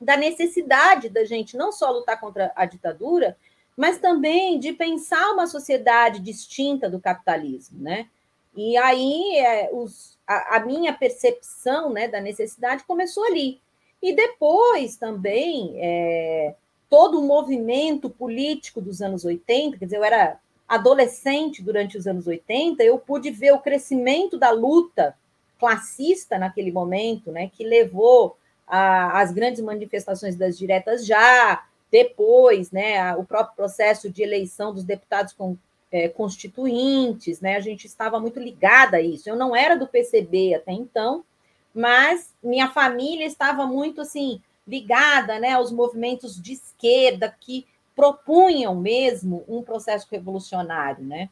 da 0.00 0.16
necessidade 0.16 1.10
da 1.10 1.26
gente 1.26 1.58
não 1.58 1.70
só 1.70 1.90
lutar 1.90 2.18
contra 2.18 2.50
a 2.56 2.64
ditadura, 2.64 3.36
mas 3.76 3.98
também 3.98 4.58
de 4.58 4.72
pensar 4.72 5.30
uma 5.32 5.46
sociedade 5.46 6.20
distinta 6.20 6.88
do 6.88 6.98
capitalismo, 6.98 7.82
né? 7.82 8.08
E 8.56 8.78
aí 8.78 9.36
é, 9.36 9.68
os, 9.70 10.18
a, 10.26 10.56
a, 10.56 10.60
minha 10.60 10.94
percepção 10.94 11.90
né, 11.90 12.08
da 12.08 12.18
necessidade 12.18 12.84
começou 12.84 13.24
ali. 13.26 13.60
E 14.02 14.16
depois 14.16 14.96
também 14.96 15.74
é, 15.76 16.54
todo 16.88 17.20
o 17.20 17.26
movimento 17.26 18.08
político 18.08 18.80
dos 18.80 19.02
anos 19.02 19.26
80, 19.26 19.76
quer 19.76 19.84
dizer, 19.84 19.98
eu 19.98 20.04
era 20.04 20.40
adolescente 20.68 21.62
durante 21.62 21.96
os 21.96 22.06
anos 22.06 22.26
80, 22.26 22.82
eu 22.82 22.98
pude 22.98 23.30
ver 23.30 23.52
o 23.52 23.60
crescimento 23.60 24.36
da 24.38 24.50
luta 24.50 25.16
classista 25.58 26.38
naquele 26.38 26.70
momento, 26.70 27.30
né, 27.30 27.50
que 27.54 27.64
levou 27.64 28.36
a, 28.66 29.20
as 29.20 29.32
grandes 29.32 29.60
manifestações 29.60 30.36
das 30.36 30.58
diretas 30.58 31.06
já, 31.06 31.64
depois, 31.90 32.70
né, 32.70 33.14
o 33.14 33.24
próprio 33.24 33.56
processo 33.56 34.10
de 34.10 34.22
eleição 34.22 34.74
dos 34.74 34.84
deputados 34.84 35.32
com, 35.32 35.56
é, 35.90 36.08
constituintes, 36.08 37.40
né, 37.40 37.56
a 37.56 37.60
gente 37.60 37.86
estava 37.86 38.18
muito 38.18 38.40
ligada 38.40 38.96
a 38.96 39.00
isso. 39.00 39.28
Eu 39.28 39.36
não 39.36 39.54
era 39.54 39.76
do 39.76 39.86
PCB 39.86 40.54
até 40.54 40.72
então, 40.72 41.24
mas 41.72 42.34
minha 42.42 42.68
família 42.68 43.24
estava 43.24 43.66
muito 43.66 44.00
assim 44.00 44.40
ligada, 44.66 45.38
né, 45.38 45.52
aos 45.52 45.70
movimentos 45.70 46.40
de 46.40 46.54
esquerda 46.54 47.34
que 47.40 47.64
propunham 47.96 48.74
mesmo 48.74 49.42
um 49.48 49.62
processo 49.62 50.06
revolucionário, 50.10 51.02
né? 51.02 51.30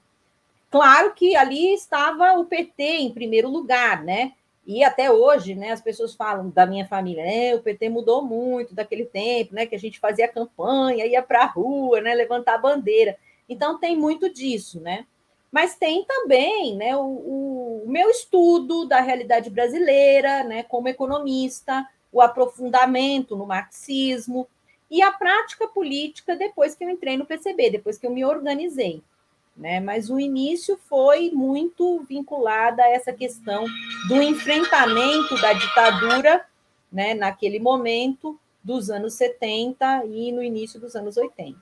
Claro 0.71 1.13
que 1.15 1.37
ali 1.37 1.75
estava 1.75 2.33
o 2.33 2.47
PT 2.47 2.83
em 2.83 3.13
primeiro 3.13 3.49
lugar, 3.49 4.03
né? 4.03 4.33
E 4.67 4.83
até 4.83 5.11
hoje, 5.13 5.55
né, 5.55 5.73
as 5.73 5.83
pessoas 5.83 6.15
falam 6.15 6.49
da 6.49 6.65
minha 6.65 6.87
família, 6.87 7.23
né, 7.23 7.55
o 7.55 7.61
PT 7.61 7.91
mudou 7.91 8.25
muito 8.25 8.75
daquele 8.75 9.05
tempo, 9.05 9.55
né, 9.55 9.67
que 9.67 9.75
a 9.75 9.79
gente 9.79 10.01
fazia 10.01 10.27
campanha, 10.27 11.05
ia 11.05 11.23
para 11.23 11.43
a 11.43 11.47
rua, 11.47 12.01
né, 12.01 12.15
levantar 12.15 12.55
a 12.55 12.59
bandeira. 12.59 13.19
Então 13.47 13.79
tem 13.79 13.95
muito 13.95 14.33
disso, 14.33 14.81
né? 14.81 15.05
Mas 15.53 15.77
tem 15.77 16.05
também, 16.07 16.77
né, 16.77 16.97
o, 16.97 17.83
o 17.85 17.85
meu 17.87 18.11
estudo 18.11 18.87
da 18.87 19.01
realidade 19.01 19.51
brasileira, 19.51 20.43
né, 20.45 20.63
como 20.63 20.89
economista, 20.89 21.87
o 22.11 22.23
aprofundamento 22.23 23.37
no 23.37 23.47
marxismo 23.47 24.49
e 24.97 25.03
a 25.03 25.13
prática 25.13 25.67
política 25.69 26.37
depois 26.37 26.75
que 26.75 26.85
eu 26.85 26.91
entrei 26.91 27.17
no 27.17 27.27
PCB, 27.27 27.71
depois 27.71 27.99
que 27.99 28.07
eu 28.07 28.11
me 28.11 28.25
organizei 28.25 29.03
né? 29.57 29.81
Mas 29.81 30.11
o 30.11 30.19
início 30.19 30.77
foi 30.89 31.31
muito 31.33 32.01
vinculado 32.09 32.81
a 32.83 32.89
essa 32.89 33.13
questão 33.13 33.65
do 34.09 34.21
enfrentamento 34.21 35.41
da 35.41 35.53
ditadura, 35.53 36.45
né, 36.91 37.15
naquele 37.15 37.59
momento 37.59 38.39
dos 38.63 38.91
anos 38.91 39.15
70 39.15 40.05
e 40.07 40.33
no 40.33 40.43
início 40.43 40.81
dos 40.81 40.95
anos 40.97 41.17
80. 41.17 41.59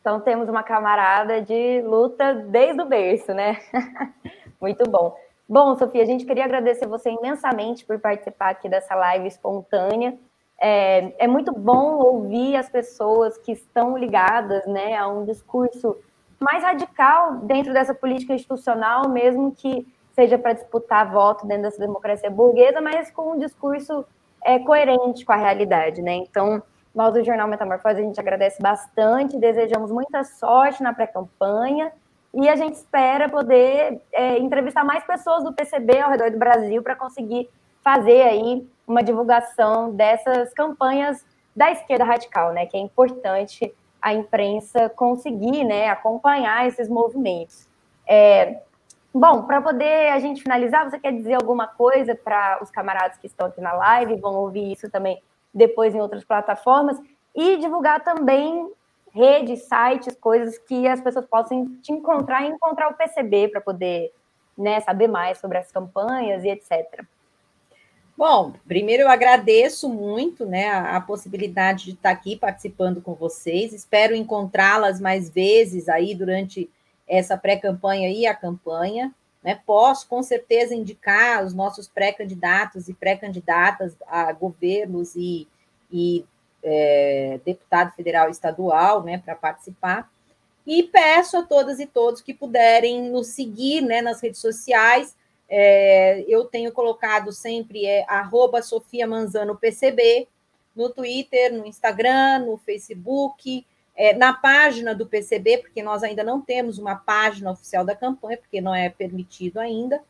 Então 0.00 0.20
temos 0.20 0.48
uma 0.48 0.62
camarada 0.62 1.40
de 1.42 1.82
luta 1.82 2.34
desde 2.34 2.80
o 2.80 2.86
berço, 2.86 3.32
né? 3.34 3.60
muito 4.60 4.88
bom. 4.90 5.16
Bom, 5.48 5.76
Sofia, 5.76 6.02
a 6.02 6.06
gente 6.06 6.24
queria 6.24 6.44
agradecer 6.44 6.86
você 6.86 7.10
imensamente 7.10 7.84
por 7.84 7.98
participar 7.98 8.50
aqui 8.50 8.68
dessa 8.68 8.94
live 8.94 9.26
espontânea. 9.26 10.16
É, 10.60 11.24
é 11.24 11.26
muito 11.26 11.52
bom 11.52 11.96
ouvir 11.96 12.54
as 12.56 12.68
pessoas 12.68 13.38
que 13.38 13.52
estão 13.52 13.96
ligadas 13.96 14.66
né, 14.66 14.94
a 14.96 15.08
um 15.08 15.24
discurso 15.24 15.96
mais 16.38 16.62
radical 16.62 17.36
dentro 17.36 17.72
dessa 17.72 17.94
política 17.94 18.34
institucional, 18.34 19.08
mesmo 19.08 19.52
que 19.52 19.86
seja 20.12 20.38
para 20.38 20.52
disputar 20.52 21.10
voto 21.10 21.46
dentro 21.46 21.62
dessa 21.62 21.78
democracia 21.78 22.30
burguesa, 22.30 22.80
mas 22.80 23.10
com 23.10 23.32
um 23.32 23.38
discurso 23.38 24.04
é, 24.44 24.58
coerente 24.58 25.24
com 25.24 25.32
a 25.32 25.36
realidade, 25.36 26.02
né? 26.02 26.14
Então, 26.14 26.62
nós 26.94 27.14
do 27.14 27.24
Jornal 27.24 27.48
Metamorfose, 27.48 28.00
a 28.00 28.04
gente 28.04 28.20
agradece 28.20 28.60
bastante, 28.60 29.38
desejamos 29.38 29.90
muita 29.90 30.24
sorte 30.24 30.82
na 30.82 30.92
pré-campanha 30.92 31.92
e 32.34 32.48
a 32.48 32.56
gente 32.56 32.74
espera 32.74 33.28
poder 33.28 34.00
é, 34.12 34.38
entrevistar 34.38 34.84
mais 34.84 35.04
pessoas 35.04 35.44
do 35.44 35.52
PCB 35.52 36.00
ao 36.00 36.10
redor 36.10 36.30
do 36.30 36.38
Brasil 36.38 36.82
para 36.82 36.94
conseguir 36.94 37.48
fazer 37.82 38.22
aí 38.22 38.66
uma 38.86 39.02
divulgação 39.02 39.92
dessas 39.92 40.52
campanhas 40.52 41.24
da 41.54 41.70
esquerda 41.70 42.04
radical, 42.04 42.52
né? 42.52 42.66
Que 42.66 42.76
é 42.76 42.80
importante 42.80 43.72
a 44.00 44.14
imprensa 44.14 44.88
conseguir 44.88 45.64
né, 45.64 45.88
acompanhar 45.88 46.66
esses 46.66 46.88
movimentos. 46.88 47.68
É, 48.06 48.62
bom, 49.12 49.42
para 49.42 49.60
poder 49.60 50.10
a 50.10 50.18
gente 50.18 50.42
finalizar, 50.42 50.88
você 50.88 50.98
quer 50.98 51.12
dizer 51.12 51.34
alguma 51.34 51.66
coisa 51.66 52.14
para 52.14 52.58
os 52.62 52.70
camaradas 52.70 53.18
que 53.18 53.26
estão 53.26 53.46
aqui 53.46 53.60
na 53.60 53.72
live, 53.72 54.20
vão 54.20 54.36
ouvir 54.36 54.72
isso 54.72 54.90
também 54.90 55.22
depois 55.52 55.94
em 55.94 56.00
outras 56.00 56.24
plataformas, 56.24 56.98
e 57.34 57.56
divulgar 57.58 58.02
também 58.02 58.72
redes, 59.12 59.64
sites, 59.64 60.16
coisas 60.16 60.56
que 60.58 60.86
as 60.86 61.00
pessoas 61.00 61.26
possam 61.26 61.66
te 61.82 61.92
encontrar 61.92 62.44
e 62.44 62.48
encontrar 62.48 62.88
o 62.88 62.94
PCB 62.94 63.48
para 63.48 63.60
poder 63.60 64.12
né, 64.56 64.80
saber 64.80 65.08
mais 65.08 65.38
sobre 65.38 65.58
as 65.58 65.70
campanhas 65.70 66.44
e 66.44 66.48
etc. 66.48 67.04
Bom, 68.20 68.52
primeiro 68.68 69.04
eu 69.04 69.08
agradeço 69.08 69.88
muito 69.88 70.44
né, 70.44 70.68
a, 70.68 70.96
a, 70.96 71.00
possibilidade 71.00 71.86
de 71.86 71.92
estar 71.92 72.10
aqui 72.10 72.36
participando 72.36 73.00
com 73.00 73.14
vocês. 73.14 73.72
Espero 73.72 74.14
encontrá-las 74.14 75.00
mais 75.00 75.30
vezes 75.30 75.88
aí 75.88 76.14
durante 76.14 76.68
essa 77.08 77.34
pré-campanha 77.38 78.10
e 78.10 78.26
a 78.26 78.34
campanha. 78.34 79.10
Né? 79.42 79.58
Posso 79.64 80.06
com 80.06 80.22
certeza 80.22 80.74
indicar 80.74 81.42
os 81.42 81.54
nossos 81.54 81.88
pré-candidatos 81.88 82.90
e 82.90 82.92
pré-candidatas 82.92 83.96
a 84.06 84.30
governos 84.34 85.16
e, 85.16 85.48
e 85.90 86.22
é, 86.62 87.40
deputado 87.42 87.94
federal 87.94 88.28
e 88.28 88.32
estadual 88.32 89.02
né, 89.02 89.16
para 89.16 89.34
participar. 89.34 90.12
E 90.66 90.82
peço 90.82 91.38
a 91.38 91.42
todas 91.42 91.80
e 91.80 91.86
todos 91.86 92.20
que 92.20 92.34
puderem 92.34 93.10
nos 93.10 93.28
seguir 93.28 93.80
né, 93.80 94.02
nas 94.02 94.20
redes 94.20 94.40
sociais 94.40 95.16
é, 95.50 96.24
eu 96.28 96.44
tenho 96.44 96.70
colocado 96.70 97.32
sempre 97.32 97.84
é 97.84 98.04
arroba 98.08 98.62
Sofia 98.62 99.06
Manzano 99.06 99.56
PCB, 99.56 100.28
no 100.76 100.88
Twitter, 100.88 101.52
no 101.52 101.66
Instagram, 101.66 102.46
no 102.46 102.56
Facebook, 102.56 103.66
é, 103.96 104.14
na 104.14 104.32
página 104.32 104.94
do 104.94 105.06
PCB, 105.06 105.58
porque 105.58 105.82
nós 105.82 106.04
ainda 106.04 106.22
não 106.22 106.40
temos 106.40 106.78
uma 106.78 106.94
página 106.94 107.50
oficial 107.50 107.84
da 107.84 107.96
campanha, 107.96 108.38
porque 108.38 108.60
não 108.60 108.72
é 108.72 108.88
permitido 108.88 109.58
ainda, 109.58 110.00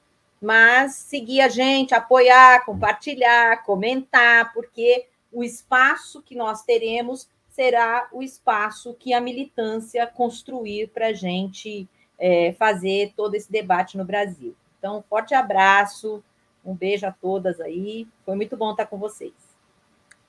mas 0.40 0.94
seguir 0.94 1.40
a 1.40 1.48
gente, 1.48 1.94
apoiar, 1.94 2.64
compartilhar, 2.66 3.64
comentar, 3.64 4.52
porque 4.52 5.06
o 5.32 5.42
espaço 5.42 6.22
que 6.22 6.36
nós 6.36 6.62
teremos 6.62 7.26
será 7.48 8.08
o 8.12 8.22
espaço 8.22 8.94
que 8.94 9.14
a 9.14 9.20
militância 9.20 10.06
construir 10.06 10.88
para 10.88 11.08
a 11.08 11.12
gente 11.12 11.88
é, 12.18 12.52
fazer 12.52 13.12
todo 13.16 13.34
esse 13.34 13.50
debate 13.50 13.96
no 13.96 14.04
Brasil. 14.04 14.54
Então, 14.80 14.98
um 14.98 15.02
forte 15.02 15.32
abraço, 15.34 16.20
um 16.64 16.74
beijo 16.74 17.06
a 17.06 17.12
todas 17.12 17.60
aí. 17.60 18.08
Foi 18.24 18.34
muito 18.34 18.56
bom 18.56 18.72
estar 18.72 18.86
com 18.86 18.98
vocês. 18.98 19.34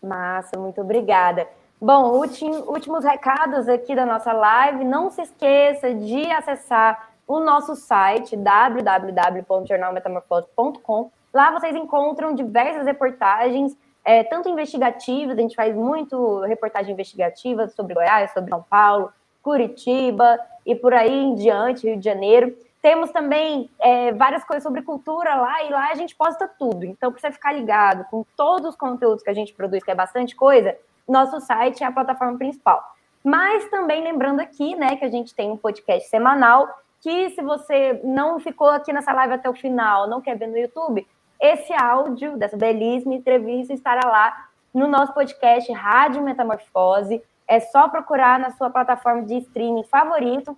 Massa, 0.04 0.60
muito 0.60 0.82
obrigada. 0.82 1.47
Bom, 1.80 2.12
últimos 2.12 3.04
recados 3.04 3.68
aqui 3.70 3.95
da 3.95 4.06
nossa 4.06 4.32
live. 4.34 4.84
Não 4.84 5.10
se 5.10 5.24
esqueça 5.24 5.91
de 5.93 6.30
acessar 6.30 7.12
o 7.26 7.39
nosso 7.39 7.76
site 7.76 8.36
www.jornalmetamorfose.com. 8.36 11.10
Lá 11.34 11.52
vocês 11.52 11.74
encontram 11.76 12.36
diversas 12.36 12.86
reportagens 12.86 13.76
é, 14.04 14.24
tanto 14.24 14.49
investigativas, 14.49 15.38
a 15.38 15.41
gente 15.41 15.56
faz 15.56 15.76
muito 15.76 16.39
reportagem 16.41 16.93
investigativa 16.93 17.68
sobre 17.68 17.93
Goiás, 17.93 18.34
sobre 18.34 18.49
São 18.49 18.64
Paulo, 18.64 19.12
Curitiba 19.43 20.39
e 20.66 20.76
por 20.76 20.93
aí 20.93 21.14
em 21.14 21.36
diante, 21.36 21.88
Rio 21.88 21.97
de 21.97 22.06
Janeiro. 22.06 22.56
Temos 22.82 23.11
também 23.11 23.69
é, 23.79 24.11
várias 24.13 24.43
coisas 24.43 24.63
sobre 24.63 24.82
cultura 24.82 25.36
lá, 25.36 25.63
e 25.63 25.69
lá 25.69 25.91
a 25.91 25.95
gente 25.95 26.15
posta 26.15 26.47
tudo. 26.47 26.84
Então, 26.84 27.11
para 27.11 27.21
você 27.21 27.32
ficar 27.32 27.51
ligado 27.51 28.05
com 28.05 28.25
todos 28.36 28.69
os 28.69 28.75
conteúdos 28.75 29.23
que 29.23 29.29
a 29.29 29.34
gente 29.34 29.53
produz, 29.53 29.84
que 29.84 29.91
é 29.91 29.95
bastante 29.95 30.36
coisa, 30.36 30.75
nosso 31.07 31.39
site 31.41 31.84
é 31.84 31.88
a 31.88 31.91
plataforma 31.91 32.38
principal. 32.38 32.84
Mas 33.23 33.69
também 33.69 34.03
lembrando 34.03 34.39
aqui, 34.39 34.75
né, 34.75 34.95
que 34.95 35.05
a 35.05 35.09
gente 35.09 35.36
tem 35.36 35.51
um 35.51 35.57
podcast 35.57 36.09
semanal, 36.09 36.67
que 37.01 37.29
se 37.32 37.41
você 37.41 38.01
não 38.03 38.39
ficou 38.39 38.69
aqui 38.69 38.91
nessa 38.91 39.13
live 39.13 39.34
até 39.34 39.49
o 39.49 39.53
final, 39.53 40.07
não 40.07 40.21
quer 40.21 40.36
ver 40.38 40.47
no 40.47 40.57
YouTube, 40.57 41.07
esse 41.39 41.73
áudio 41.73 42.38
dessa 42.38 42.57
belíssima 42.57 43.13
entrevista 43.13 43.73
estará 43.73 44.07
lá 44.07 44.47
no 44.73 44.88
nosso 44.88 45.13
podcast 45.13 45.71
Rádio 45.71 46.23
Metamorfose. 46.23 47.21
É 47.47 47.59
só 47.59 47.89
procurar 47.89 48.39
na 48.39 48.51
sua 48.51 48.69
plataforma 48.69 49.23
de 49.23 49.38
streaming 49.38 49.84
favorito 49.84 50.57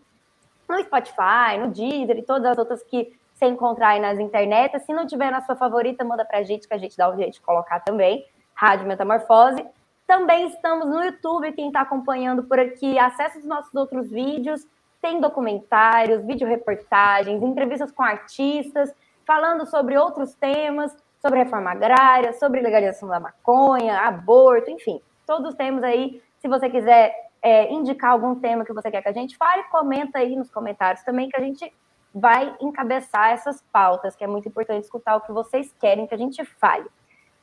no 0.68 0.80
Spotify, 0.84 1.58
no 1.60 1.70
Deezer 1.70 2.18
e 2.18 2.24
todas 2.24 2.46
as 2.46 2.58
outras 2.58 2.84
que 2.84 3.14
você 3.34 3.46
encontrar 3.46 3.90
aí 3.90 4.00
nas 4.00 4.20
internet. 4.20 4.80
Se 4.80 4.94
não 4.94 5.06
tiver 5.06 5.32
na 5.32 5.42
sua 5.42 5.56
favorita, 5.56 6.04
manda 6.04 6.24
pra 6.24 6.44
gente 6.44 6.68
que 6.68 6.74
a 6.74 6.78
gente 6.78 6.98
dá 6.98 7.10
um 7.10 7.18
jeito 7.18 7.34
de 7.34 7.42
colocar 7.42 7.80
também. 7.82 8.26
Rádio 8.54 8.88
Metamorfose. 8.88 9.66
Também 10.06 10.48
estamos 10.48 10.88
no 10.88 11.04
YouTube, 11.04 11.52
quem 11.54 11.68
está 11.68 11.82
acompanhando 11.82 12.44
por 12.44 12.60
aqui, 12.60 13.00
acesse 13.00 13.40
os 13.40 13.46
nossos 13.46 13.74
outros 13.74 14.10
vídeos. 14.10 14.66
Tem 15.02 15.20
documentários, 15.20 16.24
vídeo 16.24 16.48
reportagens, 16.48 17.42
entrevistas 17.42 17.92
com 17.92 18.04
artistas, 18.04 18.94
falando 19.26 19.66
sobre 19.66 19.98
outros 19.98 20.34
temas, 20.36 20.96
sobre 21.22 21.40
reforma 21.40 21.72
agrária, 21.72 22.34
sobre 22.34 22.62
legalização 22.62 23.08
da 23.10 23.20
maconha, 23.20 24.00
aborto, 24.02 24.70
enfim, 24.70 25.02
todos 25.26 25.56
temos 25.56 25.84
aí. 25.84 26.22
Se 26.40 26.48
você 26.48 26.70
quiser 26.70 27.32
é, 27.44 27.72
indicar 27.72 28.12
algum 28.12 28.36
tema 28.36 28.64
que 28.64 28.72
você 28.72 28.90
quer 28.90 29.02
que 29.02 29.10
a 29.10 29.14
gente 29.14 29.36
fale, 29.36 29.64
comenta 29.64 30.20
aí 30.20 30.34
nos 30.34 30.50
comentários 30.50 31.04
também 31.04 31.28
que 31.28 31.36
a 31.36 31.42
gente 31.42 31.72
vai 32.16 32.56
encabeçar 32.62 33.32
essas 33.32 33.62
pautas, 33.72 34.16
que 34.16 34.24
é 34.24 34.28
muito 34.28 34.48
importante 34.48 34.86
escutar 34.86 35.18
o 35.18 35.22
que 35.22 35.32
vocês 35.34 35.74
querem 35.80 36.08
que 36.08 36.16
a 36.16 36.18
gente 36.18 36.46
fale. 36.46 36.88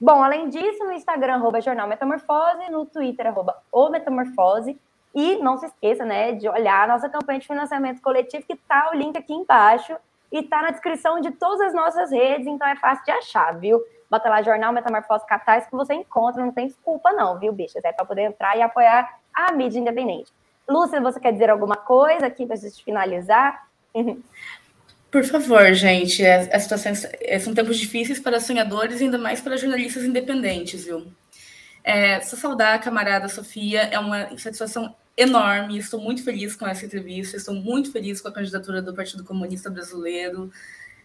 Bom, 0.01 0.23
além 0.23 0.49
disso, 0.49 0.83
no 0.85 0.93
Instagram, 0.93 1.35
arroba 1.35 1.61
Jornal 1.61 1.87
Metamorfose, 1.87 2.71
no 2.71 2.87
Twitter, 2.87 3.27
arroba 3.27 3.55
o 3.71 3.91
Metamorfose, 3.91 4.81
e 5.15 5.37
não 5.37 5.59
se 5.59 5.67
esqueça, 5.67 6.05
né, 6.05 6.33
de 6.33 6.49
olhar 6.49 6.85
a 6.85 6.93
nossa 6.95 7.09
campanha 7.09 7.41
de 7.41 7.47
financiamento 7.47 8.01
coletivo, 8.01 8.47
que 8.47 8.57
tá 8.57 8.91
o 8.93 8.97
link 8.97 9.19
aqui 9.19 9.35
embaixo, 9.35 9.95
e 10.33 10.43
tá 10.43 10.63
na 10.63 10.71
descrição 10.71 11.21
de 11.21 11.33
todas 11.33 11.61
as 11.61 11.75
nossas 11.75 12.11
redes, 12.11 12.47
então 12.47 12.67
é 12.67 12.77
fácil 12.77 13.05
de 13.05 13.11
achar, 13.11 13.59
viu? 13.59 13.83
Bota 14.09 14.29
lá 14.29 14.41
Jornal 14.43 14.73
Metamorfose 14.73 15.27
Catarse 15.27 15.69
que 15.69 15.77
você 15.77 15.93
encontra, 15.93 16.43
não 16.43 16.53
tem 16.53 16.69
desculpa 16.69 17.13
não, 17.13 17.39
viu, 17.39 17.53
bichas? 17.53 17.85
É 17.85 17.93
para 17.93 18.07
poder 18.07 18.23
entrar 18.23 18.57
e 18.57 18.63
apoiar 18.63 19.20
a 19.35 19.53
mídia 19.53 19.79
independente. 19.79 20.33
Lúcia, 20.69 21.01
você 21.01 21.19
quer 21.19 21.33
dizer 21.33 21.51
alguma 21.51 21.77
coisa 21.77 22.27
aqui 22.27 22.47
para 22.47 22.57
a 22.57 22.59
gente 22.59 22.85
finalizar? 22.85 23.69
Por 25.11 25.25
favor, 25.25 25.75
gente, 25.75 26.25
as, 26.25 26.63
situações 26.63 27.05
é, 27.21 27.37
são 27.41 27.53
tempos 27.53 27.77
difíceis 27.77 28.21
para 28.21 28.39
sonhadores 28.39 29.03
ainda 29.03 29.19
mais 29.19 29.41
para 29.41 29.57
jornalistas 29.57 30.05
independentes, 30.05 30.85
viu? 30.85 31.13
É, 31.83 32.21
só 32.21 32.37
saudar 32.37 32.75
a 32.75 32.79
camarada 32.79 33.29
Sofia, 33.29 33.83
é 33.83 33.99
uma 33.99 34.39
satisfação 34.39 34.95
enorme, 35.17 35.79
estou 35.79 36.01
muito 36.01 36.23
feliz 36.23 36.55
com 36.55 36.67
essa 36.67 36.87
entrevista, 36.87 37.37
estou 37.37 37.55
muito 37.55 37.91
feliz 37.91 38.21
com 38.21 38.29
a 38.29 38.33
candidatura 38.33 38.81
do 38.81 38.95
Partido 38.95 39.25
Comunista 39.25 39.69
Brasileiro, 39.69 40.53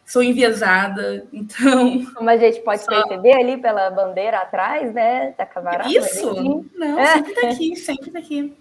sou 0.06 0.22
enviesada, 0.22 1.26
então... 1.34 2.06
Como 2.14 2.30
a 2.30 2.38
gente 2.38 2.62
pode 2.62 2.84
só... 2.84 2.88
perceber 2.88 3.34
ali 3.34 3.58
pela 3.58 3.90
bandeira 3.90 4.38
atrás, 4.38 4.94
né, 4.94 5.34
da 5.38 5.46
camarada. 5.46 5.90
Isso! 5.90 6.66
Não, 6.76 7.00
é. 7.00 7.14
sempre 7.14 7.36
daqui, 7.42 7.76
sempre 7.76 8.12
daqui. 8.12 8.58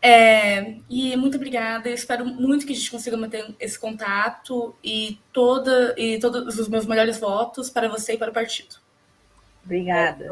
É, 0.00 0.76
e 0.88 1.16
muito 1.16 1.36
obrigada. 1.36 1.88
Eu 1.88 1.94
espero 1.94 2.24
muito 2.24 2.66
que 2.66 2.72
a 2.72 2.76
gente 2.76 2.90
consiga 2.90 3.16
manter 3.16 3.54
esse 3.58 3.78
contato 3.78 4.74
e, 4.84 5.18
toda, 5.32 5.94
e 5.96 6.18
todos 6.18 6.58
os 6.58 6.68
meus 6.68 6.86
melhores 6.86 7.18
votos 7.18 7.70
para 7.70 7.88
você 7.88 8.14
e 8.14 8.18
para 8.18 8.30
o 8.30 8.34
partido. 8.34 8.76
Obrigada. 9.64 10.28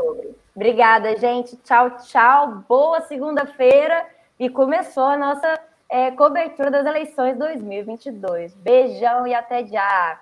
Obrigada, 0.54 1.16
gente. 1.16 1.56
Tchau, 1.64 1.96
tchau. 1.98 2.64
Boa 2.68 3.00
segunda-feira. 3.02 4.06
E 4.38 4.48
começou 4.48 5.04
a 5.04 5.16
nossa 5.16 5.60
é, 5.90 6.12
cobertura 6.12 6.70
das 6.70 6.86
eleições 6.86 7.36
2022. 7.36 8.54
Beijão 8.54 9.26
e 9.26 9.34
até 9.34 9.66
já. 9.66 10.20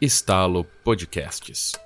Estalo 0.00 0.64
Podcasts. 0.84 1.83